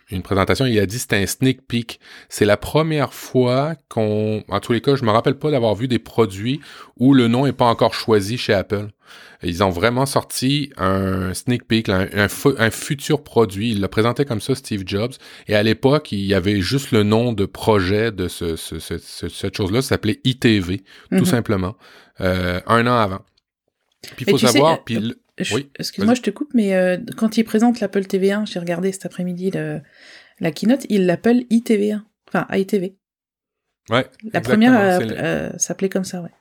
[0.10, 2.00] une présentation, il a dit c'était un sneak peek.
[2.30, 5.88] C'est la première fois qu'on, en tous les cas, je me rappelle pas d'avoir vu
[5.88, 6.60] des produits
[6.98, 8.88] où le nom est pas encore choisi chez Apple.
[9.44, 13.72] Ils ont vraiment sorti un sneak peek, un, un, futur produit.
[13.72, 15.14] Il l'a présenté comme ça, Steve Jobs.
[15.48, 19.58] Et à l'époque, il y avait juste le nom de projet de ce, ce, cette
[19.58, 19.82] chose-là.
[19.82, 20.78] Ça s'appelait ITV,
[21.10, 21.26] tout mhm.
[21.26, 21.76] simplement.
[22.22, 23.22] Euh, un an avant.
[24.16, 24.84] Puis il faut savoir...
[24.84, 28.60] puis, euh, oui, Excuse-moi, je te coupe, mais euh, quand il présente l'Apple TV1, j'ai
[28.60, 29.52] regardé cet après-midi
[30.40, 32.02] la keynote, il l'appelle ITV1.
[32.28, 32.96] Enfin, ITV.
[33.90, 34.08] Ouais.
[34.32, 36.32] La première s'appelait comme ça, ouais.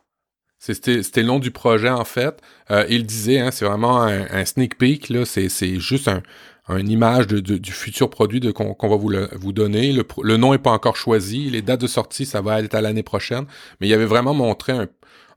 [0.63, 2.41] C'était le nom du projet, en fait.
[2.71, 6.23] Euh, il disait, hein, c'est vraiment un, sneak peek, là, c'est juste un,
[6.69, 9.93] une image de, du futur produit qu'on va vous, le, vous donner.
[9.93, 11.51] Le, le nom est pas encore choisi.
[11.51, 13.47] Les dates de sortie, ça va être à l'année prochaine.
[13.81, 14.87] Mais il avait vraiment montré un,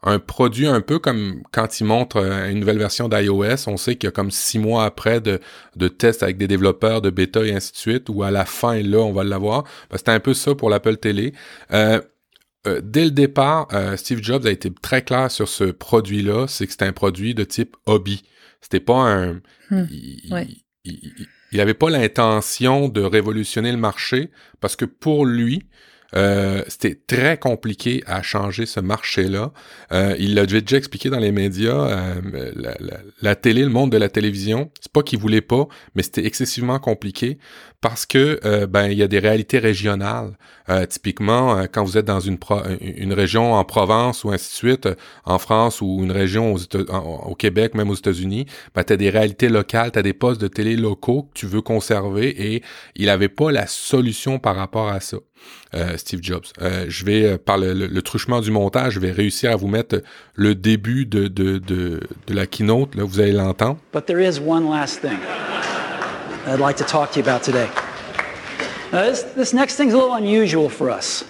[0.06, 3.95] un produit un peu comme quand il montre euh, une nouvelle version d'iOS, on sait
[3.95, 5.40] qu'il y a comme six mois après de,
[5.76, 8.82] de tests avec des développeurs, de bêta et ainsi de suite, ou à la fin,
[8.82, 9.64] là, on va l'avoir.
[9.90, 11.34] Ben, C'était un peu ça pour l'Apple Télé.
[11.73, 11.99] Euh,
[12.68, 16.65] euh, dès le départ, euh, Steve Jobs a été très clair sur ce produit-là, c'est
[16.65, 18.23] que c'était un produit de type hobby.
[18.61, 19.41] C'était pas un...
[19.69, 19.86] Hmm.
[20.84, 24.30] Il, n'avait pas l'intention de révolutionner le marché
[24.60, 25.68] parce que pour lui,
[26.15, 29.52] Euh, c'était très compliqué à changer ce marché-là.
[29.91, 31.76] Euh, il l'a déjà expliqué dans les médias.
[31.76, 32.22] Euh,
[32.56, 36.03] la, la, la, télé, le monde de la télévision, c'est pas qu'il voulait pas, mais
[36.03, 37.38] c'était excessivement compliqué
[37.82, 40.38] parce que euh, ben il y a des réalités régionales.
[40.69, 42.38] Euh, typiquement, quand vous êtes dans une
[42.82, 44.90] une région en Provence ou ainsi de suite,
[45.26, 49.49] en France ou une région au Québec, même aux États-Unis, ben tu as des réalités
[49.49, 52.64] locales, tu as des postes de télé locaux que tu veux conserver et
[52.95, 55.18] il avait pas la solution par rapport à ça.
[55.76, 56.54] Euh, Steve Jobs.
[56.62, 59.68] Euh, je vais, euh, par le, le, truchement du montage, je vais réussir à vous
[59.68, 60.02] mettre
[60.34, 62.96] le début de, de, de, de la keynote.
[62.96, 63.78] Là, vous allez l'entendre.
[63.92, 65.18] But there is one last thing
[66.48, 67.68] I'd like to talk to you about today.
[68.94, 71.26] Now, this, this next thing's a little unusual for us.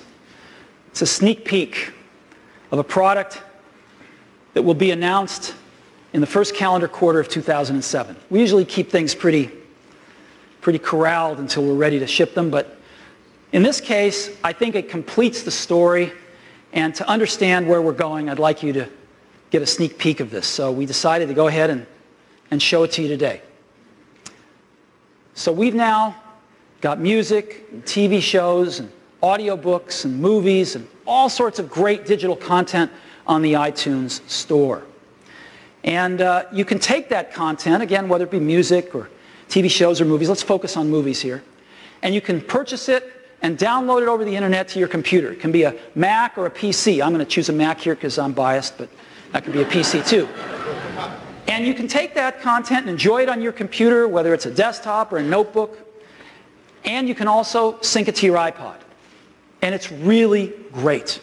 [0.92, 1.92] It's a sneak peek
[2.72, 3.42] of a product
[4.54, 5.56] that will be announced
[6.14, 8.16] in the first calendar quarter of 2007.
[8.30, 9.50] We usually keep things pretty,
[10.62, 12.78] pretty corralled until we're ready to ship them, but
[13.56, 16.12] In this case, I think it completes the story,
[16.74, 18.90] and to understand where we're going, I'd like you to
[19.50, 20.46] get a sneak peek of this.
[20.46, 21.88] So we decided to go ahead and,
[22.52, 23.42] and show it to you today.
[25.36, 26.22] So we've now
[26.82, 28.92] got music, and TV shows, and
[29.24, 32.92] audiobooks, and movies, and all sorts of great digital content
[33.26, 34.84] on the iTunes store.
[35.86, 39.10] And uh, you can take that content, again, whether it be music or
[39.48, 41.42] TV shows or movies, let's focus on movies here,
[42.02, 43.14] and you can purchase it
[43.46, 45.32] and download it over the internet to your computer.
[45.32, 47.00] It can be a Mac or a PC.
[47.00, 48.90] I'm going to choose a Mac here because I'm biased, but
[49.34, 50.28] that could be a PC too.
[51.48, 54.52] And you can take that content and enjoy it on your computer, whether it's a
[54.52, 55.78] desktop or a notebook.
[56.86, 58.78] And you can also sync it to your iPod.
[59.62, 61.22] And it's really great.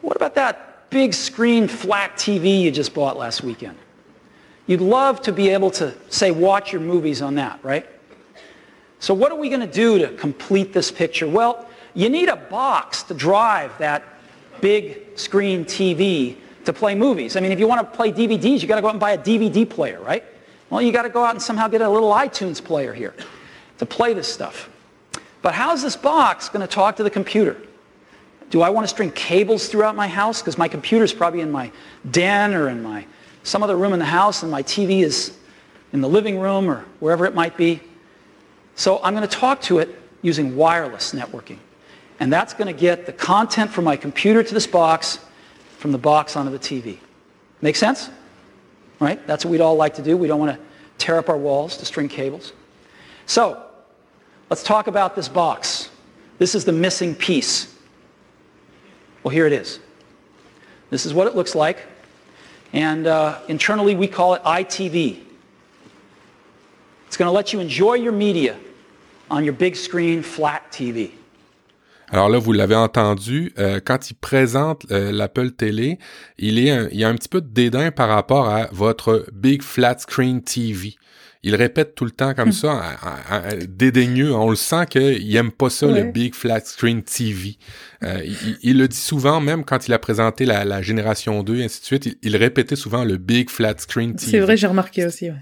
[0.00, 3.78] What about that big screen flat TV you just bought last weekend?
[4.66, 7.86] You'd love to be able to, say, watch your movies on that, right?
[9.00, 11.28] So what are we going to do to complete this picture?
[11.28, 14.04] Well, you need a box to drive that
[14.60, 17.36] big screen TV to play movies.
[17.36, 19.12] I mean, if you want to play DVDs, you got to go out and buy
[19.12, 20.24] a DVD player, right?
[20.70, 23.14] Well, you got to go out and somehow get a little iTunes player here
[23.78, 24.68] to play this stuff.
[25.40, 27.56] But how's this box going to talk to the computer?
[28.50, 30.40] Do I want to string cables throughout my house?
[30.40, 31.70] Because my computer's probably in my
[32.10, 33.06] den or in my
[33.44, 35.36] some other room in the house and my TV is
[35.92, 37.80] in the living room or wherever it might be.
[38.78, 41.58] So I'm going to talk to it using wireless networking.
[42.20, 45.18] And that's going to get the content from my computer to this box,
[45.78, 46.98] from the box onto the TV.
[47.60, 48.08] Make sense?
[49.00, 49.24] Right?
[49.26, 50.16] That's what we'd all like to do.
[50.16, 50.64] We don't want to
[50.96, 52.52] tear up our walls to string cables.
[53.26, 53.60] So,
[54.48, 55.90] let's talk about this box.
[56.38, 57.74] This is the missing piece.
[59.24, 59.80] Well, here it is.
[60.90, 61.84] This is what it looks like.
[62.72, 65.24] And uh, internally, we call it ITV.
[67.08, 68.56] It's going to let you enjoy your media
[69.30, 71.10] on your big screen flat TV.
[72.10, 75.98] Alors là, vous l'avez entendu, euh, quand il présente euh, l'Apple Télé,
[76.38, 79.62] il, est il y a un petit peu de dédain par rapport à votre Big
[79.62, 80.96] Flat Screen TV.
[81.44, 82.52] Il répète tout le temps comme hmm.
[82.52, 82.82] ça,
[83.68, 84.34] dédaigneux.
[84.34, 87.56] On le sent qu'il aime pas ça, le Big Flat Screen TV.
[88.02, 88.22] Euh,
[88.62, 91.86] il, le dit souvent, même quand il a présenté la, génération 2 et ainsi de
[91.86, 94.30] suite, il, répétait souvent le Big Flat Screen TV.
[94.30, 95.36] C'est vrai, j'ai remarqué aussi, ouais.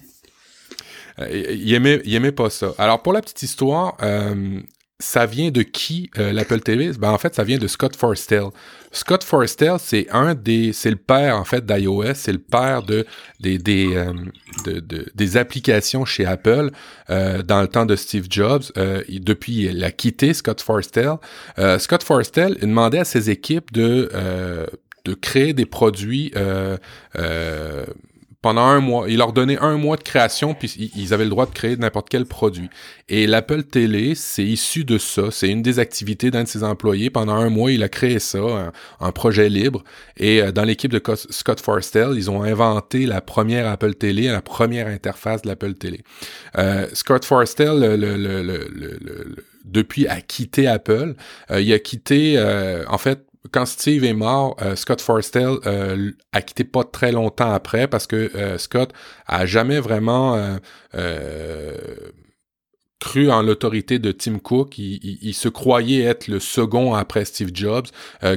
[1.21, 2.75] Euh, il, aimait, il aimait pas ça.
[2.79, 4.61] Alors, pour la petite histoire, euh,
[4.99, 8.49] ça vient de qui euh, l'Apple TV Ben en fait, ça vient de Scott Forstall.
[8.93, 13.05] Scott Forstall, c'est un des, c'est le père en fait d'iOS, c'est le père de
[13.41, 13.89] des des,
[14.65, 16.71] de, de, des applications chez Apple
[17.09, 18.63] dans le temps de Steve Jobs.
[18.75, 21.19] depuis, il a quitté Scott Forstall.
[21.79, 24.11] Scott Forstall demandait à ses équipes de
[25.05, 26.33] de créer des produits
[28.47, 29.07] pendant un mois.
[29.09, 32.09] Il leur donnait un mois de création, puis ils avaient le droit de créer n'importe
[32.09, 32.71] quel produit.
[33.09, 35.33] Et l'Apple Télé, c'est issu de ça.
[35.33, 37.11] C'est une des activités d'un de ses employés.
[37.11, 38.71] Pendant un mois, il a créé ça,
[39.01, 39.83] un, projet libre.
[40.17, 44.43] Et euh, dans l'équipe de Scott Forstall, ils ont inventé la première Apple Télé, la
[44.43, 46.05] première interface de l'Apple Télé.
[46.57, 51.17] Euh, Scott Forstall, le, le, le, depuis a quitté Apple.
[51.51, 52.41] Euh, il a quitté,
[52.89, 57.53] en fait, quand Steve est mort, euh, Scott Forstall euh, a quitté pas très longtemps
[57.53, 58.93] après parce que euh, Scott
[59.27, 60.59] a jamais vraiment
[62.99, 64.79] cru en l'autorité de Tim Cook.
[64.79, 67.87] Il, se croyait être le second après Steve Jobs.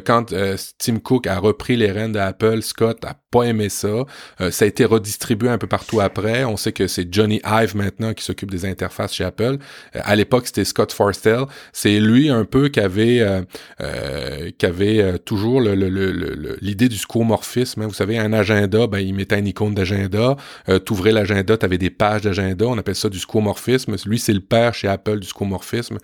[0.06, 0.34] quand
[0.78, 4.06] Tim Cook a repris les rênes d'Apple, Scott a pas aimé ça.
[4.42, 6.44] Euh, ça a été redistribué un peu partout après.
[6.44, 9.58] On sait que c'est Johnny Ive maintenant qui s'occupe des interfaces chez Apple.
[9.96, 11.46] Euh, à l'époque, c'était Scott Forstall.
[11.74, 17.82] C'est lui un peu qui avait euh, qui avait toujours l'idée le, le, du scomorphisme.
[17.82, 17.88] Hein.
[17.88, 20.36] Vous savez, un agenda, ben, il mettait une icône d'agenda.
[20.68, 22.66] Euh, T'ouvrais l'agenda, tu avais des pages d'agenda.
[22.66, 23.96] On appelle ça du scomorphisme.
[24.06, 25.98] Lui, c'est le père chez Apple du scomorphisme,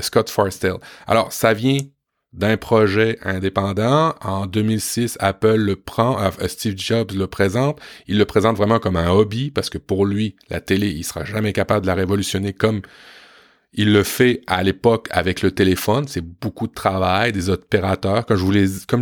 [0.00, 0.76] Scott Forstall.
[1.06, 1.78] Alors, ça vient
[2.32, 4.14] d'un projet indépendant.
[4.22, 7.80] En 2006, Apple le prend, euh, Steve Jobs le présente.
[8.06, 11.24] Il le présente vraiment comme un hobby parce que pour lui, la télé, il sera
[11.24, 12.82] jamais capable de la révolutionner comme
[13.72, 16.06] il le fait à l'époque avec le téléphone.
[16.08, 18.26] C'est beaucoup de travail, des opérateurs.
[18.26, 18.44] Comme je,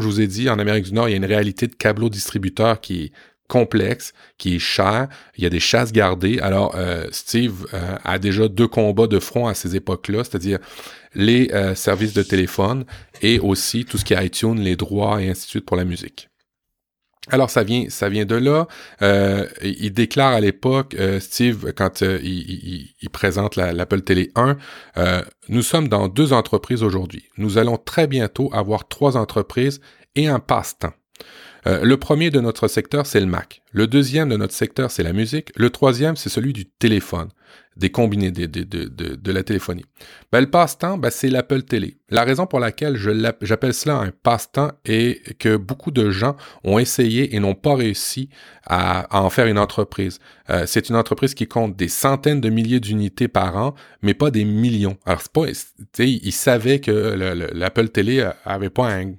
[0.06, 2.80] vous ai dit, en Amérique du Nord, il y a une réalité de câbleau distributeur
[2.80, 3.12] qui
[3.48, 5.08] complexe, qui est cher.
[5.36, 6.38] Il y a des chasses gardées.
[6.38, 10.58] Alors, euh, Steve euh, a déjà deux combats de front à ces époques-là, c'est-à-dire
[11.14, 12.84] les euh, services de téléphone
[13.22, 15.84] et aussi tout ce qui est iTunes, les droits et ainsi de suite pour la
[15.84, 16.28] musique.
[17.30, 18.68] Alors ça vient, de là.
[19.62, 24.56] il déclare à l'époque, Steve, quand il, il, présente l'Apple Télé 1,
[25.50, 27.24] nous sommes dans deux entreprises aujourd'hui.
[27.36, 29.82] Nous allons très bientôt avoir trois entreprises
[30.14, 30.94] et un passe-temps.
[31.66, 33.62] Euh, le premier de notre secteur, c'est le Mac.
[33.72, 35.50] Le deuxième de notre secteur, c'est la musique.
[35.56, 37.28] Le troisième, c'est celui du téléphone,
[37.76, 39.84] des combinés de, de, de, de la téléphonie.
[40.32, 41.98] Ben, le passe-temps, ben, c'est l'Apple Télé.
[42.08, 42.96] La raison pour laquelle
[43.42, 48.30] j'appelle cela un passe-temps est que beaucoup de gens ont essayé et n'ont pas réussi
[48.64, 50.18] à, en faire une entreprise.
[50.50, 54.30] Euh, c'est une entreprise qui compte des centaines de milliers d'unités par an, mais pas
[54.30, 54.96] des millions.
[55.04, 55.44] Alors, c'est pas,
[55.98, 56.90] ils savaient que
[57.52, 59.12] l'Apple Télé avait pas un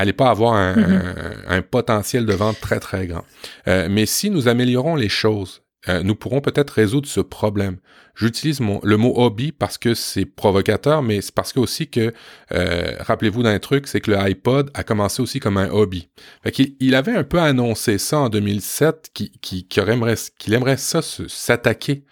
[0.00, 1.02] allait pas avoir mm-hmm.
[1.48, 3.24] un, potentiel de vente très très grand.
[3.68, 7.78] Euh, mais si nous améliorons les choses, euh, nous pourrons peut-être résoudre ce problème.
[8.14, 12.12] J'utilise le mot hobby parce que c'est provocateur, mais c'est parce que aussi que,
[12.52, 16.08] euh, rappelez-vous d'un truc, c'est que le iPod a commencé aussi comme un hobby.
[16.42, 21.00] Fait il, avait un peu annoncé ça en 2007, qu'il qui, aimerait, qu'il aimerait ça
[21.02, 22.04] s'attaquer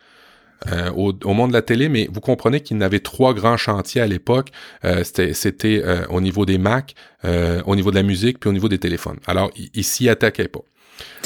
[0.66, 4.06] euh, au, monde de la télé, mais vous comprenez qu'il avait trois grands chantiers à
[4.06, 4.50] l'époque.
[4.84, 6.94] Euh, c'était euh, au niveau des Mac,
[7.24, 9.18] au niveau de la musique, puis au niveau des téléphones.
[9.26, 10.60] Alors, il, il s'y attaquait pas.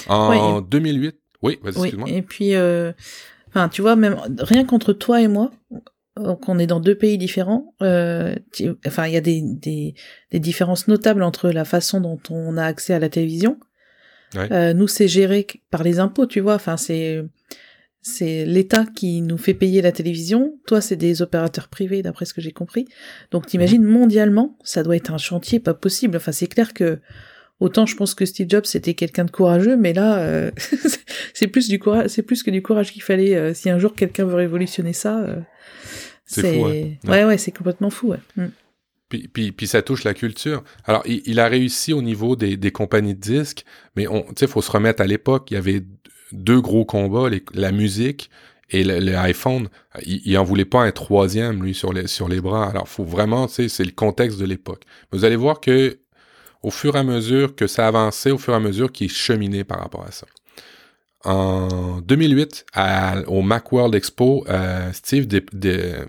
[0.08, 2.08] En 2008, oui, vas-y, oui, excuse-moi.
[2.10, 2.52] Et puis,
[3.48, 5.50] enfin, tu vois, même rien qu'entre toi et moi,
[6.42, 9.94] qu'on est dans deux pays différents, enfin, il y a des, des,
[10.30, 13.58] des, différences notables entre la façon dont on a accès à la télévision.
[14.34, 14.74] Ouais.
[14.74, 16.54] nous, c'est géré par les impôts, tu vois.
[16.54, 17.22] Enfin, c'est
[18.02, 20.58] c'est l'État qui nous fait payer la télévision.
[20.66, 22.86] Toi, c'est des opérateurs privés, d'après ce que j'ai compris.
[23.30, 26.16] Donc, t'imagines, mondialement, ça doit être un chantier pas possible.
[26.16, 26.98] Enfin, c'est clair que
[27.60, 30.50] autant je pense que Steve Jobs c'était quelqu'un de courageux, mais là, euh,
[31.34, 33.36] c'est plus du courage, c'est plus que du courage qu'il fallait.
[33.36, 35.36] Euh, si un jour quelqu'un veut révolutionner ça, euh,
[36.26, 36.98] c'est ouais.
[37.04, 38.08] ouais, c'est complètement fou.
[38.08, 38.18] Ouais.
[38.36, 38.46] Mm.
[39.08, 40.64] Puis, puis, puis, ça touche la culture.
[40.86, 44.06] Alors, il, il a réussi au niveau des, des compagnies de disques, mais
[44.36, 45.50] sais, faut se remettre à l'époque.
[45.50, 45.82] Il y avait
[46.32, 48.30] deux gros combats, la musique
[48.70, 49.68] et l'iPhone.
[50.04, 52.68] Il, il en voulait pas un troisième, lui, sur les, bras.
[52.68, 54.82] Alors, faut vraiment, tu sais, c'est le contexte de l'époque.
[55.12, 55.98] Vous allez voir que,
[56.62, 59.64] au fur et à mesure que ça avançait, au fur et à mesure qu'il cheminait
[59.64, 60.26] par rapport à ça.
[61.24, 62.66] En 2008,
[63.28, 65.28] au Macworld Expo, euh, Steve,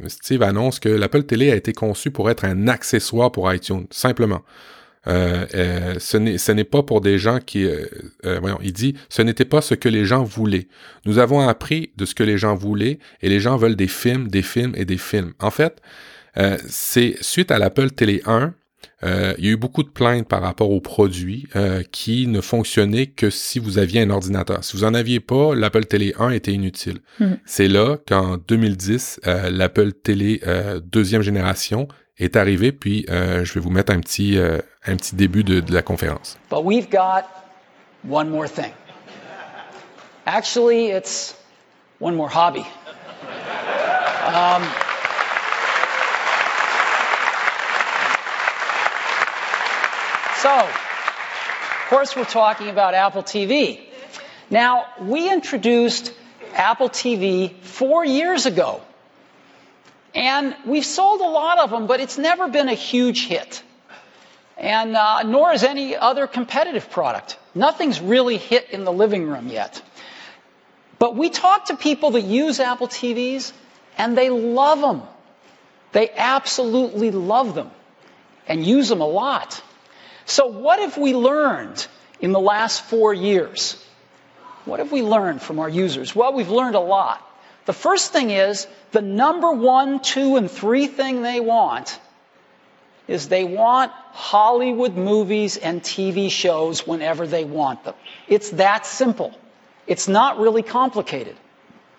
[0.08, 4.42] Steve annonce que l'Apple Télé a été conçu pour être un accessoire pour iTunes, simplement.
[5.08, 7.66] Euh, euh, ce n'est pas pour des gens qui...
[7.66, 7.86] Euh,
[8.26, 10.68] euh, voyons, il dit, ce n'était pas ce que les gens voulaient.
[11.06, 14.28] Nous avons appris de ce que les gens voulaient et les gens veulent des films,
[14.28, 15.34] des films et des films.
[15.40, 15.82] En fait,
[16.68, 18.54] c'est suite à l'Apple Télé 1,
[19.04, 22.42] euh, il y a eu beaucoup de plaintes par rapport aux produits euh, qui ne
[22.42, 24.64] fonctionnaient que si vous aviez un ordinateur.
[24.64, 27.00] Si vous en aviez pas, l'Apple Télé 1 était inutile.
[27.20, 27.38] Mhm.
[27.46, 30.42] C'est là qu'en 2010, euh, l'Apple Télé
[30.92, 31.88] deuxième génération
[32.20, 35.60] est arrivé, puis euh, je vais vous mettre un petit, euh, un petit début de,
[35.60, 36.38] de la conférence.
[36.50, 37.26] But we've got
[38.08, 38.74] one more thing.
[40.26, 41.36] Actually, it's
[42.00, 42.66] one more hobby.
[44.26, 44.64] Um,
[50.38, 53.82] so, of course, we're talking about Apple TV.
[54.50, 56.14] Now, we introduced
[56.56, 58.82] Apple TV four years ago.
[60.14, 63.64] And we've sold a lot of them, but it's never been a huge hit.
[64.58, 67.38] And uh, nor is any other competitive product.
[67.56, 69.82] Nothing's really hit in the living room yet.
[71.00, 73.52] But we talk to people that use Apple TVs,
[73.98, 75.02] and they love them.
[75.92, 77.72] They absolutely love them
[78.48, 79.62] and use them a lot.
[80.26, 81.86] So what have we learned
[82.20, 83.84] in the last four years?
[84.66, 86.16] What have we learned from our users?
[86.16, 87.22] Well, we've learned a lot.
[87.66, 92.00] The first thing is the number one, two, and three thing they want
[93.08, 97.96] is they want Hollywood movies and TV shows whenever they want them.
[98.28, 99.38] It's that simple.
[99.88, 101.36] It's not really complicated.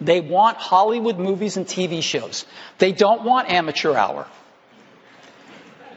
[0.01, 2.47] They want Hollywood movies and TV shows.
[2.79, 4.27] They don't want amateur hour.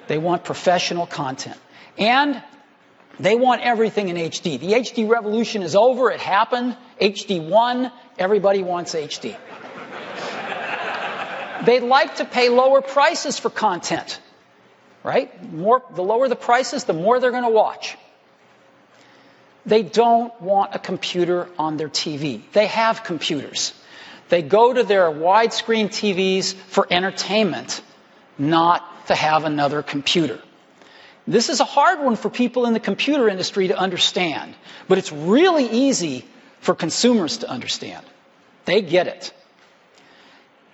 [0.07, 1.57] They want professional content.
[1.97, 2.41] And
[3.19, 4.59] they want everything in HD.
[4.59, 6.11] The HD revolution is over.
[6.11, 6.77] It happened.
[7.01, 7.91] HD won.
[8.17, 9.35] Everybody wants HD.
[11.65, 14.19] They'd like to pay lower prices for content.
[15.03, 15.51] Right?
[15.51, 17.97] More, the lower the prices, the more they're going to watch.
[19.65, 22.41] They don't want a computer on their TV.
[22.53, 23.73] They have computers.
[24.29, 27.81] They go to their widescreen TVs for entertainment,
[28.37, 30.39] not to have another computer.
[31.27, 34.55] This is a hard one for people in the computer industry to understand,
[34.87, 36.23] but it's really easy
[36.61, 38.05] for consumers to understand.
[38.65, 39.33] They get it.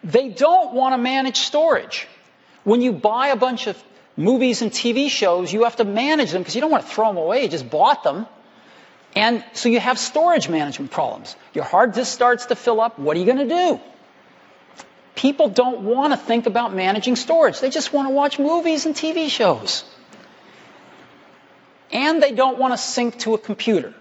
[0.04, 2.08] They don't want to manage storage.
[2.64, 3.82] When you buy a bunch of
[4.16, 7.08] movies and TV shows, you have to manage them because you don't want to throw
[7.08, 7.44] them away.
[7.44, 8.28] You just bought them.
[9.16, 11.36] And so you have storage management problems.
[11.54, 13.00] Your hard disk starts to fill up.
[13.00, 13.80] What are you going to do?
[15.16, 17.60] People don't want to think about managing storage.
[17.60, 19.84] They just want to watch movies and TV shows.
[21.94, 23.94] And they don't want to sync to a computer.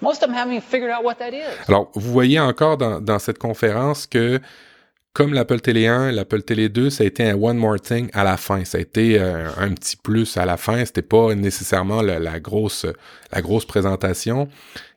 [0.00, 1.44] Most of them haven't even figured out what that is.
[1.68, 4.40] Alors, vous voyez encore dans, dans cette conférence que
[5.16, 8.22] comme l'Apple Télé 1, l'Apple Télé 2, ça a été un one more thing à
[8.22, 8.66] la fin.
[8.66, 10.84] Ça a été euh, un petit plus à la fin.
[10.84, 12.84] C'était pas nécessairement la, la, grosse,
[13.32, 14.46] la grosse présentation.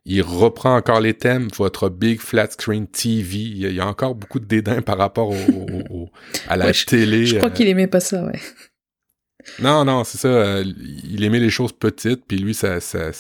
[0.06, 3.38] Il reprend encore les thèmes, votre big flat screen TV.
[3.38, 6.10] Il y a, encore beaucoup de dédain par rapport au, au, au
[6.50, 7.26] à la Ouais, télé.
[7.26, 8.42] Je crois euh, qu'il aimait pas ça, ouais.
[9.60, 10.28] Non, non, c'est ça.
[10.28, 10.64] euh,
[11.04, 13.12] il aimait les choses petites, puis lui, ça, ça,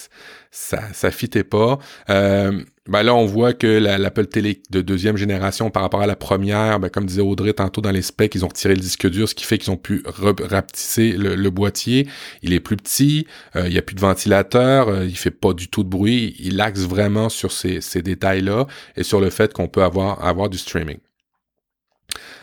[0.52, 1.80] ça, ça fitait pas.
[2.10, 6.08] Euh, ben là, on voit que la- l'Apple Télé de deuxième génération par rapport à
[6.08, 9.08] la première, ben comme disait Audrey tantôt dans les specs, ils ont retiré le disque
[9.10, 12.08] dur, ce qui fait qu'ils ont pu rapetisser le, boîtier.
[12.42, 15.54] Il est plus petit, euh, il y a plus de ventilateur, euh, il fait pas
[15.54, 16.36] du tout de bruit.
[16.40, 18.66] Il axe vraiment sur ces, ces détails-là
[18.96, 20.98] et sur le fait qu'on peut avoir, avoir du streaming.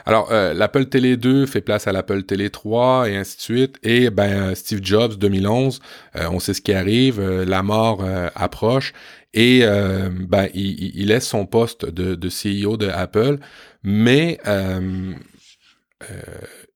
[0.08, 3.76] Alors, euh, l'Apple Télé 2 fait place à l'Apple Télé 3 et ainsi de suite.
[3.82, 5.80] Et ben euh, Steve Jobs 2011,
[6.14, 8.04] euh, on sait ce qui arrive, euh, la mort
[8.36, 8.92] approche
[9.34, 13.38] et ben il, laisse son poste de, CEO de Apple,
[13.82, 14.38] mais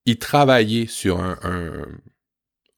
[0.05, 1.39] il travaillait sur un,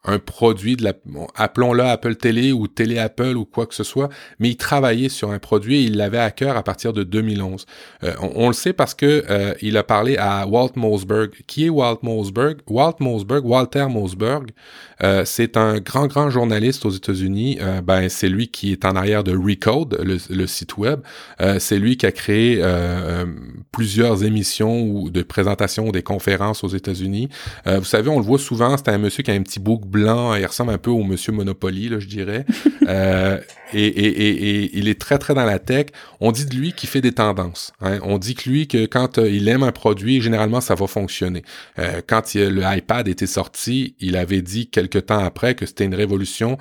[0.05, 0.95] un produit de la,
[1.37, 4.09] appelons-le Apple Télé ou Télé Apple ou quoi que ce soit,
[4.41, 7.67] mais il travaillait sur un produit et il l'avait à cœur à partir de 2011.
[8.03, 11.31] Euh, on, le sait parce que euh, il a parlé à Walt Mossberg.
[11.47, 12.59] Qui est Walt Mossberg?
[12.69, 14.51] Walt Mossberg, Walter Mossberg,
[15.05, 17.59] euh, c'est un grand, grand journaliste aux États-Unis.
[17.85, 21.01] Ben, c'est lui qui est en arrière de Recode, le, site web.
[21.59, 22.63] C'est lui qui a créé
[23.71, 27.29] plusieurs émissions ou de présentations ou des conférences aux États-Unis.
[27.67, 30.35] Vous savez, on le voit souvent, c'est un monsieur qui a un petit bouc blanc,
[30.35, 32.45] il ressemble un peu au monsieur Monopoly, là, je dirais.
[32.89, 33.39] Euh,
[33.73, 35.87] et, et, et, et il est très, très dans la tech.
[36.21, 37.73] On dit de lui qu'il fait des tendances.
[37.81, 38.01] hein.
[38.03, 41.43] On dit que lui, que quand euh, il aime un produit, généralement, ça va fonctionner.
[41.79, 45.85] Euh, quand il- le iPad était sorti, il avait dit quelque temps après que c'était
[45.85, 46.59] une révolution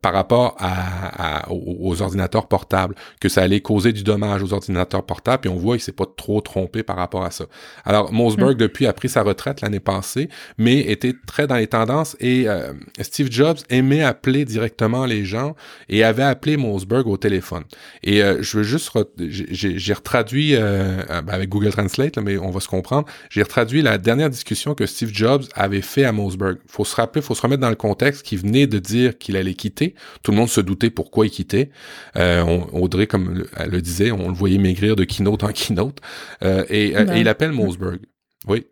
[0.00, 5.04] par rapport à, à- aux, ordinateurs portables, que ça allait causer du dommage aux ordinateurs
[5.04, 7.46] portables, puis on voit il s'est pas trop trompé par rapport à ça.
[7.84, 12.16] Alors, Mossberg, depuis, a pris sa retraite l'année passée, mais était très dans les tendances
[12.20, 15.54] et euh, Steve Jobs aimait appeler directement les gens
[15.88, 17.64] et avait appelé Mossberg au téléphone.
[18.02, 22.38] Et euh, je veux juste, re- j'ai- retraduit euh, ben, avec Google Translate, là, mais
[22.38, 23.06] on va se comprendre.
[23.30, 26.58] J'ai retraduit la dernière discussion que Steve Jobs avait fait à Mossberg.
[26.66, 29.54] Faut se rappeler, faut se remettre dans le contexte qu'il venait de dire qu'il allait
[29.54, 29.94] quitter.
[30.22, 31.70] Tout le monde se doutait pourquoi il quittait.
[32.16, 35.98] On- Audrey, comme le, elle le disait, on le voyait maigrir de keynote en keynote.
[36.42, 38.00] Et, et il appelle Mossberg.
[38.48, 38.66] Oui.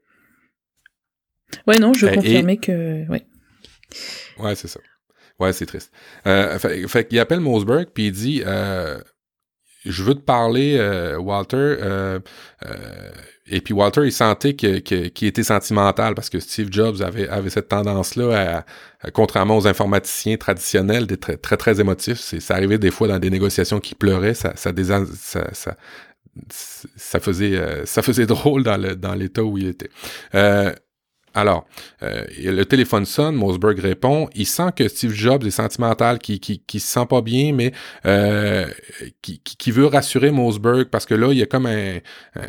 [1.67, 3.23] Ouais, non, je Et- confirmais que, ouais.
[4.39, 4.81] Ouais, c'est ça.
[5.39, 5.91] Ouais, c'est triste.
[6.27, 9.01] Euh, fait, fait qu'il appelle Mossberg puis il dit euh,
[9.87, 11.57] je veux te parler, euh, Walter.
[11.57, 12.21] euh,
[12.67, 13.11] euh,
[13.53, 17.27] et puis Walter, il sentait que- que- qu'il était sentimental parce que Steve Jobs avait,
[17.29, 18.65] avait cette tendance-là,
[19.03, 22.21] à, contrairement aux informaticiens traditionnels, d'être très, très, très émotifs.
[22.21, 24.71] C'est, ça arrivait des fois dans des négociations qui pleuraient, ça, ça,
[25.17, 25.77] ça, ça,
[26.97, 29.91] ça faisait, euh, ça faisait drôle dans, le, dans l'état où il était.
[30.35, 30.73] Euh,
[31.35, 31.67] alors,
[32.03, 34.29] euh, le téléphone sonne, Mossberg répond.
[34.35, 37.73] Il sent que Steve Jobs est sentimental, qui qui, qui se sent pas bien, mais
[38.05, 38.67] euh,
[39.23, 41.99] qui, qui, veut rassurer Mossberg parce que là, il y a comme un,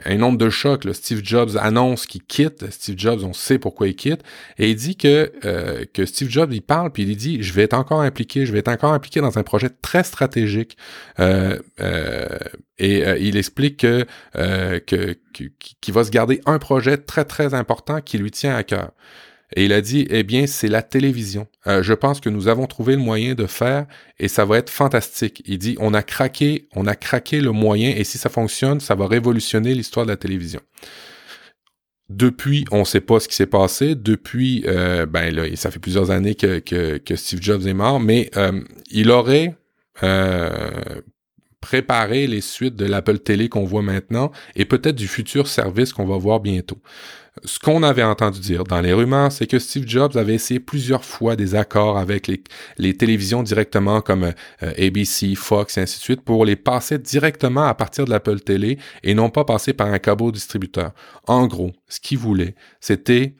[0.06, 0.88] un nombre de chocs.
[0.94, 2.72] Steve Jobs annonce qu'il quitte.
[2.72, 4.22] Steve Jobs, on sait pourquoi il quitte.
[4.58, 7.64] Et il dit que, euh, que Steve Jobs, il parle, puis il dit, je vais
[7.64, 10.76] être encore impliqué, je vais être encore impliqué dans un projet très stratégique.
[12.82, 18.02] Et euh, il explique que, euh, qu'il va se garder un projet très, très important
[18.02, 18.92] qui lui tient à cœur.
[19.56, 21.48] Et il a dit, eh bien, c'est la télévision.
[21.68, 23.86] Euh, je pense que nous avons trouvé le moyen de faire
[24.18, 25.44] et ça va être fantastique.
[25.46, 28.96] Il dit, on a craqué, on a craqué le moyen et si ça fonctionne, ça
[28.96, 30.62] va révolutionner l'histoire de la télévision.
[32.10, 33.94] Depuis, on ne sait pas ce qui s'est passé.
[33.94, 38.30] Depuis, ben là, ça fait plusieurs années que, que, Steve Jobs est mort, mais
[38.90, 39.56] il aurait
[41.62, 46.06] préparé les suites de l'Apple Télé qu'on voit maintenant et peut-être du futur service qu'on
[46.06, 46.80] va voir bientôt
[47.46, 51.06] ce qu'on avait entendu dire dans les rumeurs, c'est que Steve Jobs avait essayé plusieurs
[51.06, 52.30] fois des accords avec
[52.78, 54.34] les, télévisions directement comme
[54.64, 58.42] euh, ABC, Fox et ainsi de suite pour les passer directement à partir de l'Apple
[58.42, 60.92] Télé et non pas passer par un câble distributeur.
[61.26, 63.36] En gros, ce qu'il voulait, c'était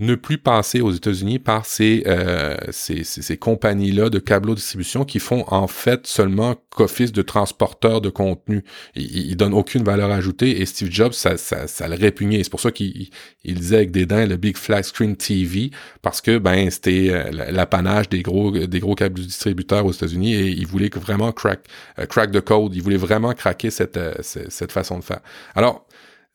[0.00, 5.18] ne plus passer aux États-Unis par ces, euh, ces, ces, compagnies-là de câbleaux distribution qui
[5.18, 8.64] font en fait seulement qu'office de transporteur de contenu.
[8.94, 12.42] Ils, ils, donnent aucune valeur ajoutée et Steve Jobs, ça, ça, ça le répugnait.
[12.42, 13.10] C'est pour ça qu'il
[13.44, 15.70] il disait avec des dents le Big Flat Screen TV
[16.00, 20.46] parce que ben c'était euh, l'apanage des gros des gros câbles distributeurs aux États-Unis et
[20.46, 21.60] il voulait vraiment crack
[21.98, 22.74] euh, crack the code.
[22.74, 25.20] Il voulait vraiment craquer cette, euh, cette façon de faire.
[25.54, 25.86] Alors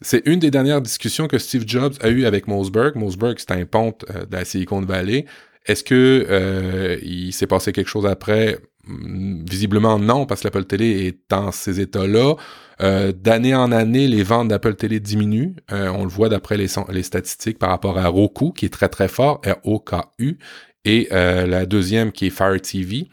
[0.02, 2.96] c'est une des dernières discussions que Steve Jobs a eues avec Mossberg.
[2.96, 5.26] Mossberg, c'est un ponte euh, de la Silicon Valley.
[5.66, 8.60] Est-ce que euh, il s'est passé quelque chose après?
[8.88, 12.36] Hmm, visiblement non, parce que l'Apple Télé est dans ces états-là.
[12.82, 15.56] Euh, d'année en année, les ventes d'Apple Télé diminuent.
[15.72, 16.68] on le voit d'après les,
[17.04, 20.38] statistiques par rapport à Roku, qui est très très fort, R-O-K-U,
[20.84, 23.08] et la deuxième qui est Fire TV.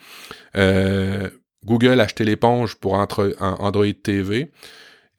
[1.64, 4.50] Google a acheté l'éponge pour Android TV.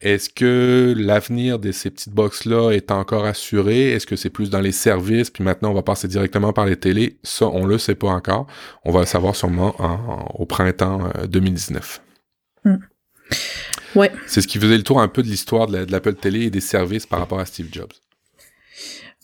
[0.04, 3.92] Est-ce que l'avenir de ces petites box-là est encore assuré?
[3.92, 6.76] Est-ce que c'est plus dans les services, puis maintenant on va passer directement par les
[6.76, 7.16] télés?
[7.22, 8.46] Ça, on le sait pas encore.
[8.84, 9.74] On va le savoir sûrement
[10.38, 12.02] au printemps 2019.
[12.66, 12.78] Euh, hmm.
[13.94, 14.12] Ouais.
[14.26, 16.60] C'est ce qui faisait le tour un peu de l'histoire de l'Apple Télé et des
[16.60, 17.92] services par rapport à Steve Jobs.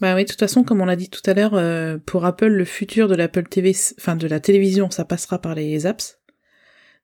[0.01, 2.47] Bah oui, de toute façon, comme on l'a dit tout à l'heure, euh, pour Apple,
[2.47, 6.19] le futur de l'Apple TV, enfin de la télévision, ça passera par les apps.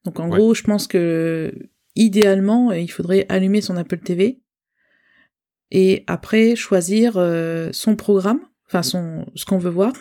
[0.07, 1.53] Donc en gros, je pense que
[1.97, 4.41] idéalement, euh, il faudrait allumer son Apple TV
[5.71, 9.93] et après choisir euh, son programme, enfin son ce qu'on veut voir.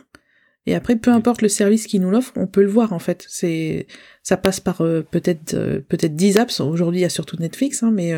[0.68, 3.26] Et après, peu importe le service qui nous l'offre, on peut le voir en fait.
[3.30, 3.88] C'est
[4.24, 5.56] ça passe par euh, peut-être
[5.88, 6.60] peut-être 10 apps.
[6.60, 8.14] Aujourd'hui, il y a surtout Netflix, hein, mais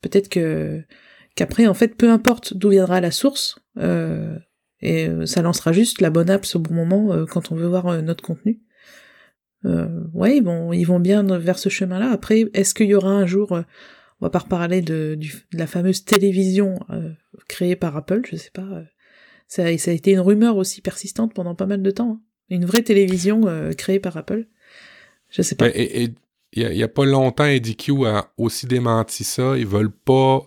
[0.00, 0.82] peut-être que
[1.36, 3.60] qu'après, en fait, peu importe d'où viendra la source,
[4.82, 8.22] et ça lancera juste la bonne app au bon moment quand on veut voir notre
[8.22, 8.60] contenu
[9.64, 12.10] euh, ouais, bon, ils vont bien vers ce chemin-là.
[12.10, 13.62] Après, est-ce qu'il y aura un jour, euh,
[14.20, 15.18] on va pas reparler de,
[15.52, 17.12] la fameuse télévision euh,
[17.48, 18.62] créée par Apple, je sais pas.
[18.62, 18.84] Euh,
[19.48, 22.12] ça, a été une rumeur aussi persistante pendant pas mal de temps.
[22.12, 22.20] Hein.
[22.48, 23.42] Une vraie télévision
[23.76, 24.46] créée par Apple.
[25.30, 25.66] Je sais pas.
[25.68, 26.14] Et
[26.52, 29.58] il y, a pas longtemps, EDQ a aussi démenti ça.
[29.58, 30.46] Ils veulent pas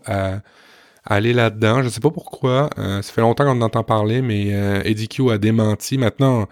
[1.03, 1.83] aller là-dedans.
[1.83, 2.69] Je sais pas pourquoi.
[2.77, 4.47] ça fait longtemps qu'on en entend parler, mais
[4.85, 5.97] EDQ a démenti.
[5.97, 6.47] Maintenant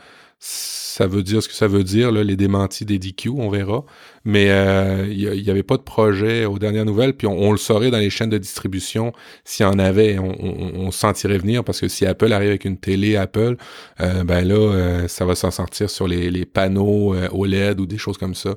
[0.98, 3.86] ça veut dire ce que ça veut dire, les démentis des DQ, on verra.
[4.26, 7.92] Mais il euh, n'y avait pas de projet aux dernières nouvelles, puis on, le saurait
[7.92, 9.14] dans les chaînes de distribution
[9.46, 12.78] s'il y en avait, on, on, sentirait venir, parce que si Apple arrive avec une
[12.78, 13.58] télé Apple,
[14.02, 18.00] euh, ben là, euh, ça va s'en sortir sur les, les panneaux OLED ou des
[18.00, 18.56] choses comme ça.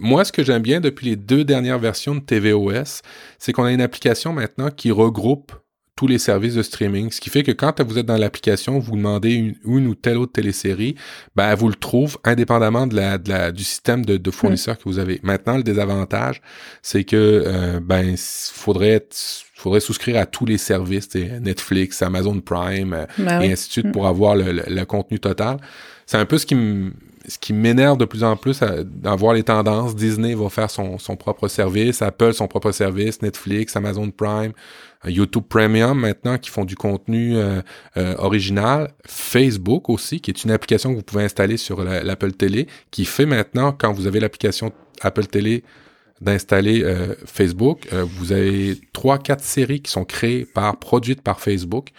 [0.00, 3.02] moi, ce que j'aime bien depuis les deux dernières versions de tvOS,
[3.38, 5.52] c'est qu'on a une application maintenant qui regroupe
[5.96, 7.10] tous les services de streaming.
[7.10, 10.32] Ce qui fait que quand vous êtes dans l'application, vous demandez une, ou telle autre
[10.32, 10.96] télésérie,
[11.36, 14.76] ben, elle vous le trouve indépendamment de la, de la du système de, de fournisseurs
[14.76, 15.20] que vous avez.
[15.22, 16.42] Maintenant, le désavantage,
[16.82, 17.16] c'est que
[17.46, 19.06] euh, ben faudrait
[19.54, 23.86] faudrait souscrire à tous les services, Netflix, Amazon Prime euh, ben et ainsi de suite
[23.86, 23.92] mm.
[23.92, 25.58] pour avoir le, le, contenu total.
[26.06, 26.92] C'est un peu ce qui me
[27.26, 29.96] ce qui m'énerve de plus en plus à, voir les tendances.
[29.96, 34.52] Disney va faire son, son propre service, Apple son propre service, Netflix, Amazon Prime,
[35.06, 37.60] YouTube Premium maintenant qui font du contenu euh,
[37.96, 42.66] euh, original, Facebook aussi qui est une application que vous pouvez installer sur l'Apple Télé
[42.90, 44.72] qui fait maintenant quand vous avez l'application
[45.02, 45.64] Apple Télé
[46.20, 47.88] d'installer euh, Facebook.
[47.92, 51.90] vous avez trois, quatre séries qui sont créées par, produites par Facebook.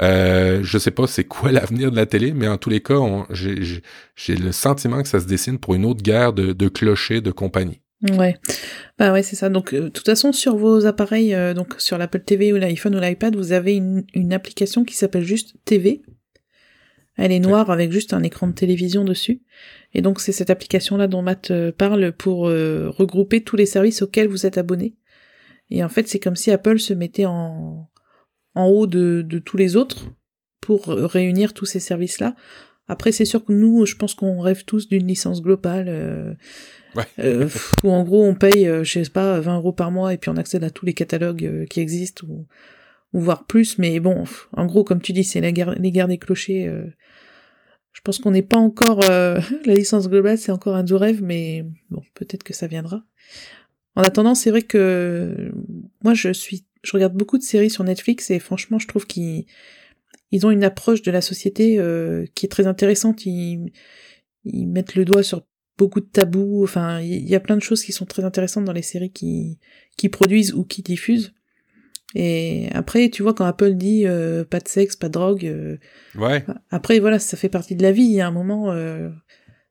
[0.00, 2.98] Je sais pas c'est quoi l'avenir de la télé, mais en tous les cas,
[3.30, 7.30] j'ai le sentiment que ça se dessine pour une autre guerre de, de clochers de
[7.30, 7.80] compagnie.
[8.02, 8.38] Ouais,
[8.98, 9.50] bah ouais, c'est ça.
[9.50, 12.96] Donc, euh, de toute façon, sur vos appareils, euh, donc sur l'Apple TV ou l'iPhone
[12.96, 16.02] ou l'iPad, vous avez une, application qui s'appelle juste TV.
[17.16, 19.42] Elle est noire avec juste un écran de télévision dessus.
[19.92, 24.28] Et donc, c'est cette application-là dont Matt euh, parle pour regrouper tous les services auxquels
[24.28, 24.96] vous êtes abonné.
[25.68, 27.90] Et en fait, c'est comme si Apple se mettait en,
[28.54, 30.10] en haut de, de tous les autres
[30.62, 32.34] pour réunir tous ces services-là.
[32.88, 36.36] Après, c'est sûr que nous, je pense qu'on rêve tous d'une licence globale
[36.94, 37.04] Ouais.
[37.20, 37.48] Euh,
[37.84, 40.30] où en gros on paye, euh, je sais pas, 20 euros par mois et puis
[40.30, 42.26] on accède à tous les catalogues euh, qui existent.
[42.28, 42.46] Ou
[43.12, 46.68] ou voire plus, mais bon, en gros, comme tu dis, c'est les guerres des clochers.
[46.68, 46.86] Euh,
[47.92, 51.22] je pense qu'on n'est pas encore euh, la licence globale, c'est encore un doux rêve,
[51.22, 53.02] mais bon, peut-être que ça viendra.
[53.96, 55.50] En attendant, c'est vrai que
[56.04, 59.46] moi, je suis, je regarde beaucoup de séries sur Netflix et franchement, je trouve qu'ils
[60.30, 61.80] ils ont une approche de la société
[62.36, 63.26] qui est très intéressante.
[63.26, 63.72] Ils,
[64.44, 65.44] ils mettent le doigt sur
[65.80, 66.62] beaucoup de tabous.
[66.62, 69.58] Enfin, il y a plein de choses qui sont très intéressantes dans les séries qui,
[69.96, 71.32] qui produisent ou qui diffusent.
[72.14, 75.78] Et après, tu vois, quand Apple dit euh, pas de sexe, pas de drogue, euh,
[76.16, 76.44] ouais.
[76.70, 78.02] après, voilà, ça fait partie de la vie.
[78.02, 79.08] Il y a un moment, euh,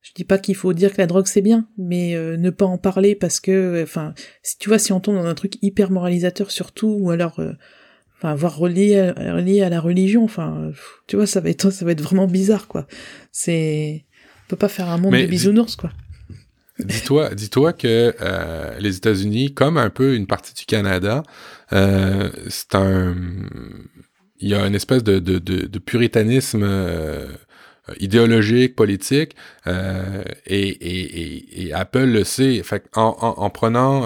[0.02, 2.66] je dis pas qu'il faut dire que la drogue c'est bien, mais euh, ne pas
[2.66, 5.92] en parler parce que, enfin, si tu vois, si on tombe dans un truc hyper
[5.92, 7.40] moralisateur surtout, ou alors,
[8.18, 10.72] enfin, voir relié à, relié à la religion, enfin,
[11.08, 12.88] tu vois, ça va être, ça va être vraiment bizarre, quoi.
[13.32, 14.06] C'est,
[14.50, 15.92] peut pas faire un monde de bisounours, quoi.
[16.80, 21.24] Dis-toi, dis-toi que euh, les États-Unis, comme un peu une partie du Canada,
[21.74, 23.16] euh, c'est un,
[24.40, 27.28] il y a une espèce de, de, de, de puritanisme euh,
[28.00, 29.36] idéologique, politique,
[29.66, 29.74] et,
[30.48, 32.64] et, et, Apple le sait.
[32.64, 34.06] Fait en, en, en prenant,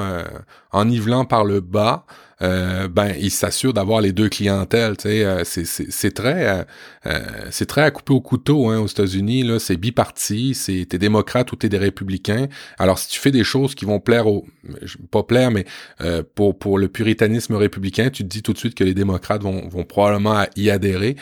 [0.72, 2.06] en nivelant par le bas,
[2.44, 4.96] euh, ben il s'assure d'avoir les deux clientèles.
[5.06, 6.64] Euh, c'est très euh,
[7.06, 7.20] euh,
[7.52, 9.44] c'est très à couper au couteau hein, aux États-Unis.
[9.44, 10.54] Là, c'est biparti.
[10.54, 12.48] C'est t'es démocrate ou t'es des républicains.
[12.78, 14.46] Alors si tu fais des choses qui vont plaire au
[15.12, 15.66] pas plaire, mais
[16.36, 19.68] pour pour le puritanisme républicain, tu te dis tout de suite que les démocrates vont
[19.68, 21.16] vont probablement y adhérer.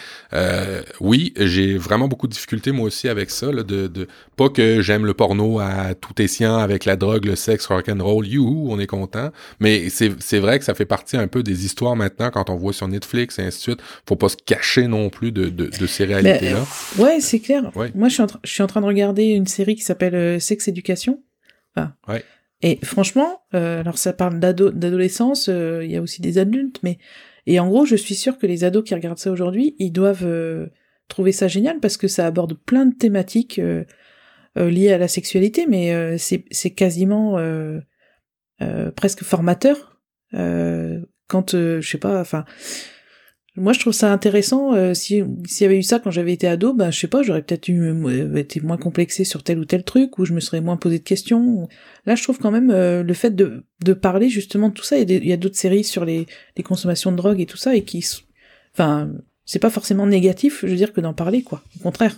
[1.00, 3.52] oui, j'ai vraiment beaucoup de difficultés moi aussi avec ça.
[3.52, 4.08] Là, de, de
[4.38, 8.04] pas que j'aime le porno à tout escient avec la drogue, le sexe, rock and
[8.04, 8.28] roll.
[8.28, 9.32] You, on est content.
[9.60, 12.56] Mais c'est c'est vrai que ça fait partie un peu des histoires maintenant quand on
[12.56, 13.80] voit sur Netflix et ainsi de suite.
[14.08, 16.66] Faut pas se cacher non plus de, de, de ces réalités-là.
[16.98, 17.72] ouais, c'est clair.
[17.96, 20.40] Moi, je suis, en je suis en train de regarder une série qui s'appelle euh,
[20.40, 21.22] Sex Education.
[22.08, 22.24] ouais.
[22.64, 27.00] Et franchement, euh, alors ça parle d'adolescence, euh, il y a aussi des adultes, mais
[27.48, 30.26] et en gros, je suis sûre que les ados qui regardent ça aujourd'hui, ils doivent
[30.26, 30.68] euh,
[31.08, 33.60] trouver ça génial parce que ça aborde plein de thématiques
[34.56, 37.38] liées à la sexualité, mais c'est quasiment
[38.96, 39.91] presque formateur
[40.34, 42.46] quand euh, je sais pas, enfin,
[43.56, 44.74] moi je trouve ça intéressant.
[44.74, 47.24] Euh, si s'il y avait eu ça quand j'avais été ado, ben je sais pas,
[47.24, 50.40] j'aurais peut-être eu euh, été moins complexé sur tel ou tel truc, ou je me
[50.40, 51.68] serais moins posé de questions.
[52.06, 54.98] Là, je trouve quand même le fait de de parler justement de tout ça.
[54.98, 56.26] Il y a d'autres séries sur les
[56.58, 58.06] les consommations de drogue et tout ça, et qui,
[58.74, 59.12] enfin,
[59.46, 61.64] c'est pas forcément négatif, je veux dire, que d'en parler, quoi.
[61.80, 62.16] Au contraire.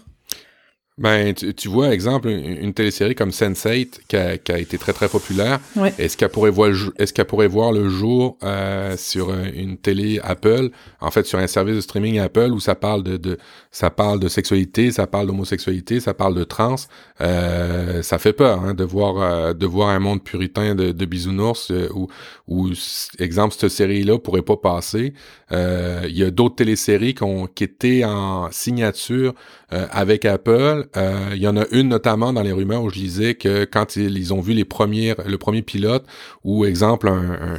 [0.99, 5.09] Ben, tu, vois, exemple, une, télésérie comme Sense8 qui a, qui a été très très
[5.09, 5.59] populaire.
[5.97, 10.19] Est-ce qu'elle pourrait voir le, est-ce qu'elle pourrait voir le jour euh, sur une télé
[10.23, 10.69] Apple,
[11.01, 13.39] en fait sur un service de streaming Apple où ça parle de, de
[13.71, 16.75] ça parle de sexualité, ça parle d'homosexualité, ça parle de trans.
[17.21, 21.05] Euh, ça fait peur hein, de voir euh, de voir un monde puritain de, de
[21.05, 22.07] bisounours euh, où,
[22.47, 22.69] où
[23.17, 25.13] exemple cette série-là pourrait pas passer.
[25.51, 29.33] Euh, il y a d'autres téléséries qui, ont, qui étaient en signature
[29.69, 33.35] avec Apple il euh, y en a une notamment dans les rumeurs où je disais
[33.35, 36.05] que quand ils, ont vu les le premier pilote,
[36.43, 37.11] où exemple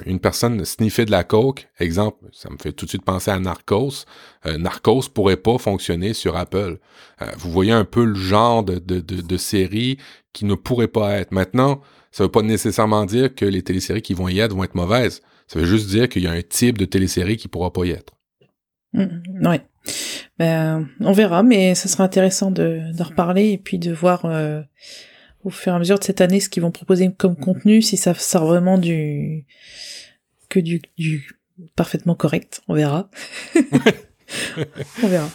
[0.07, 3.39] une personne sniffait de la coke, exemple, ça me fait tout de suite penser à
[3.39, 4.05] Narcos.
[4.47, 6.79] Euh, Narcos pourrait pas fonctionner sur Apple.
[7.23, 9.99] Euh, vous voyez un peu le genre de, série
[10.33, 11.33] qui ne pourrait pas être.
[11.33, 11.81] Maintenant,
[12.13, 15.23] ça veut pas nécessairement dire que les téléséries qui vont y être vont être mauvaises.
[15.47, 17.91] Ça veut juste dire qu'il y a un type de télésérie qui pourra pas y
[17.91, 18.15] être.
[18.93, 19.61] Mmh, ouais.
[20.39, 24.63] Ben, on verra, mais ce sera intéressant de, reparler et puis de voir euh,
[25.45, 27.97] au fur et à mesure de cette année ce qu'ils vont proposer comme contenu, si
[27.97, 29.47] ça sort vraiment du
[30.49, 31.29] que du, du
[31.77, 32.63] parfaitement correct.
[32.67, 33.11] On verra.
[35.03, 35.29] on verra.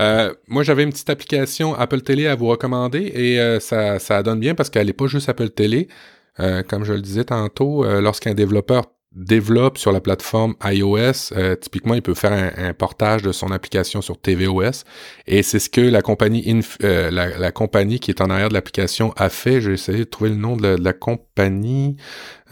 [0.00, 4.22] Euh, moi, j'avais une petite application Apple Télé à vous recommander et euh, ça, ça
[4.22, 5.88] donne bien parce qu'elle n'est pas juste Apple Télé.
[6.68, 12.02] comme je le disais tantôt, lorsqu'un développeur développe sur la plateforme iOS, euh, typiquement, il
[12.02, 14.84] peut faire un, portage de son application sur tvOS.
[15.26, 19.12] Et c'est ce que la compagnie, euh, la, compagnie qui est en arrière de l'application
[19.16, 19.60] a fait.
[19.60, 21.96] J'ai essayé de trouver le nom de la, compagnie.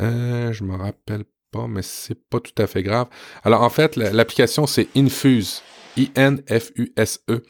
[0.01, 3.07] Euh, je me rappelle pas, mais c'est pas tout à fait grave.
[3.45, 5.63] Alors en fait, l'application c'est Infuse.
[5.97, 7.43] I-N-F-U-S-E,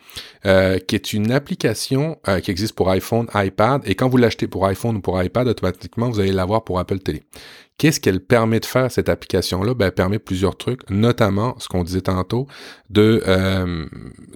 [0.46, 4.46] euh, qui est une application euh, qui existe pour iPhone, iPad, et quand vous l'achetez
[4.46, 7.22] pour iPhone ou pour iPad, automatiquement, vous allez l'avoir pour Apple Télé.
[7.76, 9.74] Qu'est-ce qu'elle permet de faire, cette application-là?
[9.74, 12.46] Ben, elle permet plusieurs trucs, notamment, ce qu'on disait tantôt,
[12.90, 13.86] de, euh,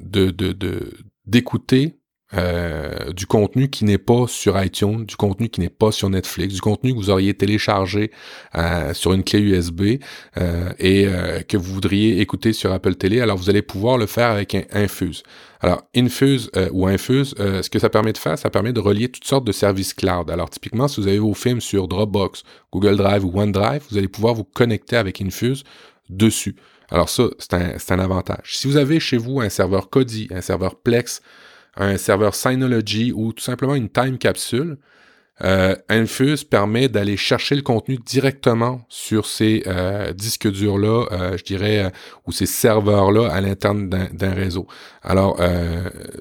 [0.01, 0.93] de, de,
[1.27, 1.98] d'écouter
[2.35, 6.53] euh, du contenu qui n'est pas sur iTunes, du contenu qui n'est pas sur Netflix,
[6.53, 8.11] du contenu que vous auriez téléchargé
[8.55, 10.03] euh, sur une clé USB
[10.37, 11.09] euh, et
[11.49, 13.23] que vous voudriez écouter sur Apple Télé.
[13.23, 15.23] Alors vous allez pouvoir le faire avec un Infuse.
[15.61, 19.25] Alors Infuse ou Infuse, ce que ça permet de faire, ça permet de relier toutes
[19.25, 20.31] sortes de services cloud.
[20.31, 22.43] Alors typiquement, si vous avez vos films sur Dropbox,
[22.73, 25.65] Google Drive ou OneDrive, vous allez pouvoir vous connecter avec Infuse
[26.11, 26.57] dessus.
[26.91, 28.57] Alors ça, c'est un, un, avantage.
[28.57, 31.23] Si vous avez chez vous un serveur Kodi, un serveur Plex,
[31.79, 34.79] un serveur Synology ou tout simplement une time capsule,
[35.45, 41.45] euh, Infuse permet d'aller chercher le contenu directement sur ces euh, disques durs-là, euh, je
[41.45, 41.93] dirais,
[42.27, 44.67] ou ces serveurs-là à l'interne d'un réseau.
[45.03, 45.41] Alors,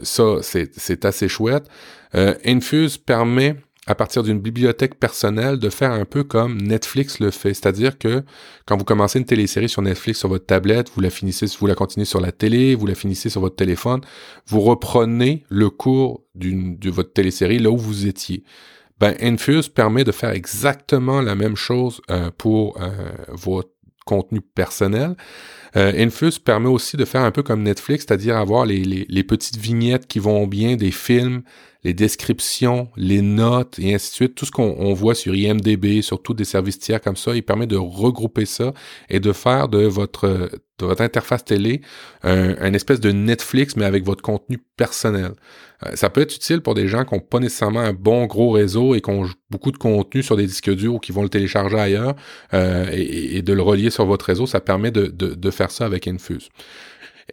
[0.03, 1.67] ça, c'est assez chouette.
[2.13, 3.55] Infuse permet
[3.87, 7.53] à partir d'une bibliothèque personnelle de faire un peu comme Netflix le fait.
[7.53, 8.23] C'est-à-dire que
[8.65, 11.75] quand vous commencez une télésérie sur Netflix sur votre tablette, vous la finissez, vous la
[11.75, 14.01] continuez sur la télé, vous la finissez sur votre téléphone,
[14.45, 18.43] vous reprenez le cours de votre télésérie là où vous étiez.
[18.99, 22.89] Ben, Infuse permet de faire exactement la même chose euh, pour euh,
[23.29, 23.69] votre
[24.05, 25.15] contenu personnel.
[25.75, 30.07] Euh, Infuse permet aussi de faire un peu comme Netflix, c'est-à-dire avoir les, petites vignettes
[30.07, 31.43] qui vont bien des films,
[31.83, 36.21] les descriptions, les notes et ainsi de suite, tout ce qu'on voit sur IMDB, sur
[36.21, 38.73] tous des services tiers comme ça, il permet de regrouper ça
[39.09, 40.27] et de faire de votre,
[40.79, 41.81] de votre interface télé
[42.23, 45.33] un, espèce de Netflix, mais avec votre contenu personnel.
[45.85, 48.51] Euh, ça peut être utile pour des gens qui n'ont pas nécessairement un bon gros
[48.51, 51.29] réseau et qui ont beaucoup de contenu sur des disques durs ou qui vont le
[51.29, 52.15] télécharger ailleurs
[52.53, 54.47] euh, et, de le relier sur votre réseau.
[54.47, 56.49] Ça permet de, de, de faire ça avec Infuse.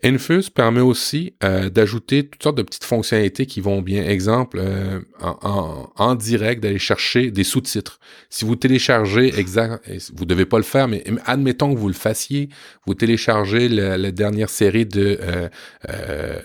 [0.02, 4.02] Infuse permet aussi euh, d'ajouter toutes sortes de petites fonctionnalités qui vont bien.
[4.04, 8.00] Exemple, euh, en, en, direct, d'aller chercher des sous-titres.
[8.28, 12.48] Si vous téléchargez, exact, vous devez pas le faire, mais admettons que vous le fassiez,
[12.86, 15.48] vous téléchargez la, dernière série de euh,
[15.88, 16.38] euh,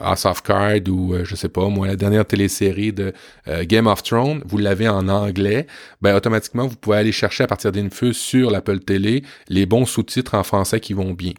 [0.00, 3.12] House of Cards ou je sais pas moi, la dernière télésérie de
[3.62, 5.66] Game of Thrones, vous l'avez en anglais,
[6.02, 10.34] ben automatiquement vous pouvez aller chercher à partir d'Infuse sur l'Apple Télé les bons sous-titres
[10.34, 11.32] en français qui vont bien.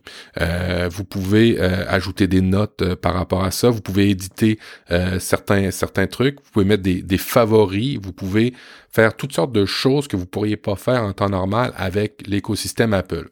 [0.89, 3.69] vous pouvez euh, ajouter des notes euh, par rapport à ça.
[3.69, 4.59] Vous pouvez éditer
[4.91, 6.35] euh, certains certains trucs.
[6.43, 7.99] Vous pouvez mettre des, des, favoris.
[8.01, 8.53] Vous pouvez
[8.89, 12.93] faire toutes sortes de choses que vous pourriez pas faire en temps normal avec l'écosystème
[12.93, 13.29] Apple.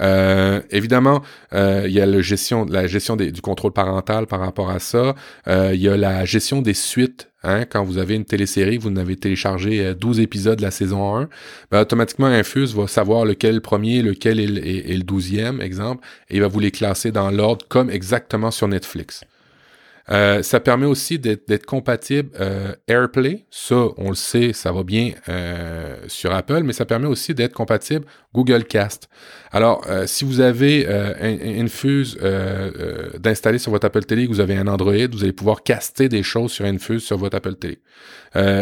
[0.00, 1.22] Euh, évidemment,
[1.54, 5.14] euh, il y a le gestion, la gestion du contrôle parental par rapport à ça.
[5.48, 7.30] Euh, il y a la gestion des suites.
[7.42, 11.28] Hein, quand vous avez une télésérie, vous n'avez téléchargé 12 épisodes de la saison 1,
[11.70, 15.60] ben, automatiquement Infuse va savoir lequel est le premier, lequel est le, est le douzième,
[15.60, 19.24] exemple, et il va vous les classer dans l'ordre comme exactement sur Netflix.
[20.10, 23.44] Euh, ça permet aussi d'être compatible euh, AirPlay.
[23.50, 27.52] Ça, on le sait, ça va bien euh, sur Apple, mais ça permet aussi d'être
[27.52, 29.08] compatible Google Cast.
[29.50, 30.86] Alors, si vous avez
[31.20, 32.18] Infuse
[33.18, 36.52] d'installer sur votre Apple Télé, vous avez un Android, vous allez pouvoir caster des choses
[36.52, 37.78] sur Infuse sur votre Apple Télé.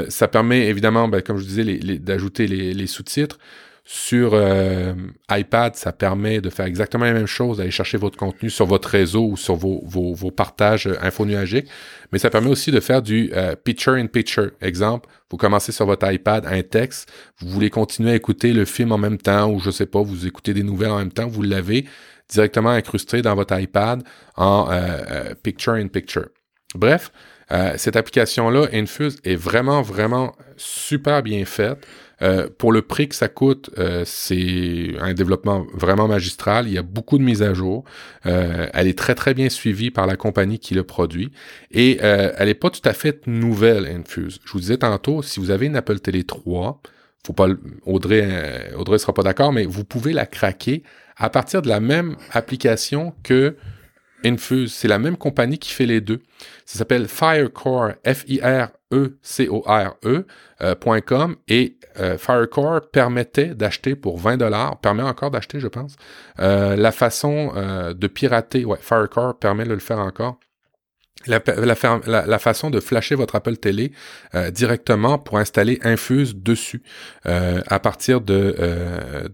[0.09, 3.39] ça permet évidemment, ben, comme je disais, d'ajouter les sous-titres.
[3.87, 4.95] Sur euh,
[5.31, 8.89] iPad, ça permet de faire exactement la même chose, d'aller chercher votre contenu sur votre
[8.89, 11.69] réseau ou sur vos, vos, vos partages euh, infonuagiques,
[12.11, 14.53] mais ça permet aussi de faire du euh, picture-in-picture.
[14.63, 18.91] Exemple, vous commencez sur votre iPad un texte, vous voulez continuer à écouter le film
[18.91, 21.43] en même temps, ou je sais pas, vous écoutez des nouvelles en même temps, vous
[21.43, 21.85] l'avez
[22.31, 24.03] directement incrusté dans votre iPad
[24.37, 24.71] en
[25.43, 26.29] picture-in-picture.
[26.75, 27.13] Bref,
[27.77, 31.87] cette application-là, Infuse, est vraiment, vraiment super bien faite.
[32.23, 36.67] Euh, pour le prix que ça coûte, euh, c'est un développement vraiment magistral.
[36.69, 37.85] Il y a beaucoup de mises à jour.
[38.27, 41.31] Euh, elle est très très bien suivie par la compagnie qui le produit
[41.71, 44.41] et elle n'est pas tout à fait nouvelle Infuse.
[44.45, 46.81] Je vous disais tantôt, si vous avez une Apple Télé 3,
[47.27, 47.49] faut pas
[47.87, 50.83] Audrey Audrey sera pas d'accord, mais vous pouvez la craquer
[51.17, 53.57] à partir de la même application que
[54.25, 54.73] Infuse.
[54.73, 56.21] C'est la même compagnie qui fait les deux.
[56.65, 58.67] Ça s'appelle Firecore, F-I-R-E-C-O-R-E,
[61.07, 65.97] .com et euh, Firecore permettait d'acheter pour 20 dollars, permet encore d'acheter, je pense.
[66.41, 70.39] Euh, la façon euh, de pirater, ouais, Firecore permet de le faire encore.
[71.27, 73.93] La, façon de flasher votre Apple Télé
[74.53, 76.83] directement pour installer Infuse dessus
[77.25, 78.57] à partir de,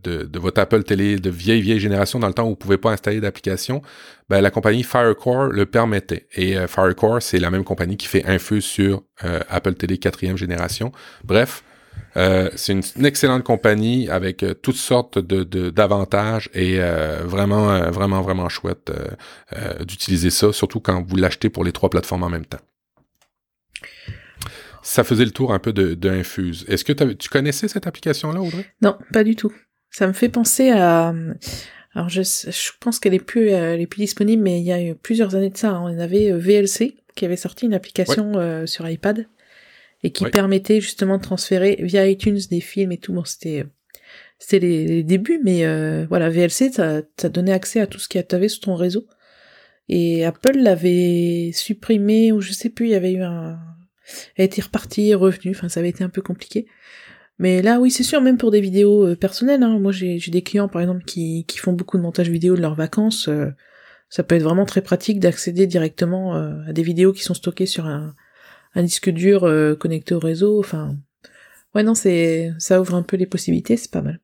[0.02, 2.78] de, de, votre Apple Télé de vieille vieille génération dans le temps où vous pouvez
[2.78, 3.82] pas installer d'application,
[4.28, 6.26] ben, la compagnie Firecore le permettait.
[6.34, 9.02] Et Firecore, c'est la même compagnie qui fait Infuse sur
[9.48, 10.92] Apple Télé quatrième génération.
[11.24, 11.62] Bref,
[12.16, 18.22] euh, c'est une, excellente compagnie avec euh, toutes sortes de d'avantages et euh, vraiment vraiment
[18.22, 18.92] vraiment chouette
[19.86, 22.60] d'utiliser ça, surtout quand vous l'achetez pour les trois plateformes en même temps.
[24.82, 26.64] Ça faisait le tour un peu de, de Infuse.
[26.68, 28.64] Est-ce que tu connaissais cette application-là, Audrey?
[28.80, 29.52] Non, pas du tout.
[29.90, 31.14] Ça me fait penser à
[31.92, 34.94] alors je, je pense qu'elle est plus elle est plus disponible, mais il y a
[34.94, 35.82] plusieurs années de ça, hein.
[35.82, 39.26] on avait VLC qui avait sorti une application sur iPad
[40.02, 43.12] et qui permettait justement de transférer via iTunes des films et tout.
[43.12, 43.66] Bon, c'était
[44.38, 48.20] c'était les, débuts, mais euh, voilà, VLC, ça, ça donnait accès à tout ce qu'il
[48.20, 49.06] y avait sur ton réseau.
[49.88, 53.58] Et Apple l'avait supprimé, ou je sais plus, il y avait eu un...
[54.36, 56.66] Elle était repartie, revenu, enfin ça avait été un peu compliqué.
[57.38, 59.62] Mais là, oui, c'est sûr, même pour des vidéos euh, personnelles.
[59.62, 62.60] Hein, moi, j'ai des clients, par exemple, qui, qui font beaucoup de montage vidéo de
[62.60, 63.28] leurs vacances.
[63.28, 63.50] euh,
[64.10, 67.66] ça peut être vraiment très pratique d'accéder directement euh, à des vidéos qui sont stockées
[67.66, 68.14] sur un,
[68.74, 70.58] un disque dur euh, connecté au réseau.
[70.60, 70.96] Enfin,
[71.74, 74.20] ouais, non, c'est ça ouvre un peu les possibilités, c'est pas mal.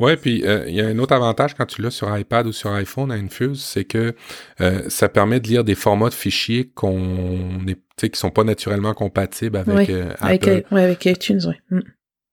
[0.00, 2.52] Ouais, puis euh, il y a un autre avantage quand tu l'as sur iPad ou
[2.52, 4.14] sur iPhone à Infuse, c'est que
[4.60, 8.30] euh, ça permet de lire des formats de fichiers qu'on est, tu sais, qui sont
[8.30, 10.74] pas naturellement compatibles avec Ouais, euh, Avec, Apple.
[10.74, 11.60] ouais, avec iTunes, ouais.
[11.70, 11.80] Mm.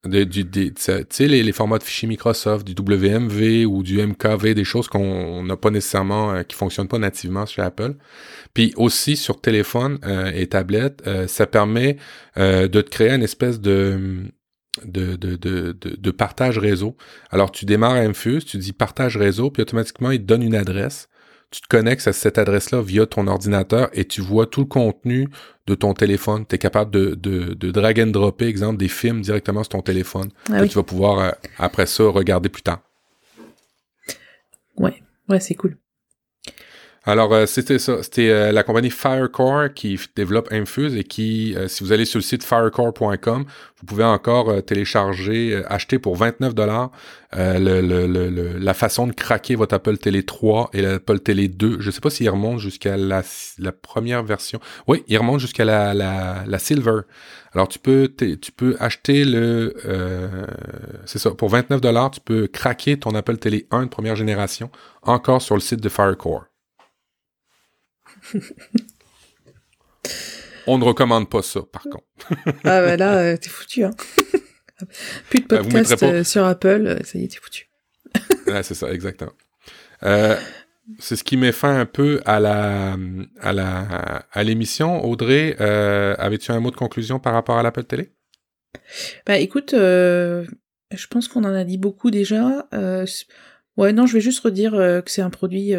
[0.05, 4.01] De- du, des- tu sais, les, les formats de fichiers Microsoft, du WMV ou du
[4.01, 7.95] MKV, des choses qu'on n'a pas nécessairement, euh, qui fonctionnent pas nativement chez Apple.
[8.53, 11.97] Puis aussi sur téléphone euh, et tablette, euh, ça permet
[12.37, 14.23] euh, de te créer une espèce de
[14.85, 16.95] de, de, de, de, partage réseau.
[17.31, 21.09] Alors tu démarres Infuse, tu dis partage réseau, puis automatiquement il te donne une adresse.
[21.51, 25.29] Tu te connectes à cette adresse-là via ton ordinateur et tu vois tout le contenu
[25.65, 26.45] de ton téléphone.
[26.47, 29.81] Tu es capable de, de, de drag and dropper, exemple, des films directement sur ton
[29.81, 30.29] téléphone.
[30.51, 32.81] Ah que tu vas pouvoir, euh, après ça, regarder plus tard.
[34.77, 35.77] Ouais, ouais, c'est cool.
[37.09, 38.03] Alors, euh, c'était ça.
[38.03, 42.19] C'était euh, la compagnie Firecore qui développe Infuse et qui, euh, si vous allez sur
[42.19, 43.45] le site firecore.com,
[43.79, 46.91] vous pouvez encore euh, télécharger, acheter pour 29 dollars
[47.31, 51.77] la façon de craquer votre Apple Télé 3 et l'Apple Télé 2.
[51.79, 53.23] Je sais pas s'il remonte jusqu'à la,
[53.71, 54.59] première version.
[54.87, 57.01] Oui, il remonte jusqu'à la, la, Silver.
[57.53, 59.75] Alors, tu peux, tu peux acheter le...
[61.05, 64.69] c'est ça, pour 29 dollars, tu peux craquer ton Apple Télé 1 de première génération
[65.03, 66.49] encore sur le site de Firecore.
[70.67, 72.05] On ne recommande pas ça, par contre.
[72.63, 73.91] Ah bah là, euh, t'es foutu, hein.
[75.29, 77.69] Plus de Bah, podcast pas- euh, sur Apple, euh, ça y est, t'es foutu.
[78.47, 79.33] Ouais, c'est ça, exactement.
[80.03, 80.35] Euh,
[80.97, 82.97] c'est ce qui met fin un peu à la
[83.41, 85.05] à la à l'émission.
[85.05, 88.11] Audrey, euh, avais-tu un mot de conclusion par rapport à l'Apple Télé?
[89.27, 90.45] Bah écoute, euh,
[90.95, 92.67] je pense qu'on en a dit beaucoup déjà.
[92.73, 93.05] Euh,
[93.77, 95.73] ouais, non, je vais juste redire que c'est un produit,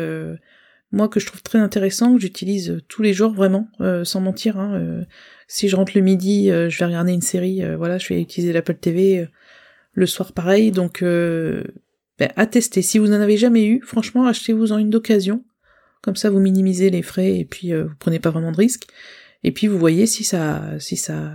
[0.92, 4.20] moi, que je trouve très intéressant, que j'utilise euh, tous les jours, vraiment, euh, sans
[4.20, 4.58] mentir.
[4.58, 5.04] Hein, euh,
[5.46, 8.20] si je rentre le midi, euh, je vais regarder une série, euh, voilà, je vais
[8.20, 9.20] utiliser l'Apple TV.
[9.20, 9.26] euh,
[9.92, 10.70] le soir, pareil.
[10.70, 12.80] Donc, ben, à tester.
[12.80, 15.44] Si vous n'en avez jamais eu, franchement, achetez-vous en une d'occasion.
[16.00, 18.86] Comme ça, vous minimisez les frais et puis vous prenez pas vraiment de risques.
[19.42, 21.32] Et puis vous voyez si ça, si ça,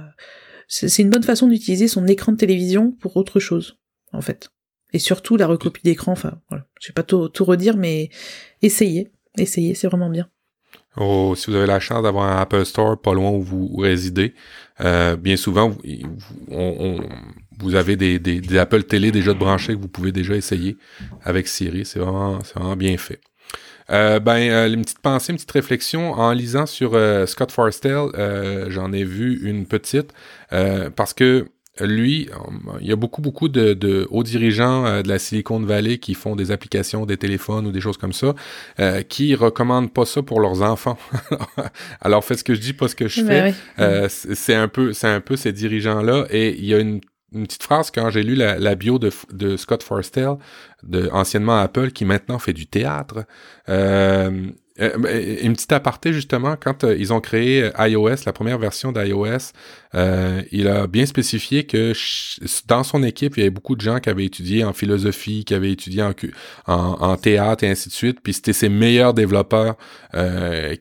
[0.70, 3.78] c'est c'est une bonne façon d'utiliser son écran de télévision pour autre chose,
[4.14, 4.50] en fait.
[4.94, 6.14] Et surtout la recopie d'écran.
[6.14, 6.66] Enfin, voilà.
[6.80, 8.10] Je vais pas tout, tout redire, mais
[8.62, 10.28] essayez, essayez, c'est vraiment bien.
[10.98, 14.34] Oh, si vous avez la chance d'avoir un Apple Store pas loin où vous résidez,
[14.82, 15.82] euh, bien souvent, vous,
[16.50, 17.10] on- on-
[17.60, 20.78] vous avez des, des, des Apple Télé déjà de branchés que vous pouvez déjà essayer
[21.24, 21.86] avec Siri.
[21.86, 23.20] C'est vraiment, vraiment bien fait.
[23.92, 28.10] Euh, ben, euh, une petite pensée, une petite réflexion en lisant sur euh, Scott Forstall,
[28.18, 30.12] euh, j'en ai vu une petite
[30.96, 31.48] parce que
[31.82, 32.30] lui,
[32.80, 36.14] il y a beaucoup, beaucoup de, de hauts dirigeants euh, de la Silicon Valley qui
[36.14, 38.34] font des applications, des téléphones ou des choses comme ça,
[38.80, 40.98] euh, qui recommandent pas ça pour leurs enfants.
[42.02, 43.50] Alors faites ce que je dis, pas ce que je Ben fais.
[43.50, 43.56] oui.
[43.80, 46.26] Euh, c'est c'est un peu, c'est un peu ces dirigeants-là.
[46.30, 47.02] Et il y a une,
[47.34, 50.38] une petite phrase quand j'ai lu la, la bio de, de Scott Forstall,
[50.84, 53.26] de anciennement Apple, qui maintenant fait du théâtre.
[53.70, 54.50] Euh,
[54.82, 58.92] euh, une petite aparté justement, quand euh, ils ont créé euh, iOS, la première version
[58.92, 59.54] d'iOS,
[59.94, 61.94] euh, il a bien spécifié que
[62.68, 65.54] dans son équipe, il y avait beaucoup de gens qui avaient étudié en philosophie, qui
[65.54, 66.04] avaient étudié
[66.68, 68.20] en, théâtre et ainsi de suite.
[68.22, 69.78] Puis c'était ses meilleurs développeurs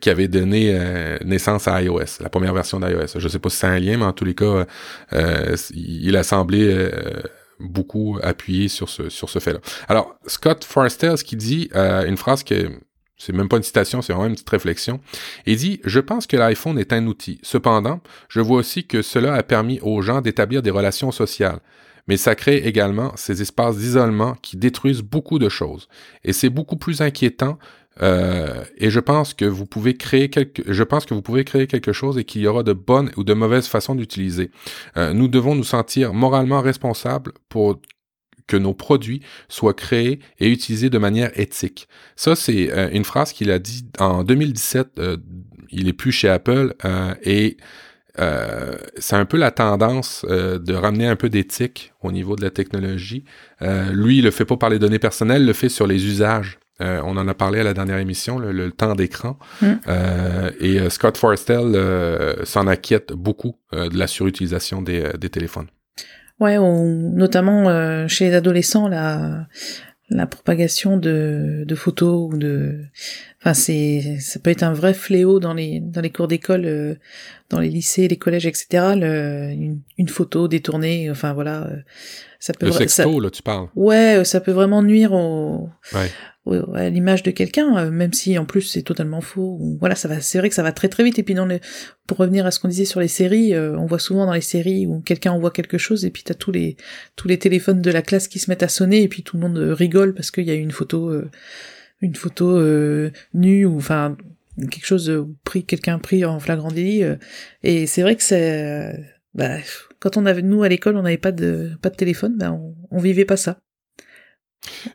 [0.00, 0.76] qui avaient donné
[1.24, 3.18] naissance à iOS, la première version d'iOS.
[3.18, 4.66] Je sais pas si c'est un lien, mais en tous les cas,
[5.72, 6.90] il a semblé
[7.60, 9.60] beaucoup appuyer sur ce, sur ce fait-là.
[9.88, 12.68] Alors, Scott Forstall, ce qu'il dit, une phrase que
[13.24, 15.00] c'est même pas une citation, c'est vraiment une petite réflexion.
[15.46, 17.38] Il dit Je pense que l'iPhone est un outil.
[17.42, 21.60] Cependant, je vois aussi que cela a permis aux gens d'établir des relations sociales.
[22.06, 25.88] Mais ça crée également ces espaces d'isolement qui détruisent beaucoup de choses.
[26.22, 27.58] Et c'est beaucoup plus inquiétant.
[28.02, 32.72] euh, et je pense que vous pouvez créer quelque, chose et qu'il y aura de
[32.72, 34.50] bonnes ou de mauvaises façons d'utiliser.
[34.96, 37.80] Euh, nous devons nous sentir moralement responsables pour
[38.46, 41.88] que nos produits soient créés et utilisés de manière éthique.
[42.16, 44.88] Ça, c'est euh, une phrase qu'il a dit en 2017.
[44.98, 45.16] euh,
[45.70, 47.56] il est plus chez Apple euh, et
[48.96, 53.24] c'est un peu la tendance de ramener un peu d'éthique au niveau de la technologie.
[53.60, 56.60] Lui, il le fait pas par les données personnelles, il le fait sur les usages.
[56.80, 59.38] Euh, on en a parlé à la dernière émission, le, le temps d'écran.
[59.62, 59.72] Mm.
[59.86, 65.66] Euh, et Scott Forstall euh, s'en inquiète beaucoup de la surutilisation des, des téléphones.
[66.40, 69.46] Ouais, on- notamment euh, chez les adolescents, là,
[70.10, 72.84] la propagation de, de photos ou de
[73.40, 76.94] enfin c'est ça peut être un vrai fléau dans les dans les cours d'école euh,
[77.48, 81.76] dans les lycées les collèges etc le, une, une, photo détournée enfin voilà euh,
[82.38, 83.68] ça peut le sexto là tu parles.
[83.74, 86.10] Ouais ça peut vraiment nuire au ouais
[86.46, 89.58] à l'image de quelqu'un, euh, même si en plus c'est totalement faux.
[89.80, 91.18] Voilà, ça va, c'est vrai que ça va très très vite.
[91.18, 91.60] Et puis dans les,
[92.06, 94.42] pour revenir à ce qu'on disait sur les séries, euh, on voit souvent dans les
[94.42, 96.76] séries où quelqu'un envoie quelque chose et puis t'as tous les
[97.16, 99.42] tous les téléphones de la classe qui se mettent à sonner et puis tout le
[99.42, 101.12] monde euh, rigole parce qu'il y a une photo
[102.00, 102.60] une photo
[103.32, 104.16] nue ou enfin
[104.70, 107.02] quelque chose pris quelqu'un pris en flagrant délit.
[107.62, 108.94] et c'est vrai que c'est
[109.34, 109.56] bah,
[110.00, 112.74] quand on avait nous à l'école on n'avait pas de pas de téléphone, ben on,
[112.90, 113.58] on vivait pas ça.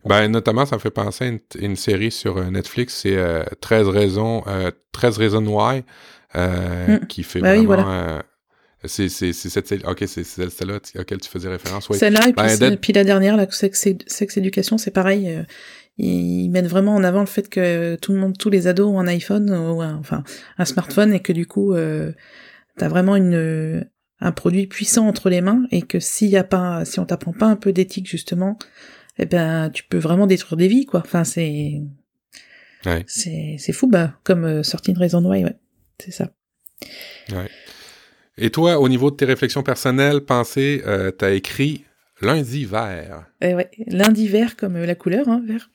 [0.06, 3.18] Ben, notamment, ça me fait penser à une, série sur euh, Netflix, c'est
[3.62, 4.44] 13 euh, raisons,
[4.92, 5.84] 13 euh, raisons why,
[6.36, 7.06] mm.
[7.08, 8.20] qui fait ben vraiment...
[8.86, 11.90] c'est cette série, ok, c'est celle-là auquel tu faisais référence.
[11.90, 11.98] Oui.
[11.98, 15.46] Celle-là, et ben, puis, la dernière, la Sex, Sex Education, c'est pareil.
[15.98, 19.00] ils mettent vraiment en avant le fait que tout le monde, tous les ados ont
[19.00, 20.24] un iPhone ou un, enfin
[20.58, 22.12] un smartphone et que du coup, euh,
[22.78, 23.86] t'as vraiment une
[24.22, 27.34] un produit puissant entre les mains et que s'il y a pas, si on t'apprend
[27.34, 28.58] pas un peu d'éthique justement,
[29.20, 31.02] eh ben tu peux vraiment détruire des vies quoi.
[31.06, 31.82] Enfin c'est
[32.86, 33.04] ouais.
[33.08, 35.46] c'est c'est fou bah comme euh, sortie de raison ouais,
[36.00, 36.32] c'est ça.
[37.32, 37.50] Ouais.
[38.42, 41.84] Et toi, au niveau de tes réflexions personnelles, pensées, euh, t'as écrit
[42.22, 43.26] lundi vert.
[43.42, 45.70] Eh ouais, lundi vert comme euh, la couleur, hein, vert.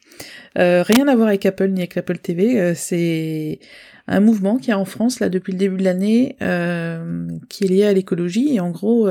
[0.59, 2.61] Euh, rien à voir avec Apple ni avec l'Apple TV.
[2.61, 3.61] Euh, c'est
[4.07, 6.37] un mouvement qui a en France là depuis le début de l'année,
[7.49, 9.09] qui est lié à l'écologie et en gros,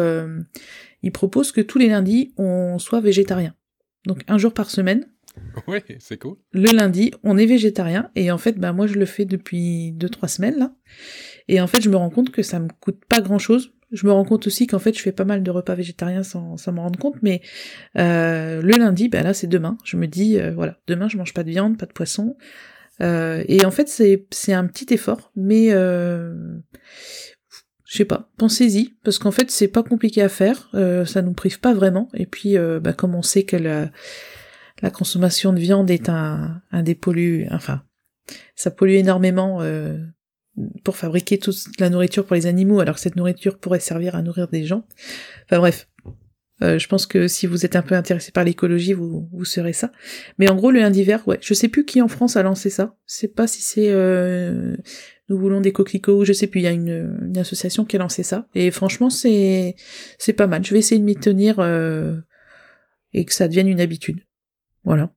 [1.02, 3.56] il propose que tous les lundis on soit végétarien
[4.06, 5.06] donc un jour par semaine.
[5.68, 6.36] Oui, c'est cool.
[6.52, 10.10] Le lundi, on est végétarien et en fait, bah moi je le fais depuis deux
[10.10, 10.74] trois semaines là.
[11.48, 13.74] Et en fait, je me rends compte que ça me coûte pas grand chose.
[13.92, 16.58] Je me rends compte aussi qu'en fait, je fais pas mal de repas végétariens sans,
[16.58, 17.42] sans m'en rendre compte, mais
[17.98, 19.78] euh, le lundi, bah là c'est demain.
[19.84, 22.36] Je me dis euh, voilà, demain je mange pas de viande, pas de poisson.
[23.02, 26.34] Euh, et en fait, c'est c'est un petit effort, mais euh,
[27.94, 31.34] je sais pas, pensez-y, parce qu'en fait c'est pas compliqué à faire, euh, ça nous
[31.34, 33.92] prive pas vraiment, et puis euh, bah, comme on sait que la,
[34.90, 37.84] consommation de viande est un, un des pollues, enfin,
[38.56, 40.00] ça pollue énormément euh,
[40.84, 44.24] pour fabriquer toute la nourriture pour les animaux, alors que cette nourriture pourrait servir à
[44.24, 44.88] nourrir des gens.
[45.46, 45.88] Enfin bref,
[46.62, 49.92] je pense que si vous êtes un peu intéressé par l'écologie, vous, vous serez ça.
[50.38, 52.70] Mais en gros, le lundi vert, ouais, je sais plus qui en France a lancé
[52.70, 52.96] ça.
[53.06, 53.92] Je sais pas si c'est
[55.34, 58.00] nous voulons des coquelicots, je sais plus, il y a une, une, association qui a
[58.00, 58.46] lancé ça.
[58.54, 59.76] Et franchement, c'est
[60.20, 60.64] c'est pas mal.
[60.64, 62.16] Je vais essayer de m'y tenir euh,
[63.14, 64.20] et que ça devienne une habitude.
[64.84, 65.12] Voilà.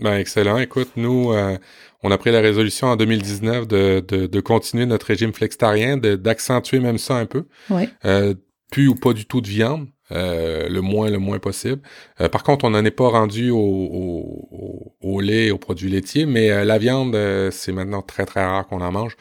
[0.00, 0.58] Ben, excellent.
[0.58, 1.56] Écoute, nous, euh,
[2.02, 6.80] on a pris la résolution en 2019 de, de, de continuer notre régime flextarien, d'accentuer
[6.80, 7.44] même ça un peu.
[7.70, 7.88] Ouais.
[8.04, 8.34] Euh,
[8.72, 9.86] plus ou pas du tout de viande.
[10.12, 11.80] Euh, le moins le moins possible.
[12.20, 16.26] Euh, par contre, on n'en est pas rendu au, au, au, lait, aux produits laitiers,
[16.26, 17.18] mais euh, la viande,
[17.50, 19.16] c'est maintenant très très rare qu'on en mange.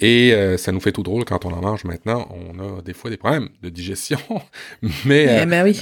[0.00, 2.26] Et ça nous fait tout drôle quand on en mange maintenant.
[2.30, 4.18] On a des fois des problèmes de digestion,
[5.04, 5.78] mais, eh ben oui,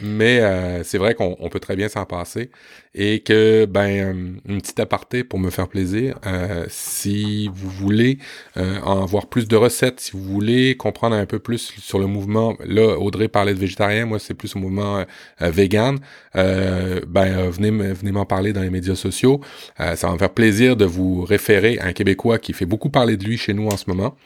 [0.00, 2.50] mais c'est vrai qu'on peut très bien s'en passer
[2.94, 4.12] et que ben euh,
[4.48, 6.18] une petite aparté pour me faire plaisir.
[6.26, 8.18] Euh, si vous voulez
[8.56, 12.06] euh, en voir plus de recettes, si vous voulez comprendre un peu plus sur le
[12.06, 15.98] mouvement, là Audrey parlait de végétarien, moi c'est plus au mouvement euh, vegan.
[16.34, 19.40] ben venez venez m'en parler dans les médias sociaux.
[19.78, 23.16] ça va me faire plaisir de vous référer à un Québécois qui fait beaucoup parler
[23.16, 24.16] de lui chez nous en ce moment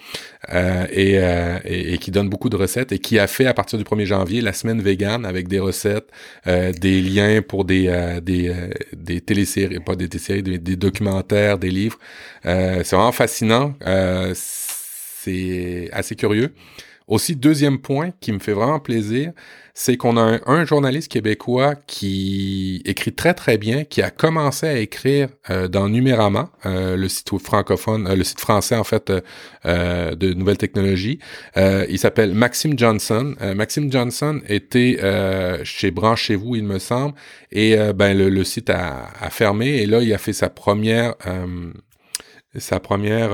[0.91, 3.85] et, et, et, qui donne beaucoup de recettes et qui a fait à partir du
[3.85, 6.09] 1er janvier la semaine vegan avec des recettes,
[6.47, 7.89] des liens pour des
[8.23, 11.99] des euh, des téléséries, pas des téléséries, des, documentaires, des livres.
[12.47, 13.75] Euh, c'est vraiment fascinant.
[13.87, 16.53] Euh, c'est assez curieux.
[17.09, 19.33] Aussi, deuxième point qui me fait vraiment plaisir,
[19.73, 24.77] c'est qu'on a un, journaliste québécois qui écrit très très bien, qui a commencé à
[24.79, 29.11] écrire euh, dans Numérama, euh, le site francophone, euh, le site français en fait
[29.65, 31.19] de nouvelles technologies.
[31.57, 33.35] il s'appelle Maxime Johnson.
[33.55, 34.99] Maxime Johnson était
[35.65, 37.15] chez Branchez-vous, il me semble,
[37.53, 41.15] et ben le, site a, a, fermé et là il a fait sa première
[42.57, 43.31] sa première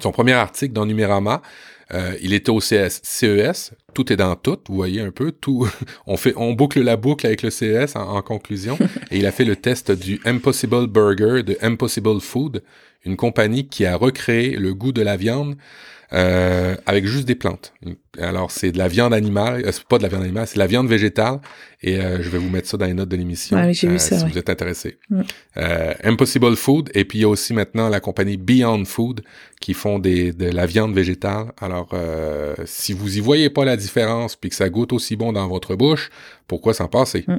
[0.00, 1.42] son premier article dans Numérama.
[1.94, 3.00] Euh, il était au CES,
[3.94, 5.68] tout est dans tout, vous voyez un peu, tout,
[6.06, 8.76] on fait, on boucle la boucle avec le CES en, conclusion,
[9.10, 12.62] et il a fait le test du Impossible Burger de Impossible Food,
[13.04, 15.56] une compagnie qui a recréé le goût de la viande
[16.12, 17.72] euh, avec juste des plantes.
[18.18, 20.60] Alors c'est de la viande animale, euh, c'est pas de la viande animale, c'est de
[20.60, 21.40] la viande végétale.
[21.82, 24.38] Et euh, je vais vous mettre ça dans les notes de l'émission ah si vous
[24.38, 24.98] êtes intéressé.
[25.10, 25.22] Mm.
[26.04, 29.22] Impossible Food et puis il y a aussi maintenant la compagnie Beyond Food
[29.60, 31.52] qui font des, de la viande végétale.
[31.60, 31.94] Alors
[32.64, 35.76] si vous y voyez pas la différence puis que ça goûte aussi bon dans votre
[35.76, 36.10] bouche,
[36.46, 37.24] pourquoi s'en passer?
[37.26, 37.36] Mm.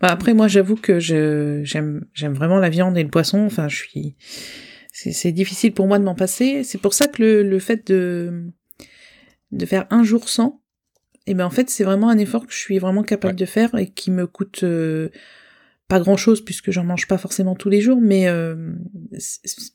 [0.00, 3.44] Bah après, moi, j'avoue que je, j'aime, j'aime vraiment la viande et le poisson.
[3.44, 4.14] Enfin, je suis,
[5.12, 6.64] c'est, difficile pour moi de m'en passer.
[6.64, 8.50] C'est pour ça que le, le fait de,
[9.52, 10.60] de faire un jour sans,
[11.26, 13.44] et eh ben en fait, c'est vraiment un effort que je suis vraiment capable de
[13.44, 15.10] faire et qui me coûte euh,
[15.86, 18.72] pas grand chose puisque j'en mange pas forcément tous les jours, mais euh,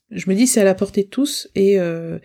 [0.09, 2.17] je me dis c'est à la portée de tous et euh,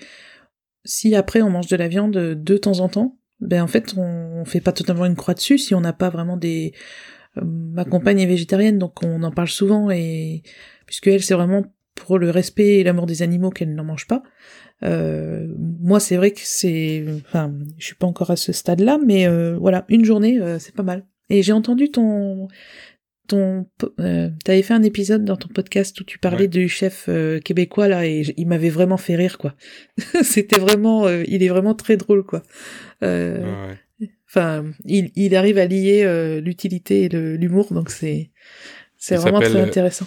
[0.85, 4.45] si après on mange de la viande de temps en temps, ben en fait on,
[4.47, 6.73] fait pas totalement une croix dessus si on n'a pas vraiment des
[7.41, 10.43] ma compagne est végétarienne donc on en parle souvent et
[10.87, 11.65] puisque elle c'est vraiment
[11.95, 14.23] pour le respect et l'amour des animaux qu'elle n'en mange pas.
[14.83, 18.99] Euh, moi c'est vrai que c'est enfin je suis pas encore à ce stade là
[19.05, 21.05] mais euh, voilà une journée c'est pas mal.
[21.29, 22.49] Et j'ai entendu ton
[23.29, 23.67] ton
[24.45, 27.09] t'avais fait un épisode dans ton podcast où tu parlais du chef
[27.45, 29.55] québécois là et il m'avait vraiment fait rire quoi.
[30.23, 32.43] C'était vraiment il est vraiment très drôle quoi.
[33.03, 33.75] Euh,
[34.29, 38.31] enfin, il, il, arrive à lier euh, l'utilité et l'humour, donc c'est
[38.97, 40.07] c'est vraiment très euh, intéressant.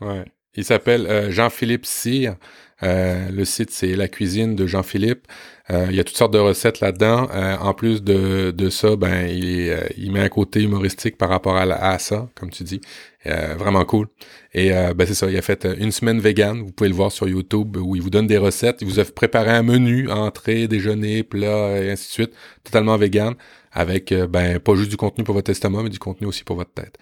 [0.00, 0.24] Ouais.
[0.54, 2.34] Il s'appelle Jean-Philippe Cyr.
[2.82, 5.26] le site, c'est la cuisine de Jean-Philippe.
[5.68, 7.28] il y a toutes sortes de recettes là-dedans.
[7.60, 11.98] en plus de, de ça, ben il, met un côté humoristique par rapport à, à
[11.98, 12.80] ça, comme tu dis.
[13.26, 14.06] Euh, vraiment cool.
[14.54, 16.62] Et euh, ben c'est ça, il a fait euh, une semaine vegan.
[16.62, 18.78] Vous pouvez le voir sur YouTube où il vous donne des recettes.
[18.80, 22.32] Il vous a préparé un menu, entrée, déjeuner, plat et ainsi de suite,
[22.64, 23.34] totalement vegan,
[23.72, 26.72] avec ben pas juste du contenu pour votre estomac, mais du contenu aussi pour votre
[26.72, 26.96] tête.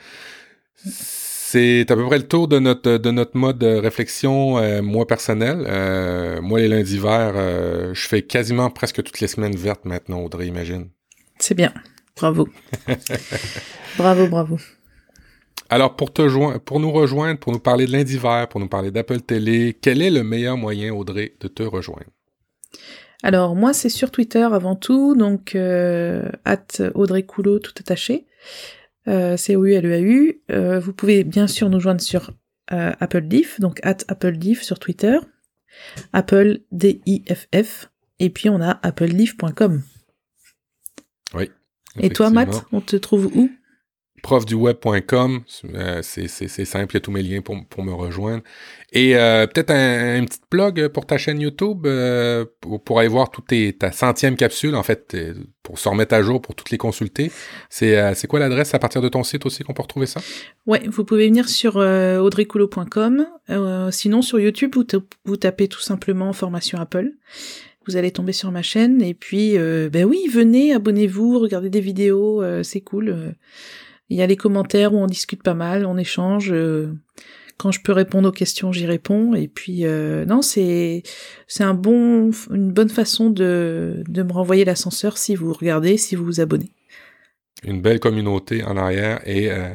[1.51, 5.59] C'est à peu près le tour de notre de notre mode de réflexion, moi personnel.
[6.43, 10.91] moi les lundis verts, je fais quasiment presque toutes les semaines vertes maintenant, Audrey, imagine.
[11.39, 11.73] C'est bien.
[12.17, 12.49] Bravo.
[13.97, 14.59] bravo, bravo.
[15.71, 18.91] Alors, pour, te joindre, pour nous rejoindre, pour nous parler de l'Indiver, pour nous parler
[18.91, 22.11] d'Apple Télé, quel est le meilleur moyen, Audrey, de te rejoindre?
[23.23, 28.27] Alors, moi, c'est sur Twitter avant tout, donc euh, at Audrey Coulot, tout attaché.
[29.07, 32.31] Euh, c o u l e euh, vous pouvez bien sûr nous joindre sur
[32.73, 35.19] euh, Apple Diff, donc at Apple Diff sur Twitter.
[36.13, 37.91] Apple D-I-F-F.
[38.19, 39.83] Et puis on a applediff.com.
[41.35, 41.51] Oui.
[42.01, 43.51] Et toi, Matt, on te trouve où?
[44.23, 45.41] profduweb.com,
[45.75, 46.29] euh, c'est
[46.65, 48.43] simple, il y a tous mes liens pour, pour me rejoindre.
[48.93, 52.45] Et euh, peut-être un, petit blog pour ta chaîne YouTube, euh,
[52.85, 55.17] pour, aller voir toute ta centième capsule, en fait,
[55.63, 57.31] pour se remettre à jour, pour toutes les consulter.
[57.71, 60.21] C'est quoi l'adresse à partir de ton site aussi qu'on peut retrouver ça?
[60.67, 63.27] Ouais, vous pouvez venir sur audreycoulot.com.
[63.91, 64.85] sinon, sur YouTube, vous,
[65.25, 67.13] vous tapez tout simplement formation Apple
[67.87, 72.43] vous allez tomber sur ma chaîne et puis ben oui venez abonnez-vous regardez des vidéos
[72.63, 73.35] c'est cool
[74.11, 76.51] il y a les commentaires où on discute pas mal, on échange.
[76.53, 76.93] Euh,
[77.57, 79.35] quand je peux répondre aux questions, j'y réponds.
[79.35, 81.03] Et puis euh, non, c'est
[81.47, 86.15] c'est un bon une bonne façon de de me renvoyer l'ascenseur si vous regardez, si
[86.15, 86.73] vous vous abonnez.
[87.65, 89.71] Une belle communauté en arrière et euh,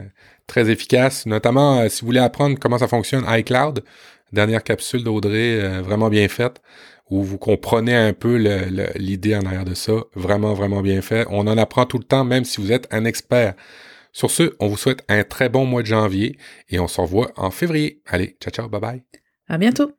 [0.47, 3.83] très efficace, notamment si vous voulez apprendre comment ça fonctionne iCloud.
[4.31, 6.59] Dernière capsule d'Audrey, vraiment bien faite
[7.11, 8.37] où vous comprenez un peu
[8.95, 9.93] l'idée en arrière de ça.
[10.15, 11.27] Vraiment, vraiment bien fait.
[11.29, 13.53] On en apprend tout le temps, même si vous êtes un expert.
[14.13, 16.37] Sur ce, on vous souhaite un très bon mois de janvier
[16.69, 18.01] et on se revoit en février.
[18.05, 19.03] Allez, ciao ciao, bye bye.
[19.47, 19.91] À bientôt.